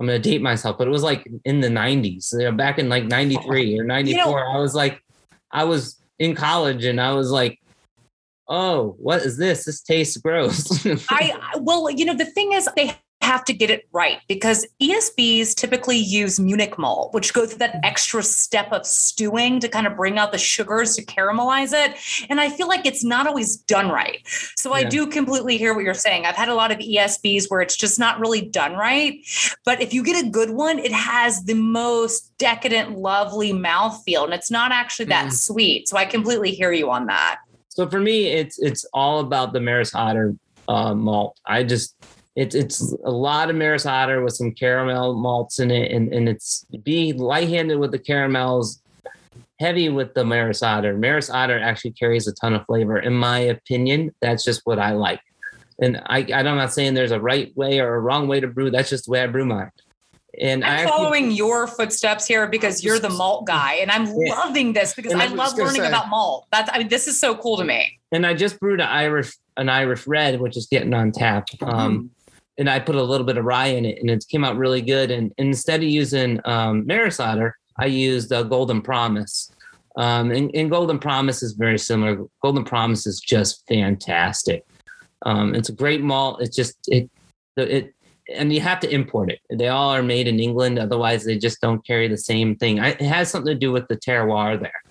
I'm 0.00 0.06
going 0.06 0.20
to 0.20 0.28
date 0.30 0.42
myself, 0.42 0.76
but 0.76 0.88
it 0.88 0.90
was 0.90 1.04
like 1.04 1.24
in 1.44 1.60
the 1.60 1.68
90s, 1.68 2.32
you 2.32 2.40
know, 2.40 2.52
back 2.52 2.78
in 2.80 2.88
like 2.88 3.04
93 3.04 3.78
or 3.78 3.84
94. 3.96 4.48
I 4.48 4.58
was 4.58 4.74
like, 4.74 5.00
I 5.52 5.64
was 5.64 6.00
in 6.18 6.34
college 6.34 6.84
and 6.84 7.00
I 7.00 7.12
was 7.12 7.30
like, 7.30 7.60
oh, 8.48 8.96
what 8.98 9.22
is 9.22 9.36
this? 9.38 9.64
This 9.64 9.80
tastes 9.82 10.16
gross. 10.16 10.84
I- 11.08 11.32
well, 11.60 11.88
you 11.90 12.04
know, 12.04 12.14
the 12.16 12.24
thing 12.26 12.52
is 12.52 12.68
they 12.76 12.92
have 13.24 13.44
to 13.46 13.52
get 13.52 13.70
it 13.70 13.88
right 13.92 14.18
because 14.28 14.66
ESBs 14.80 15.54
typically 15.54 15.96
use 15.96 16.38
Munich 16.38 16.78
malt, 16.78 17.12
which 17.14 17.32
go 17.32 17.46
through 17.46 17.58
that 17.58 17.80
extra 17.82 18.22
step 18.22 18.70
of 18.72 18.86
stewing 18.86 19.60
to 19.60 19.68
kind 19.68 19.86
of 19.86 19.96
bring 19.96 20.18
out 20.18 20.30
the 20.32 20.38
sugars 20.38 20.94
to 20.96 21.04
caramelize 21.04 21.72
it. 21.72 21.96
And 22.30 22.40
I 22.40 22.48
feel 22.50 22.68
like 22.68 22.86
it's 22.86 23.02
not 23.02 23.26
always 23.26 23.56
done 23.56 23.88
right. 23.88 24.20
So 24.56 24.72
I 24.72 24.84
do 24.84 25.06
completely 25.06 25.56
hear 25.56 25.74
what 25.74 25.84
you're 25.84 25.94
saying. 25.94 26.26
I've 26.26 26.36
had 26.36 26.48
a 26.48 26.54
lot 26.54 26.70
of 26.70 26.78
ESBs 26.78 27.46
where 27.48 27.60
it's 27.60 27.76
just 27.76 27.98
not 27.98 28.20
really 28.20 28.42
done 28.42 28.74
right. 28.74 29.14
But 29.64 29.80
if 29.80 29.92
you 29.94 30.04
get 30.04 30.24
a 30.24 30.28
good 30.28 30.50
one, 30.50 30.78
it 30.78 30.92
has 30.92 31.44
the 31.44 31.54
most 31.54 32.36
decadent, 32.38 32.98
lovely 32.98 33.52
mouthfeel. 33.52 34.24
And 34.24 34.34
it's 34.34 34.50
not 34.50 34.70
actually 34.72 35.06
that 35.06 35.26
Mm. 35.26 35.32
sweet. 35.32 35.88
So 35.88 35.96
I 35.96 36.04
completely 36.04 36.50
hear 36.52 36.72
you 36.72 36.90
on 36.90 37.06
that. 37.06 37.38
So 37.68 37.88
for 37.88 37.98
me, 38.00 38.26
it's 38.26 38.58
it's 38.58 38.84
all 38.92 39.20
about 39.20 39.52
the 39.52 39.60
Maris 39.60 39.94
Otter 39.94 40.36
uh, 40.68 40.94
malt. 40.94 41.38
I 41.46 41.62
just 41.64 41.94
it's 42.36 42.54
it's 42.54 42.92
a 43.04 43.10
lot 43.10 43.48
of 43.50 43.56
Maris 43.56 43.86
Otter 43.86 44.22
with 44.22 44.34
some 44.34 44.52
caramel 44.52 45.14
malts 45.14 45.60
in 45.60 45.70
it, 45.70 45.92
and 45.92 46.12
and 46.12 46.28
it's 46.28 46.64
be 46.82 47.12
light-handed 47.12 47.78
with 47.78 47.92
the 47.92 47.98
caramels, 47.98 48.82
heavy 49.60 49.88
with 49.88 50.14
the 50.14 50.24
Maris 50.24 50.62
Otter. 50.62 50.96
Maris 50.96 51.30
Otter 51.30 51.58
actually 51.58 51.92
carries 51.92 52.26
a 52.26 52.32
ton 52.34 52.54
of 52.54 52.66
flavor, 52.66 52.98
in 52.98 53.14
my 53.14 53.38
opinion. 53.38 54.12
That's 54.20 54.42
just 54.44 54.62
what 54.64 54.78
I 54.80 54.92
like, 54.92 55.20
and 55.80 56.00
I 56.06 56.26
I'm 56.32 56.44
not 56.56 56.72
saying 56.72 56.94
there's 56.94 57.12
a 57.12 57.20
right 57.20 57.56
way 57.56 57.78
or 57.80 57.94
a 57.94 58.00
wrong 58.00 58.26
way 58.26 58.40
to 58.40 58.48
brew. 58.48 58.70
That's 58.70 58.90
just 58.90 59.04
the 59.06 59.12
way 59.12 59.22
I 59.22 59.26
brew 59.28 59.44
mine. 59.44 59.70
And 60.40 60.64
I'm 60.64 60.70
actually- 60.72 60.90
following 60.90 61.30
your 61.30 61.68
footsteps 61.68 62.26
here 62.26 62.48
because 62.48 62.82
you're 62.82 62.98
the 62.98 63.08
malt 63.08 63.46
guy, 63.46 63.74
and 63.74 63.88
I'm 63.92 64.06
Yeah. 64.06 64.34
loving 64.34 64.72
this 64.72 64.92
because 64.92 65.12
And 65.12 65.22
I 65.22 65.26
I 65.26 65.28
love 65.28 65.56
learning 65.56 65.82
say- 65.82 65.86
about 65.88 66.08
malt. 66.08 66.46
That's 66.50 66.68
I 66.74 66.78
mean, 66.78 66.88
this 66.88 67.06
is 67.06 67.20
so 67.20 67.36
cool 67.36 67.56
to 67.58 67.64
me. 67.64 68.00
and 68.10 68.26
I 68.26 68.34
just 68.34 68.58
brewed 68.58 68.80
an 68.80 68.88
Irish 68.88 69.36
an 69.56 69.68
Irish 69.68 70.08
red, 70.08 70.40
which 70.40 70.56
is 70.56 70.66
getting 70.66 70.92
on 70.92 71.12
tap. 71.12 71.46
Um, 71.62 72.10
and 72.58 72.70
I 72.70 72.78
put 72.78 72.94
a 72.94 73.02
little 73.02 73.26
bit 73.26 73.36
of 73.36 73.44
rye 73.44 73.66
in 73.66 73.84
it, 73.84 73.98
and 74.00 74.10
it 74.10 74.24
came 74.28 74.44
out 74.44 74.56
really 74.56 74.82
good. 74.82 75.10
And, 75.10 75.32
and 75.38 75.48
instead 75.48 75.80
of 75.80 75.88
using 75.88 76.40
um, 76.44 76.86
Maris 76.86 77.20
Otter, 77.20 77.56
I 77.78 77.86
used 77.86 78.32
uh, 78.32 78.42
Golden 78.44 78.80
Promise. 78.80 79.50
Um, 79.96 80.30
and, 80.30 80.50
and 80.54 80.70
Golden 80.70 80.98
Promise 80.98 81.42
is 81.42 81.52
very 81.52 81.78
similar. 81.78 82.24
Golden 82.42 82.64
Promise 82.64 83.06
is 83.06 83.20
just 83.20 83.66
fantastic. 83.68 84.64
Um, 85.24 85.54
it's 85.54 85.68
a 85.68 85.74
great 85.74 86.02
malt. 86.02 86.42
It's 86.42 86.54
just 86.54 86.76
it 86.88 87.10
it 87.56 87.94
and 88.32 88.52
you 88.52 88.60
have 88.60 88.80
to 88.80 88.90
import 88.90 89.30
it. 89.30 89.40
They 89.50 89.68
all 89.68 89.90
are 89.90 90.02
made 90.02 90.28
in 90.28 90.40
England, 90.40 90.78
otherwise 90.78 91.24
they 91.24 91.36
just 91.36 91.60
don't 91.60 91.86
carry 91.86 92.08
the 92.08 92.16
same 92.16 92.56
thing. 92.56 92.80
I, 92.80 92.90
it 92.90 93.02
has 93.02 93.30
something 93.30 93.52
to 93.52 93.58
do 93.58 93.72
with 93.72 93.86
the 93.88 93.96
terroir 93.96 94.58
there. 94.58 94.82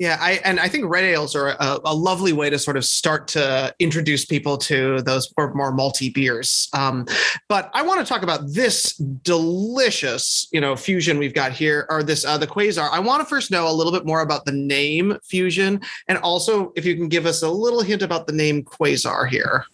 Yeah, 0.00 0.16
I 0.18 0.40
and 0.46 0.58
I 0.58 0.66
think 0.66 0.86
red 0.86 1.04
ales 1.04 1.36
are 1.36 1.48
a, 1.48 1.78
a 1.84 1.94
lovely 1.94 2.32
way 2.32 2.48
to 2.48 2.58
sort 2.58 2.78
of 2.78 2.86
start 2.86 3.28
to 3.28 3.74
introduce 3.78 4.24
people 4.24 4.56
to 4.56 5.02
those 5.02 5.30
more, 5.36 5.52
more 5.52 5.72
malty 5.76 6.12
beers. 6.12 6.70
Um, 6.72 7.04
but 7.48 7.70
I 7.74 7.82
want 7.82 8.00
to 8.00 8.06
talk 8.06 8.22
about 8.22 8.40
this 8.48 8.94
delicious, 8.94 10.48
you 10.52 10.60
know, 10.60 10.74
fusion 10.74 11.18
we've 11.18 11.34
got 11.34 11.52
here, 11.52 11.86
or 11.90 12.02
this 12.02 12.24
uh, 12.24 12.38
the 12.38 12.46
Quasar. 12.46 12.88
I 12.90 12.98
want 12.98 13.20
to 13.20 13.26
first 13.26 13.50
know 13.50 13.70
a 13.70 13.74
little 13.74 13.92
bit 13.92 14.06
more 14.06 14.22
about 14.22 14.46
the 14.46 14.52
name 14.52 15.18
fusion, 15.22 15.82
and 16.08 16.16
also 16.16 16.72
if 16.76 16.86
you 16.86 16.96
can 16.96 17.08
give 17.08 17.26
us 17.26 17.42
a 17.42 17.50
little 17.50 17.82
hint 17.82 18.00
about 18.00 18.26
the 18.26 18.32
name 18.32 18.64
Quasar 18.64 19.28
here. 19.28 19.66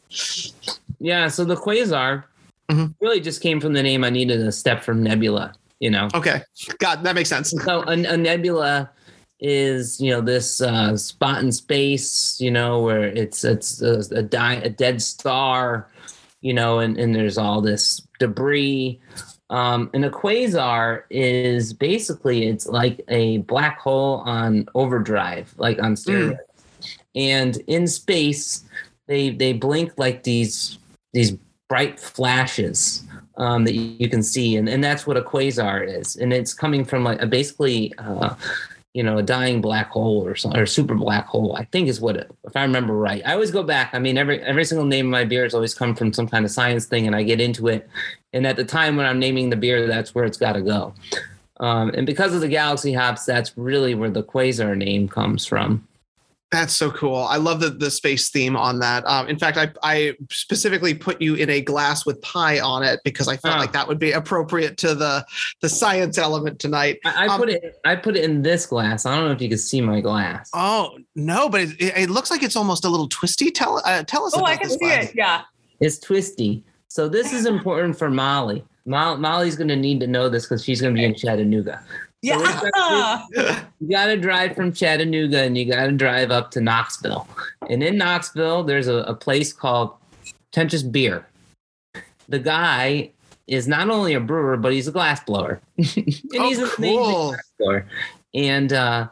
Yeah, 0.98 1.28
so 1.28 1.44
the 1.44 1.54
quasar 1.56 2.24
Mhm. 2.68 2.94
really 3.00 3.20
just 3.20 3.40
came 3.42 3.60
from 3.60 3.74
the 3.74 3.82
name 3.82 4.02
I 4.02 4.10
needed 4.10 4.40
a 4.40 4.50
step 4.50 4.82
from 4.82 5.04
nebula, 5.04 5.52
you 5.78 5.88
know. 5.90 6.08
Okay, 6.14 6.40
God, 6.80 7.05
that 7.05 7.14
makes 7.14 7.28
sense. 7.28 7.51
So 7.64 7.84
a, 7.86 7.92
a 7.92 8.16
nebula 8.16 8.90
is, 9.41 10.01
you 10.01 10.11
know, 10.11 10.20
this 10.20 10.61
uh, 10.61 10.97
spot 10.97 11.43
in 11.43 11.53
space, 11.53 12.41
you 12.41 12.51
know, 12.51 12.80
where 12.80 13.05
it's 13.05 13.45
it's 13.45 13.82
a, 13.82 14.03
a, 14.14 14.22
di- 14.22 14.62
a 14.62 14.70
dead 14.70 15.03
star, 15.03 15.89
you 16.41 16.55
know, 16.55 16.78
and, 16.78 16.99
and 16.99 17.14
there's 17.14 17.39
all 17.39 17.61
this 17.61 18.07
debris. 18.18 19.01
Um, 19.49 19.91
and 19.95 20.05
a 20.05 20.11
quasar 20.11 21.03
is 21.11 21.72
basically 21.72 22.49
it's 22.49 22.66
like 22.66 23.01
a 23.09 23.39
black 23.39 23.78
hole 23.78 24.16
on 24.26 24.68
overdrive, 24.74 25.55
like 25.57 25.80
on 25.82 25.95
steroids. 25.95 26.39
And 27.14 27.57
in 27.66 27.87
space, 27.87 28.64
they 29.07 29.30
they 29.30 29.53
blink 29.53 29.93
like 29.97 30.22
these 30.24 30.78
these 31.12 31.37
bright 31.68 31.99
flashes 31.99 33.05
um, 33.37 33.64
that 33.64 33.74
you, 33.74 33.97
you 33.99 34.09
can 34.09 34.22
see, 34.22 34.57
and, 34.57 34.68
and 34.68 34.82
that's 34.82 35.07
what 35.07 35.16
a 35.16 35.22
quasar 35.22 35.87
is, 35.87 36.16
and 36.16 36.32
it's 36.32 36.53
coming 36.53 36.84
from 36.84 37.05
like 37.05 37.22
a 37.22 37.26
basically, 37.26 37.93
uh, 37.99 38.34
you 38.97 39.03
know, 39.03 39.18
a 39.18 39.22
dying 39.22 39.61
black 39.61 39.90
hole 39.90 40.26
or 40.26 40.34
something, 40.34 40.59
or 40.59 40.64
super 40.64 40.94
black 40.94 41.26
hole. 41.26 41.55
I 41.55 41.64
think 41.66 41.86
is 41.86 42.01
what 42.01 42.16
if 42.16 42.57
I 42.57 42.62
remember 42.62 42.94
right. 42.94 43.20
I 43.26 43.34
always 43.34 43.51
go 43.51 43.62
back. 43.62 43.90
I 43.92 43.99
mean, 43.99 44.16
every 44.16 44.40
every 44.40 44.64
single 44.64 44.86
name 44.86 45.09
of 45.09 45.11
my 45.11 45.24
beers 45.24 45.53
always 45.53 45.74
come 45.74 45.94
from 45.94 46.14
some 46.14 46.26
kind 46.26 46.47
of 46.47 46.51
science 46.51 46.86
thing, 46.86 47.07
and 47.07 47.14
I 47.14 47.22
get 47.22 47.38
into 47.38 47.68
it. 47.68 47.86
And 48.32 48.47
at 48.47 48.57
the 48.57 48.64
time 48.64 48.97
when 48.97 49.05
I'm 49.05 49.18
naming 49.18 49.51
the 49.51 49.57
beer, 49.57 49.86
that's 49.86 50.14
where 50.14 50.24
it's 50.24 50.38
got 50.38 50.55
to 50.55 50.62
go. 50.62 50.94
Um, 51.59 51.90
and 51.90 52.07
because 52.07 52.34
of 52.34 52.40
the 52.40 52.49
galaxy 52.49 52.94
hops, 52.94 53.26
that's 53.26 53.53
really 53.59 53.94
where 53.94 54.11
the 54.11 54.22
quasar 54.22 54.74
name 54.74 55.09
comes 55.09 55.44
from. 55.44 55.86
That's 56.53 56.76
so 56.76 56.92
cool. 56.92 57.16
I 57.16 57.38
love 57.38 57.59
the, 57.61 57.70
the 57.70 57.90
space 57.90 58.30
theme 58.30 58.57
on 58.57 58.78
that. 58.78 59.05
Um, 59.05 59.26
in 59.28 59.36
fact, 59.36 59.59
I, 59.59 59.68
I 59.82 60.14
specifically 60.30 60.94
put 60.94 61.20
you 61.20 61.34
in 61.34 61.51
a 61.51 61.61
glass 61.61 62.07
with 62.07 62.22
pie 62.22 62.61
on 62.61 62.84
it 62.84 63.01
because 63.05 63.26
I 63.26 63.36
felt 63.36 63.57
Oh. 63.57 63.59
like 63.59 63.72
that 63.72 63.88
would 63.88 63.99
be 63.99 64.12
appropriate 64.12 64.76
to 64.78 64.94
the 64.94 65.26
the 65.61 65.68
science 65.68 66.18
element 66.18 66.61
tonight. 66.61 66.99
I, 67.05 67.24
I 67.24 67.26
Um, 67.26 67.40
put 67.40 67.49
it. 67.49 67.80
I 67.84 67.97
put 67.97 68.16
it 68.16 68.22
in 68.22 68.42
this 68.42 68.64
glass. 68.64 69.07
I 69.07 69.16
don't 69.16 69.24
know 69.26 69.32
if 69.32 69.42
you 69.42 69.49
can 69.49 69.59
see 69.59 69.80
my 69.80 70.01
glass. 70.01 70.49
Oh 70.55 70.97
no, 71.16 71.49
but 71.49 71.62
it, 71.62 71.70
it, 71.80 71.99
it 71.99 72.11
looks 72.11 72.30
like 72.30 72.44
it's 72.44 72.57
almost 72.57 72.84
a 72.84 72.88
little 72.88 73.09
twisty. 73.09 73.51
Tell 73.51 73.82
uh, 73.84 74.05
tell 74.05 74.24
us. 74.24 74.32
Oh, 74.34 74.38
about 74.38 74.51
I 74.51 74.57
can 74.57 74.68
this 74.68 74.78
see 74.78 74.86
glass. 74.86 75.05
it. 75.07 75.16
Yeah. 75.16 75.42
It's 75.80 75.99
twisty. 75.99 76.62
So 76.88 77.09
this 77.09 77.32
is 77.32 77.44
important 77.47 77.99
for 77.99 78.09
Molly. 78.09 78.64
Mo- 78.86 79.16
Molly's 79.16 79.57
going 79.57 79.66
to 79.68 79.76
need 79.76 79.99
to 79.99 80.07
know 80.07 80.28
this 80.28 80.44
because 80.44 80.62
she's 80.64 80.80
going 80.80 80.94
to 80.94 80.99
be 80.99 81.05
in 81.05 81.14
Chattanooga. 81.16 81.82
Yeah. 82.27 83.22
You 83.79 83.91
got 83.91 84.07
to 84.07 84.16
drive 84.16 84.57
from 84.57 84.72
Chattanooga 84.72 85.43
and 85.43 85.57
you 85.57 85.70
got 85.70 85.85
to 85.87 85.93
drive 85.93 86.31
up 86.31 86.51
to 86.53 86.61
Knoxville. 86.62 87.29
And 87.68 87.83
in 87.83 87.99
Knoxville, 87.99 88.64
there's 88.64 88.89
a, 88.89 88.97
a 89.03 89.14
place 89.14 89.53
called 89.53 89.93
Pretentious 90.51 90.83
Beer. 90.83 91.27
The 92.29 92.39
guy 92.39 93.11
is 93.47 93.68
not 93.68 93.91
only 93.91 94.14
a 94.14 94.20
brewer, 94.20 94.57
but 94.57 94.72
he's 94.72 94.89
a 94.89 94.93
glass 94.93 95.22
blower. 95.22 95.61
and 95.77 96.22
Oh, 96.39 96.49
he's 96.49 96.59
cool. 96.74 97.29
glass 97.33 97.53
blower. 97.59 97.87
And 98.35 98.72
uh, 98.72 99.09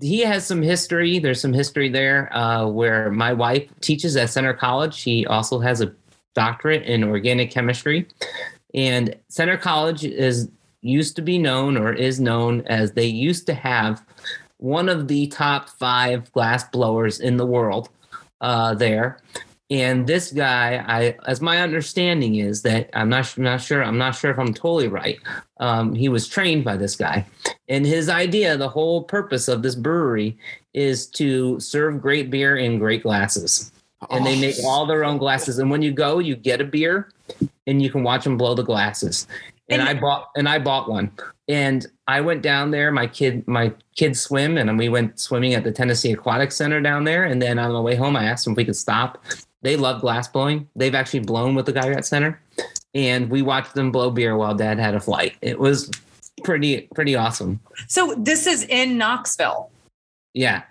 he 0.00 0.20
has 0.20 0.44
some 0.46 0.60
history. 0.60 1.18
There's 1.20 1.40
some 1.40 1.52
history 1.52 1.88
there 1.88 2.34
uh, 2.36 2.66
where 2.66 3.10
my 3.10 3.32
wife 3.32 3.68
teaches 3.80 4.16
at 4.16 4.28
Centre 4.30 4.54
College. 4.54 4.94
She 4.94 5.24
also 5.26 5.60
has 5.60 5.80
a 5.80 5.92
doctorate 6.34 6.82
in 6.82 7.04
organic 7.04 7.50
chemistry. 7.50 8.08
And 8.74 9.14
Centre 9.28 9.56
College 9.56 10.04
is 10.04 10.48
used 10.82 11.16
to 11.16 11.22
be 11.22 11.38
known 11.38 11.76
or 11.76 11.92
is 11.92 12.20
known 12.20 12.62
as 12.66 12.92
they 12.92 13.06
used 13.06 13.46
to 13.46 13.54
have 13.54 14.04
one 14.58 14.88
of 14.88 15.08
the 15.08 15.26
top 15.28 15.68
five 15.70 16.30
glass 16.32 16.64
blowers 16.64 17.20
in 17.20 17.36
the 17.36 17.46
world 17.46 17.88
uh, 18.40 18.74
there. 18.74 19.18
And 19.70 20.06
this 20.06 20.32
guy, 20.32 20.84
I, 20.86 21.16
as 21.26 21.40
my 21.40 21.62
understanding 21.62 22.34
is 22.36 22.60
that 22.62 22.90
I'm 22.92 23.08
not, 23.08 23.38
not 23.38 23.62
sure, 23.62 23.82
I'm 23.82 23.96
not 23.96 24.14
sure 24.14 24.30
if 24.30 24.38
I'm 24.38 24.52
totally 24.52 24.88
right. 24.88 25.18
Um, 25.58 25.94
he 25.94 26.10
was 26.10 26.28
trained 26.28 26.64
by 26.64 26.76
this 26.76 26.94
guy, 26.94 27.24
and 27.68 27.86
his 27.86 28.10
idea, 28.10 28.58
the 28.58 28.68
whole 28.68 29.04
purpose 29.04 29.48
of 29.48 29.62
this 29.62 29.74
brewery, 29.74 30.36
is 30.74 31.06
to 31.06 31.58
serve 31.58 32.02
great 32.02 32.30
beer 32.30 32.56
in 32.56 32.78
great 32.78 33.02
glasses 33.02 33.72
and 34.10 34.26
they 34.26 34.36
Oh, 34.36 34.40
make 34.40 34.56
all 34.64 34.86
their 34.86 35.04
own 35.04 35.18
glasses. 35.18 35.58
And 35.58 35.70
when 35.70 35.82
you 35.82 35.92
go, 35.92 36.18
you 36.18 36.36
get 36.36 36.60
a 36.60 36.64
beer, 36.64 37.10
and 37.66 37.80
you 37.80 37.90
can 37.90 38.02
watch 38.02 38.24
them 38.24 38.36
blow 38.36 38.54
the 38.54 38.62
glasses. 38.62 39.26
And, 39.72 39.80
And- 39.80 39.88
I 39.88 39.94
bought 40.00 40.28
and 40.36 40.48
I 40.48 40.58
bought 40.58 40.88
one, 40.88 41.10
and 41.48 41.86
I 42.06 42.20
went 42.20 42.42
down 42.42 42.70
there. 42.70 42.90
My 42.92 43.06
kid, 43.06 43.46
my 43.48 43.72
kids 43.96 44.20
swim, 44.20 44.58
and 44.58 44.78
we 44.78 44.88
went 44.88 45.18
swimming 45.18 45.54
at 45.54 45.64
the 45.64 45.72
Tennessee 45.72 46.12
Aquatic 46.12 46.52
Centre 46.52 46.80
down 46.80 47.04
there. 47.04 47.24
And 47.24 47.40
then 47.40 47.58
on 47.58 47.72
the 47.72 47.80
way 47.82 47.94
home, 47.94 48.16
I 48.16 48.24
asked 48.24 48.44
them 48.44 48.52
if 48.52 48.56
we 48.58 48.64
could 48.64 48.76
stop. 48.76 49.24
They 49.62 49.76
love 49.76 50.00
glass 50.00 50.28
blowing. 50.28 50.68
They've 50.76 50.94
actually 50.94 51.20
blown 51.20 51.54
with 51.54 51.66
the 51.66 51.72
guy 51.72 51.90
at 51.90 52.04
Center, 52.06 52.40
and 52.94 53.30
we 53.30 53.42
watched 53.42 53.74
them 53.74 53.92
blow 53.92 54.10
beer 54.10 54.36
while 54.36 54.54
Dad 54.54 54.78
had 54.78 54.94
a 54.94 55.00
flight. 55.00 55.34
It 55.40 55.58
was 55.58 55.90
pretty 56.44 56.88
pretty 56.94 57.14
awesome. 57.14 57.60
So 57.88 58.14
this 58.18 58.46
is 58.46 58.64
in 58.64 58.98
Knoxville. 58.98 59.70
Yeah. 60.34 60.62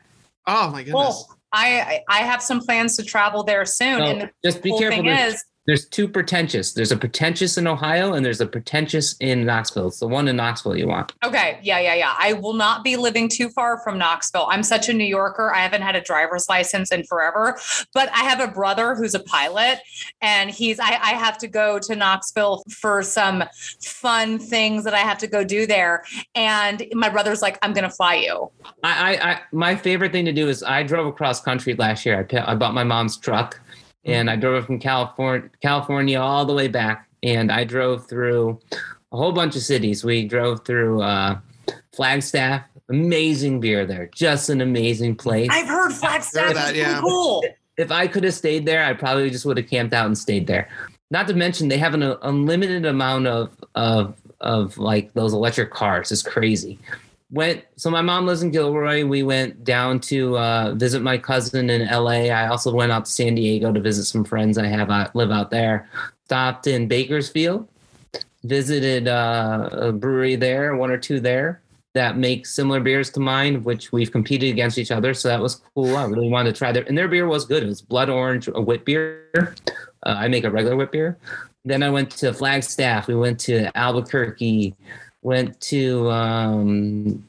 oh 0.47 0.71
my 0.71 0.83
goodness. 0.83 0.95
Oh, 0.95 0.99
well, 0.99 1.37
I 1.53 2.01
I 2.09 2.19
have 2.19 2.41
some 2.41 2.59
plans 2.61 2.97
to 2.97 3.03
travel 3.03 3.43
there 3.43 3.65
soon. 3.65 3.99
So 3.99 4.03
and 4.05 4.21
the 4.21 4.29
just 4.43 4.61
be 4.61 4.69
cool 4.71 4.79
careful. 4.79 4.97
thing 4.97 5.05
There's- 5.07 5.33
is, 5.35 5.45
there's 5.71 5.85
two 5.85 6.05
pretentious. 6.05 6.73
There's 6.73 6.91
a 6.91 6.97
pretentious 6.97 7.57
in 7.57 7.65
Ohio 7.65 8.11
and 8.11 8.25
there's 8.25 8.41
a 8.41 8.45
pretentious 8.45 9.15
in 9.21 9.45
Knoxville. 9.45 9.87
It's 9.87 9.99
the 9.99 10.07
one 10.07 10.27
in 10.27 10.35
Knoxville 10.35 10.75
you 10.75 10.85
want. 10.85 11.13
okay, 11.23 11.59
yeah, 11.63 11.79
yeah, 11.79 11.93
yeah. 11.93 12.13
I 12.19 12.33
will 12.33 12.55
not 12.55 12.83
be 12.83 12.97
living 12.97 13.29
too 13.29 13.47
far 13.47 13.79
from 13.81 13.97
Knoxville. 13.97 14.47
I'm 14.49 14.63
such 14.63 14.89
a 14.89 14.93
New 14.93 15.05
Yorker. 15.05 15.53
I 15.55 15.59
haven't 15.59 15.83
had 15.83 15.95
a 15.95 16.01
driver's 16.01 16.49
license 16.49 16.91
in 16.91 17.05
forever, 17.05 17.57
but 17.93 18.09
I 18.09 18.25
have 18.25 18.41
a 18.41 18.49
brother 18.49 18.95
who's 18.95 19.15
a 19.15 19.21
pilot, 19.21 19.79
and 20.21 20.49
he's 20.51 20.77
I, 20.77 20.89
I 20.89 21.13
have 21.13 21.37
to 21.37 21.47
go 21.47 21.79
to 21.79 21.95
Knoxville 21.95 22.63
for 22.69 23.01
some 23.01 23.45
fun 23.81 24.39
things 24.39 24.83
that 24.83 24.93
I 24.93 24.99
have 24.99 25.19
to 25.19 25.27
go 25.27 25.45
do 25.45 25.65
there. 25.65 26.03
And 26.35 26.85
my 26.91 27.07
brother's 27.07 27.41
like, 27.41 27.57
I'm 27.61 27.71
gonna 27.71 27.89
fly 27.89 28.15
you. 28.15 28.51
I, 28.83 29.15
I, 29.15 29.31
I 29.31 29.41
my 29.53 29.77
favorite 29.77 30.11
thing 30.11 30.25
to 30.25 30.33
do 30.33 30.49
is 30.49 30.63
I 30.63 30.83
drove 30.83 31.07
across 31.07 31.39
country 31.39 31.75
last 31.75 32.05
year. 32.05 32.27
I, 32.29 32.51
I 32.51 32.55
bought 32.55 32.73
my 32.73 32.83
mom's 32.83 33.15
truck 33.15 33.57
and 34.05 34.29
I 34.29 34.35
drove 34.35 34.65
from 34.65 34.79
California, 34.79 35.49
California 35.61 36.19
all 36.19 36.45
the 36.45 36.53
way 36.53 36.67
back. 36.67 37.07
And 37.23 37.51
I 37.51 37.63
drove 37.63 38.07
through 38.07 38.59
a 39.11 39.17
whole 39.17 39.31
bunch 39.31 39.55
of 39.55 39.61
cities. 39.61 40.03
We 40.03 40.27
drove 40.27 40.65
through 40.65 41.01
uh, 41.01 41.39
Flagstaff, 41.93 42.63
amazing 42.89 43.59
beer 43.59 43.85
there, 43.85 44.07
just 44.07 44.49
an 44.49 44.61
amazing 44.61 45.15
place. 45.15 45.49
I've 45.51 45.67
heard 45.67 45.91
Flagstaff 45.91 46.47
Heard 46.47 46.55
that, 46.55 46.71
is 46.71 46.77
yeah. 46.77 46.99
cool. 46.99 47.43
if 47.77 47.91
I 47.91 48.07
could 48.07 48.23
have 48.23 48.33
stayed 48.33 48.65
there, 48.65 48.83
I 48.83 48.93
probably 48.93 49.29
just 49.29 49.45
would 49.45 49.57
have 49.57 49.69
camped 49.69 49.93
out 49.93 50.07
and 50.07 50.17
stayed 50.17 50.47
there. 50.47 50.67
Not 51.11 51.27
to 51.27 51.33
mention 51.33 51.67
they 51.67 51.77
have 51.77 51.93
an 51.93 52.03
unlimited 52.03 52.85
amount 52.85 53.27
of 53.27 53.55
of 53.75 54.15
of 54.39 54.77
like 54.77 55.13
those 55.13 55.33
electric 55.33 55.71
cars. 55.71 56.11
It's 56.11 56.23
crazy. 56.23 56.79
Went 57.31 57.63
so 57.77 57.89
my 57.89 58.01
mom 58.01 58.25
lives 58.25 58.43
in 58.43 58.51
Gilroy. 58.51 59.05
We 59.05 59.23
went 59.23 59.63
down 59.63 60.01
to 60.01 60.37
uh, 60.37 60.73
visit 60.75 61.01
my 61.01 61.17
cousin 61.17 61.69
in 61.69 61.87
LA. 61.87 62.27
I 62.27 62.47
also 62.47 62.73
went 62.73 62.91
out 62.91 63.05
to 63.05 63.11
San 63.11 63.35
Diego 63.35 63.71
to 63.71 63.79
visit 63.79 64.05
some 64.05 64.25
friends 64.25 64.57
I 64.57 64.67
have 64.67 64.91
out, 64.91 65.15
live 65.15 65.31
out 65.31 65.49
there. 65.49 65.89
Stopped 66.25 66.67
in 66.67 66.87
Bakersfield, 66.87 67.67
visited 68.43 69.07
uh, 69.07 69.69
a 69.71 69.91
brewery 69.93 70.35
there, 70.35 70.75
one 70.75 70.91
or 70.91 70.97
two 70.97 71.19
there 71.21 71.61
that 71.93 72.17
make 72.17 72.45
similar 72.45 72.79
beers 72.79 73.09
to 73.11 73.19
mine, 73.19 73.63
which 73.63 73.91
we've 73.91 74.11
competed 74.11 74.49
against 74.49 74.77
each 74.77 74.91
other. 74.91 75.13
So 75.13 75.27
that 75.27 75.41
was 75.41 75.61
cool. 75.75 75.95
I 75.97 76.05
really 76.05 76.29
wanted 76.29 76.53
to 76.53 76.57
try 76.57 76.71
their, 76.71 76.83
and 76.83 76.97
their 76.97 77.07
beer 77.07 77.27
was 77.27 77.45
good. 77.45 77.63
It 77.63 77.67
was 77.67 77.81
blood 77.81 78.09
orange, 78.09 78.47
a 78.47 78.61
wit 78.61 78.85
beer. 78.85 79.55
Uh, 80.03 80.15
I 80.17 80.27
make 80.27 80.43
a 80.43 80.51
regular 80.51 80.75
wit 80.75 80.91
beer. 80.91 81.17
Then 81.65 81.83
I 81.83 81.89
went 81.89 82.11
to 82.11 82.33
Flagstaff. 82.33 83.07
We 83.07 83.15
went 83.15 83.39
to 83.41 83.75
Albuquerque, 83.77 84.75
went 85.21 85.59
to 85.61 86.09
um, 86.09 87.23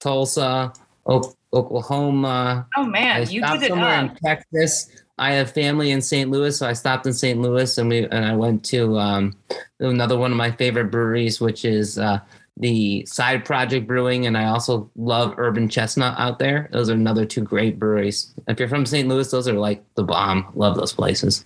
Tulsa, 0.00 0.72
o- 1.06 1.34
Oklahoma. 1.52 2.66
Oh 2.76 2.82
I 2.82 2.88
man, 2.88 3.30
you 3.30 3.40
stopped 3.40 3.60
did 3.60 3.66
it 3.66 3.68
somewhere 3.70 3.94
up. 3.94 4.10
in 4.10 4.16
Texas. 4.16 4.90
I 5.20 5.32
have 5.32 5.50
family 5.50 5.90
in 5.90 6.00
St. 6.00 6.30
Louis, 6.30 6.56
so 6.56 6.66
I 6.66 6.72
stopped 6.74 7.06
in 7.06 7.12
St. 7.12 7.40
Louis, 7.40 7.76
and 7.78 7.88
we 7.88 8.04
and 8.04 8.24
I 8.24 8.36
went 8.36 8.64
to 8.66 8.96
um, 8.98 9.36
another 9.80 10.16
one 10.16 10.30
of 10.30 10.36
my 10.36 10.52
favorite 10.52 10.90
breweries, 10.92 11.40
which 11.40 11.64
is 11.64 11.98
uh, 11.98 12.20
the 12.60 13.06
Side 13.06 13.44
Project 13.44 13.86
Brewing, 13.86 14.26
and 14.26 14.36
I 14.36 14.46
also 14.46 14.90
love 14.96 15.34
Urban 15.38 15.68
Chestnut 15.68 16.14
out 16.18 16.38
there. 16.38 16.68
Those 16.72 16.90
are 16.90 16.94
another 16.94 17.24
two 17.24 17.42
great 17.42 17.78
breweries. 17.78 18.34
If 18.48 18.58
you're 18.58 18.68
from 18.68 18.84
St. 18.84 19.08
Louis, 19.08 19.30
those 19.30 19.46
are 19.46 19.52
like 19.54 19.82
the 19.94 20.02
bomb. 20.02 20.50
Love 20.54 20.76
those 20.76 20.92
places. 20.92 21.44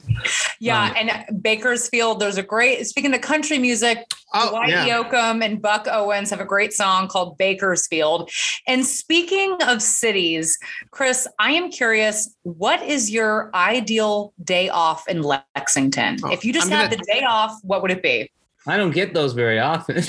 Yeah, 0.60 0.84
Um, 0.90 0.94
and 1.28 1.42
Bakersfield, 1.42 2.20
there's 2.20 2.38
a 2.38 2.42
great 2.42 2.86
speaking 2.86 3.14
of 3.14 3.20
country 3.20 3.58
music, 3.58 3.98
Oh 4.34 4.50
Dwight 4.50 4.70
yeah. 4.70 4.86
Yoakam 5.02 5.44
and 5.44 5.60
Buck 5.60 5.86
Owens 5.90 6.30
have 6.30 6.40
a 6.40 6.44
great 6.46 6.72
song 6.72 7.08
called 7.08 7.36
Bakersfield. 7.36 8.30
And 8.66 8.86
speaking 8.86 9.56
of 9.62 9.82
cities, 9.82 10.58
Chris, 10.90 11.28
I 11.38 11.52
am 11.52 11.70
curious, 11.70 12.34
what 12.44 12.82
is 12.82 13.10
your 13.10 13.50
ideal 13.54 14.32
day 14.42 14.70
off 14.70 15.06
in 15.08 15.22
Lexington? 15.22 16.18
Oh, 16.24 16.30
if 16.32 16.44
you 16.44 16.52
just 16.54 16.66
I'm 16.66 16.72
had 16.72 16.90
gonna- 16.90 16.96
the 16.96 17.12
day 17.12 17.24
off, 17.28 17.58
what 17.62 17.82
would 17.82 17.90
it 17.90 18.02
be? 18.02 18.30
I 18.66 18.76
don't 18.76 18.92
get 18.92 19.14
those 19.14 19.32
very 19.32 19.58
often. 19.58 20.02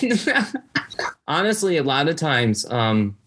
Honestly, 1.27 1.77
a 1.77 1.83
lot 1.83 2.07
of 2.07 2.15
times, 2.15 2.69
um, 2.69 3.17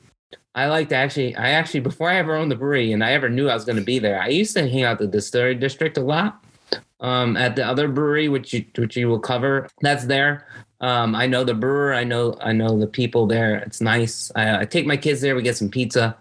I 0.55 0.67
like 0.69 0.89
to 0.91 0.97
actually, 0.97 1.35
I 1.37 1.51
actually, 1.51 1.81
before 1.81 2.09
I 2.09 2.17
ever 2.17 2.35
owned 2.35 2.51
the 2.51 2.57
brewery 2.57 2.93
and 2.93 3.05
I 3.05 3.13
ever 3.13 3.29
knew 3.29 3.49
I 3.49 3.55
was 3.55 3.65
going 3.65 3.79
to 3.79 3.85
be 3.85 3.99
there, 3.99 4.21
I 4.21 4.29
used 4.29 4.55
to 4.57 4.69
hang 4.69 4.85
out 4.85 4.99
the 4.99 5.07
distillery 5.07 5.55
district 5.55 5.99
a 5.99 6.01
lot. 6.01 6.43
Um, 7.01 7.37
at 7.37 7.57
the 7.57 7.67
other 7.67 7.89
brewery, 7.89 8.29
which 8.29 8.55
you, 8.55 8.65
which 8.79 8.97
you 8.97 9.09
will 9.09 9.19
cover, 9.19 9.69
that's 9.83 10.07
there. 10.07 10.47
Um, 10.81 11.15
I 11.15 11.27
know 11.27 11.45
the 11.45 11.55
brewer. 11.55 11.93
I 11.93 12.05
know, 12.05 12.39
I 12.41 12.53
know 12.53 12.79
the 12.79 12.87
people 12.87 13.27
there. 13.27 13.57
It's 13.57 13.83
nice. 13.83 14.33
I, 14.35 14.61
I 14.61 14.65
take 14.65 14.87
my 14.87 14.97
kids 14.97 15.21
there. 15.21 15.37
We 15.37 15.43
get 15.43 15.57
some 15.57 15.69
pizza. 15.69 16.17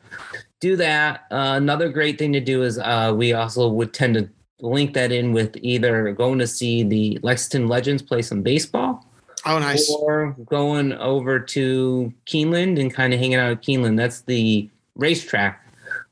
Do 0.59 0.75
that. 0.75 1.25
Uh, 1.31 1.53
another 1.55 1.87
great 1.89 2.17
thing 2.17 2.33
to 2.33 2.41
do 2.41 2.63
is 2.63 2.77
uh, 2.77 3.13
we 3.15 3.31
also 3.33 3.69
would 3.69 3.93
tend 3.93 4.15
to 4.15 4.29
link 4.61 4.93
that 4.93 5.11
in 5.11 5.33
with 5.33 5.57
either 5.61 6.11
going 6.13 6.39
to 6.39 6.47
see 6.47 6.83
the 6.83 7.19
Lexington 7.21 7.67
Legends 7.67 8.01
play 8.01 8.21
some 8.21 8.41
baseball 8.41 9.05
Oh 9.45 9.59
nice. 9.59 9.89
or 9.89 10.35
going 10.45 10.93
over 10.93 11.39
to 11.39 12.11
Keeneland 12.25 12.79
and 12.79 12.91
kind 12.93 13.13
of 13.13 13.19
hanging 13.19 13.35
out 13.35 13.51
at 13.51 13.61
Keeneland. 13.61 13.97
That's 13.97 14.21
the 14.21 14.69
racetrack. 14.95 15.61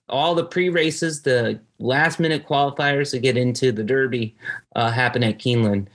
All 0.10 0.36
the 0.36 0.44
pre 0.46 0.70
races, 0.70 1.22
the 1.22 1.60
last 1.80 2.20
minute 2.20 2.46
qualifiers 2.46 3.10
to 3.12 3.20
get 3.20 3.38
into 3.38 3.72
the 3.72 3.84
Derby 3.84 4.36
uh, 4.76 4.92
happen 4.92 5.24
at 5.24 5.40
Keeneland. 5.40 5.88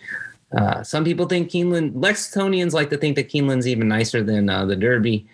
Uh, 0.57 0.83
some 0.83 1.05
people 1.05 1.27
think 1.27 1.51
Keeneland, 1.51 1.93
Lexingtonians 1.93 2.73
like 2.73 2.89
to 2.91 2.97
think 2.97 3.15
that 3.17 3.29
Keeneland's 3.29 3.69
even 3.69 3.87
nicer 3.87 4.23
than 4.23 4.49
uh, 4.49 4.65
the 4.65 4.75
Derby 4.75 5.27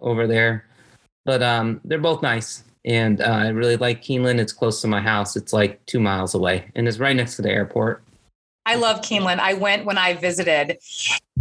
over 0.00 0.26
there. 0.26 0.64
but 1.24 1.42
um, 1.42 1.80
they're 1.84 1.98
both 1.98 2.22
nice. 2.22 2.63
And 2.84 3.20
uh, 3.20 3.24
I 3.24 3.48
really 3.48 3.76
like 3.76 4.02
Keeneland. 4.02 4.38
It's 4.38 4.52
close 4.52 4.80
to 4.82 4.88
my 4.88 5.00
house. 5.00 5.36
It's 5.36 5.52
like 5.52 5.84
two 5.86 6.00
miles 6.00 6.34
away, 6.34 6.70
and 6.74 6.86
it's 6.86 6.98
right 6.98 7.16
next 7.16 7.36
to 7.36 7.42
the 7.42 7.50
airport. 7.50 8.02
I 8.66 8.76
love 8.76 9.00
Keeneland. 9.00 9.40
I 9.40 9.54
went 9.54 9.84
when 9.84 9.98
I 9.98 10.14
visited. 10.14 10.78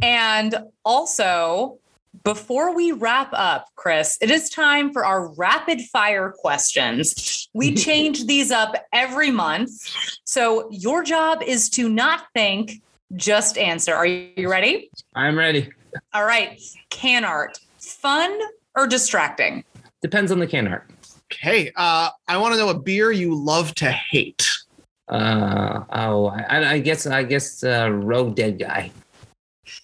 And 0.02 0.56
also, 0.84 1.80
before 2.24 2.76
we 2.76 2.92
wrap 2.92 3.30
up, 3.34 3.68
Chris, 3.76 4.18
it 4.22 4.30
is 4.30 4.50
time 4.50 4.92
for 4.92 5.06
our 5.06 5.28
rapid 5.34 5.82
fire 5.82 6.34
questions. 6.38 7.50
We 7.54 7.74
change 7.76 8.26
these 8.26 8.52
up 8.52 8.76
every 8.92 9.32
month. 9.32 9.72
So 10.26 10.70
your 10.72 11.04
job 11.04 11.42
is 11.44 11.70
to 11.72 11.90
not 11.90 12.26
think, 12.34 12.82
just 13.16 13.58
answer. 13.58 13.94
Are 13.94 14.06
you 14.06 14.50
ready? 14.50 14.90
I'm 15.16 15.38
ready. 15.38 15.70
All 16.14 16.26
right. 16.26 16.60
Can 16.90 17.24
art, 17.24 17.60
fun 17.78 18.38
or 18.76 18.88
distracting? 18.88 19.64
Depends 20.02 20.32
on 20.32 20.40
the 20.40 20.48
can 20.48 20.68
art. 20.68 20.90
Okay. 21.34 21.72
Uh, 21.76 22.10
I 22.28 22.38
want 22.38 22.54
to 22.54 22.60
know 22.60 22.70
a 22.70 22.78
beer 22.80 23.12
you 23.12 23.36
love 23.36 23.74
to 23.76 23.92
hate. 23.92 24.48
Uh 25.10 25.84
oh, 25.92 26.28
I, 26.28 26.74
I 26.74 26.80
guess 26.80 27.06
I 27.06 27.24
guess 27.24 27.64
uh, 27.64 27.90
Rogue 27.92 28.36
Dead 28.36 28.58
guy. 28.58 28.92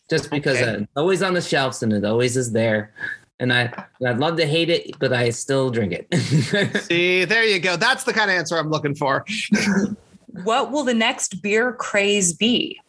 Just 0.09 0.29
because 0.31 0.57
Okay. 0.57 0.69
uh, 0.69 0.77
it's 0.81 0.91
always 0.95 1.21
on 1.21 1.33
the 1.33 1.41
shelves 1.41 1.83
and 1.83 1.91
it 1.93 2.05
always 2.05 2.37
is 2.37 2.51
there, 2.51 2.93
and 3.39 3.51
I 3.51 3.71
I'd 4.05 4.17
love 4.19 4.37
to 4.37 4.45
hate 4.45 4.69
it, 4.69 4.97
but 4.99 5.11
I 5.13 5.29
still 5.31 5.69
drink 5.69 5.93
it. 5.93 6.81
See, 6.83 7.25
there 7.25 7.43
you 7.43 7.59
go. 7.59 7.75
That's 7.75 8.05
the 8.05 8.13
kind 8.13 8.31
of 8.31 8.37
answer 8.37 8.57
I'm 8.57 8.69
looking 8.69 8.95
for. 8.95 9.25
What 10.43 10.71
will 10.71 10.83
the 10.83 10.93
next 10.93 11.41
beer 11.41 11.73
craze 11.73 12.33
be? 12.33 12.79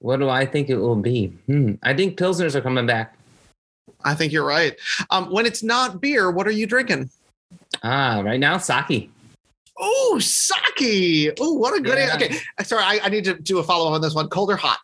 what 0.00 0.18
do 0.18 0.28
I 0.28 0.44
think 0.44 0.68
it 0.68 0.76
will 0.76 0.96
be? 0.96 1.28
Hmm. 1.46 1.72
I 1.82 1.94
think 1.94 2.18
pilsners 2.18 2.54
are 2.54 2.60
coming 2.60 2.84
back. 2.84 3.16
I 4.04 4.14
think 4.14 4.34
you're 4.34 4.44
right. 4.44 4.76
Um, 5.08 5.32
when 5.32 5.46
it's 5.46 5.62
not 5.62 6.02
beer, 6.02 6.30
what 6.30 6.46
are 6.46 6.50
you 6.52 6.66
drinking? 6.66 7.08
Ah, 7.82 8.20
right 8.24 8.40
now 8.40 8.58
sake. 8.58 9.10
Oh, 9.78 10.18
sake. 10.20 11.34
Oh, 11.40 11.54
what 11.54 11.76
a 11.76 11.80
good 11.82 11.98
Yeah. 11.98 12.14
Okay. 12.14 12.38
Sorry, 12.62 12.82
I, 12.82 13.00
I 13.02 13.08
need 13.08 13.24
to 13.24 13.34
do 13.34 13.58
a 13.58 13.62
follow 13.62 13.88
up 13.88 13.94
on 13.94 14.00
this 14.00 14.14
one. 14.14 14.28
Cold 14.28 14.50
or 14.50 14.56
hot? 14.56 14.78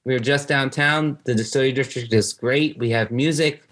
We're 0.04 0.20
just 0.20 0.48
downtown. 0.48 1.20
The 1.26 1.36
Distillery 1.36 1.72
District 1.72 2.12
is 2.12 2.34
great. 2.34 2.78
We 2.78 2.90
have 2.90 3.12
music, 3.12 3.64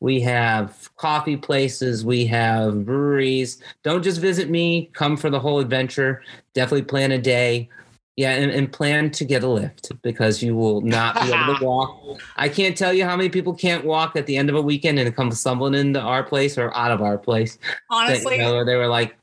we 0.00 0.20
have 0.20 0.88
coffee 0.96 1.36
places, 1.36 2.04
we 2.04 2.24
have 2.26 2.86
breweries. 2.86 3.60
Don't 3.82 4.02
just 4.02 4.20
visit 4.20 4.48
me, 4.48 4.90
come 4.94 5.16
for 5.16 5.28
the 5.28 5.40
whole 5.40 5.58
adventure. 5.58 6.22
Definitely 6.54 6.82
plan 6.82 7.12
a 7.12 7.18
day. 7.18 7.68
Yeah, 8.16 8.32
and, 8.32 8.50
and 8.50 8.70
plan 8.70 9.10
to 9.12 9.24
get 9.24 9.42
a 9.42 9.48
lift 9.48 9.90
because 10.02 10.42
you 10.42 10.54
will 10.54 10.82
not 10.82 11.14
be 11.14 11.32
able 11.32 11.56
to 11.56 11.64
walk. 11.64 12.20
I 12.36 12.48
can't 12.50 12.76
tell 12.76 12.92
you 12.92 13.06
how 13.06 13.16
many 13.16 13.30
people 13.30 13.54
can't 13.54 13.86
walk 13.86 14.16
at 14.16 14.26
the 14.26 14.36
end 14.36 14.50
of 14.50 14.56
a 14.56 14.60
weekend 14.60 14.98
and 14.98 15.16
come 15.16 15.32
stumbling 15.32 15.74
into 15.74 15.98
our 16.00 16.22
place 16.22 16.58
or 16.58 16.76
out 16.76 16.90
of 16.90 17.00
our 17.00 17.16
place. 17.16 17.56
That, 17.56 17.78
Honestly, 17.88 18.34
you 18.36 18.42
know, 18.42 18.64
they 18.66 18.76
were 18.76 18.86
like, 18.88 19.16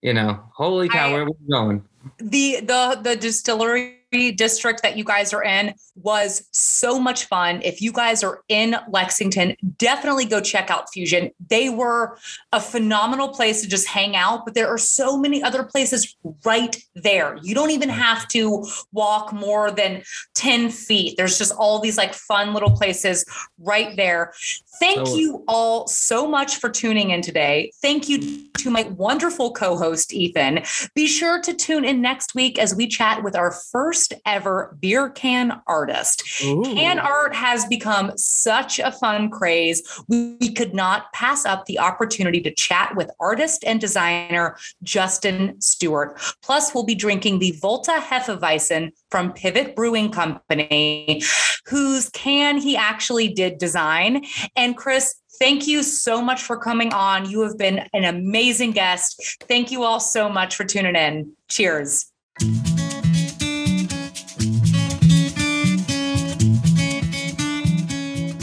you 0.00 0.14
know, 0.14 0.42
holy 0.54 0.88
cow, 0.88 1.08
I- 1.08 1.12
where 1.12 1.22
are 1.22 1.26
we 1.26 1.32
going? 1.50 1.84
the 2.18 2.60
the 2.60 3.00
the 3.02 3.16
distillery 3.16 3.95
district 4.10 4.82
that 4.82 4.96
you 4.96 5.04
guys 5.04 5.32
are 5.32 5.42
in 5.42 5.74
was 5.94 6.46
so 6.52 6.98
much 6.98 7.24
fun. 7.24 7.60
If 7.62 7.80
you 7.80 7.92
guys 7.92 8.22
are 8.22 8.42
in 8.48 8.76
Lexington, 8.88 9.56
definitely 9.78 10.24
go 10.24 10.40
check 10.40 10.70
out 10.70 10.92
Fusion. 10.92 11.30
They 11.48 11.68
were 11.68 12.18
a 12.52 12.60
phenomenal 12.60 13.28
place 13.28 13.62
to 13.62 13.68
just 13.68 13.88
hang 13.88 14.16
out, 14.16 14.44
but 14.44 14.54
there 14.54 14.68
are 14.68 14.78
so 14.78 15.18
many 15.18 15.42
other 15.42 15.64
places 15.64 16.16
right 16.44 16.76
there. 16.94 17.38
You 17.42 17.54
don't 17.54 17.70
even 17.70 17.88
have 17.88 18.28
to 18.28 18.64
walk 18.92 19.32
more 19.32 19.70
than 19.70 20.02
10 20.34 20.70
feet. 20.70 21.16
There's 21.16 21.38
just 21.38 21.52
all 21.52 21.80
these 21.80 21.98
like 21.98 22.14
fun 22.14 22.54
little 22.54 22.70
places 22.70 23.24
right 23.58 23.96
there. 23.96 24.32
Thank 24.78 25.06
So- 25.06 25.16
you 25.16 25.44
all 25.48 25.86
so 25.86 26.26
much 26.26 26.56
for 26.56 26.68
tuning 26.68 27.10
in 27.10 27.22
today. 27.22 27.70
Thank 27.82 28.08
you 28.08 28.48
to 28.58 28.70
my 28.70 28.82
wonderful 28.82 29.52
co-host 29.52 30.12
Ethan. 30.12 30.62
Be 30.94 31.06
sure 31.06 31.40
to 31.42 31.54
tune 31.54 31.84
in 31.84 32.00
next 32.00 32.34
week 32.34 32.58
as 32.58 32.74
we 32.74 32.86
chat 32.86 33.22
with 33.22 33.36
our 33.36 33.52
first 33.52 34.14
ever 34.24 34.76
beer 34.80 35.10
can 35.10 35.60
artist. 35.66 36.24
Can 36.40 36.98
art 36.98 37.34
has 37.34 37.64
become 37.66 38.12
such 38.16 38.78
a 38.78 38.90
fun 38.90 39.30
craze. 39.30 39.82
We, 40.08 40.36
we 40.40 40.52
could 40.52 40.74
not 40.74 41.12
pass 41.12 41.44
up 41.44 41.66
the 41.66 41.78
opportunity 41.78 42.40
to 42.40 42.50
chat 42.54 42.96
with 42.96 43.10
artist 43.20 43.64
and 43.64 43.80
designer 43.80 44.56
Justin 44.82 45.60
Stewart. 45.60 46.20
Plus, 46.42 46.74
we'll 46.74 46.84
be 46.84 46.94
drinking 46.94 47.38
the 47.38 47.52
Volta 47.60 48.02
Hefeweizen 48.02 48.92
from 49.10 49.32
Pivot 49.32 49.76
Brewing 49.76 50.10
Company, 50.10 51.22
whose 51.66 52.08
can 52.10 52.58
he 52.58 52.76
actually 52.76 53.28
did 53.28 53.58
design. 53.58 54.24
And 54.56 54.76
Chris, 54.76 55.14
thank 55.38 55.66
you 55.66 55.82
so 55.82 56.22
much 56.22 56.42
for 56.42 56.56
coming 56.56 56.92
on. 56.92 57.28
You 57.28 57.42
have 57.42 57.58
been 57.58 57.88
an 57.92 58.04
amazing 58.04 58.72
guest. 58.72 59.36
Thank 59.48 59.70
you 59.70 59.84
all 59.84 60.00
so 60.00 60.28
much 60.28 60.56
for 60.56 60.64
tuning 60.64 60.96
in. 60.96 61.32
Cheers. 61.48 62.06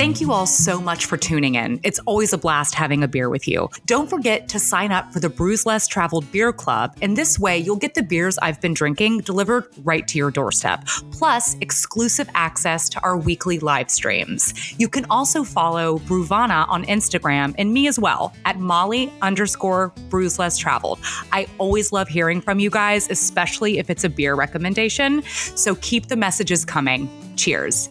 Thank 0.04 0.20
you 0.20 0.34
all 0.34 0.45
so 0.45 0.82
much 0.82 1.06
for 1.06 1.16
tuning 1.16 1.56
in. 1.56 1.80
It's 1.82 1.97
always 1.99 2.34
a 2.34 2.38
blast 2.38 2.76
having 2.76 3.06
a 3.06 3.08
beer 3.08 3.30
with 3.30 3.47
you. 3.47 3.70
Don't 3.86 4.10
forget 4.10 4.49
to 4.49 4.60
sign 4.60 4.91
up 4.91 5.14
for 5.14 5.22
the 5.22 5.30
Brews 5.30 5.66
Less 5.66 5.88
Traveled 5.88 6.30
Beer 6.30 6.51
Club, 6.51 6.93
and 7.01 7.16
this 7.16 7.39
way 7.39 7.58
you'll 7.58 7.78
get 7.78 7.93
the 7.93 8.04
beers 8.04 8.38
I've 8.39 8.60
been 8.60 8.74
drinking 8.74 9.20
delivered 9.20 9.66
right 9.86 10.06
to 10.10 10.18
your 10.18 10.30
doorstep, 10.30 10.86
plus 11.12 11.56
exclusive 11.62 12.28
access 12.36 12.89
to 12.89 13.01
our 13.01 13.16
weekly 13.16 13.60
live 13.60 13.89
streams. 13.89 14.78
You 14.78 14.89
can 14.89 15.06
also 15.10 15.45
follow 15.45 15.99
Bruvana 15.99 16.68
on 16.68 16.84
Instagram 16.84 17.56
and 17.58 17.74
me 17.74 17.88
as 17.88 17.97
well 17.97 18.36
at 18.43 18.60
Molly 18.60 19.10
underscore 19.22 19.93
Brews 20.10 20.38
Less 20.38 20.58
Traveled. 20.58 20.99
I 21.32 21.47
always 21.60 21.93
love 21.93 22.10
hearing 22.10 22.41
from 22.41 22.60
you 22.60 22.70
guys, 22.70 23.10
especially 23.10 23.78
if 23.78 23.89
it's 23.89 24.04
a 24.04 24.10
beer 24.10 24.36
recommendation. 24.36 25.24
So 25.24 25.76
keep 25.76 26.08
the 26.08 26.18
messages 26.18 26.66
coming. 26.66 27.08
Cheers. 27.38 27.89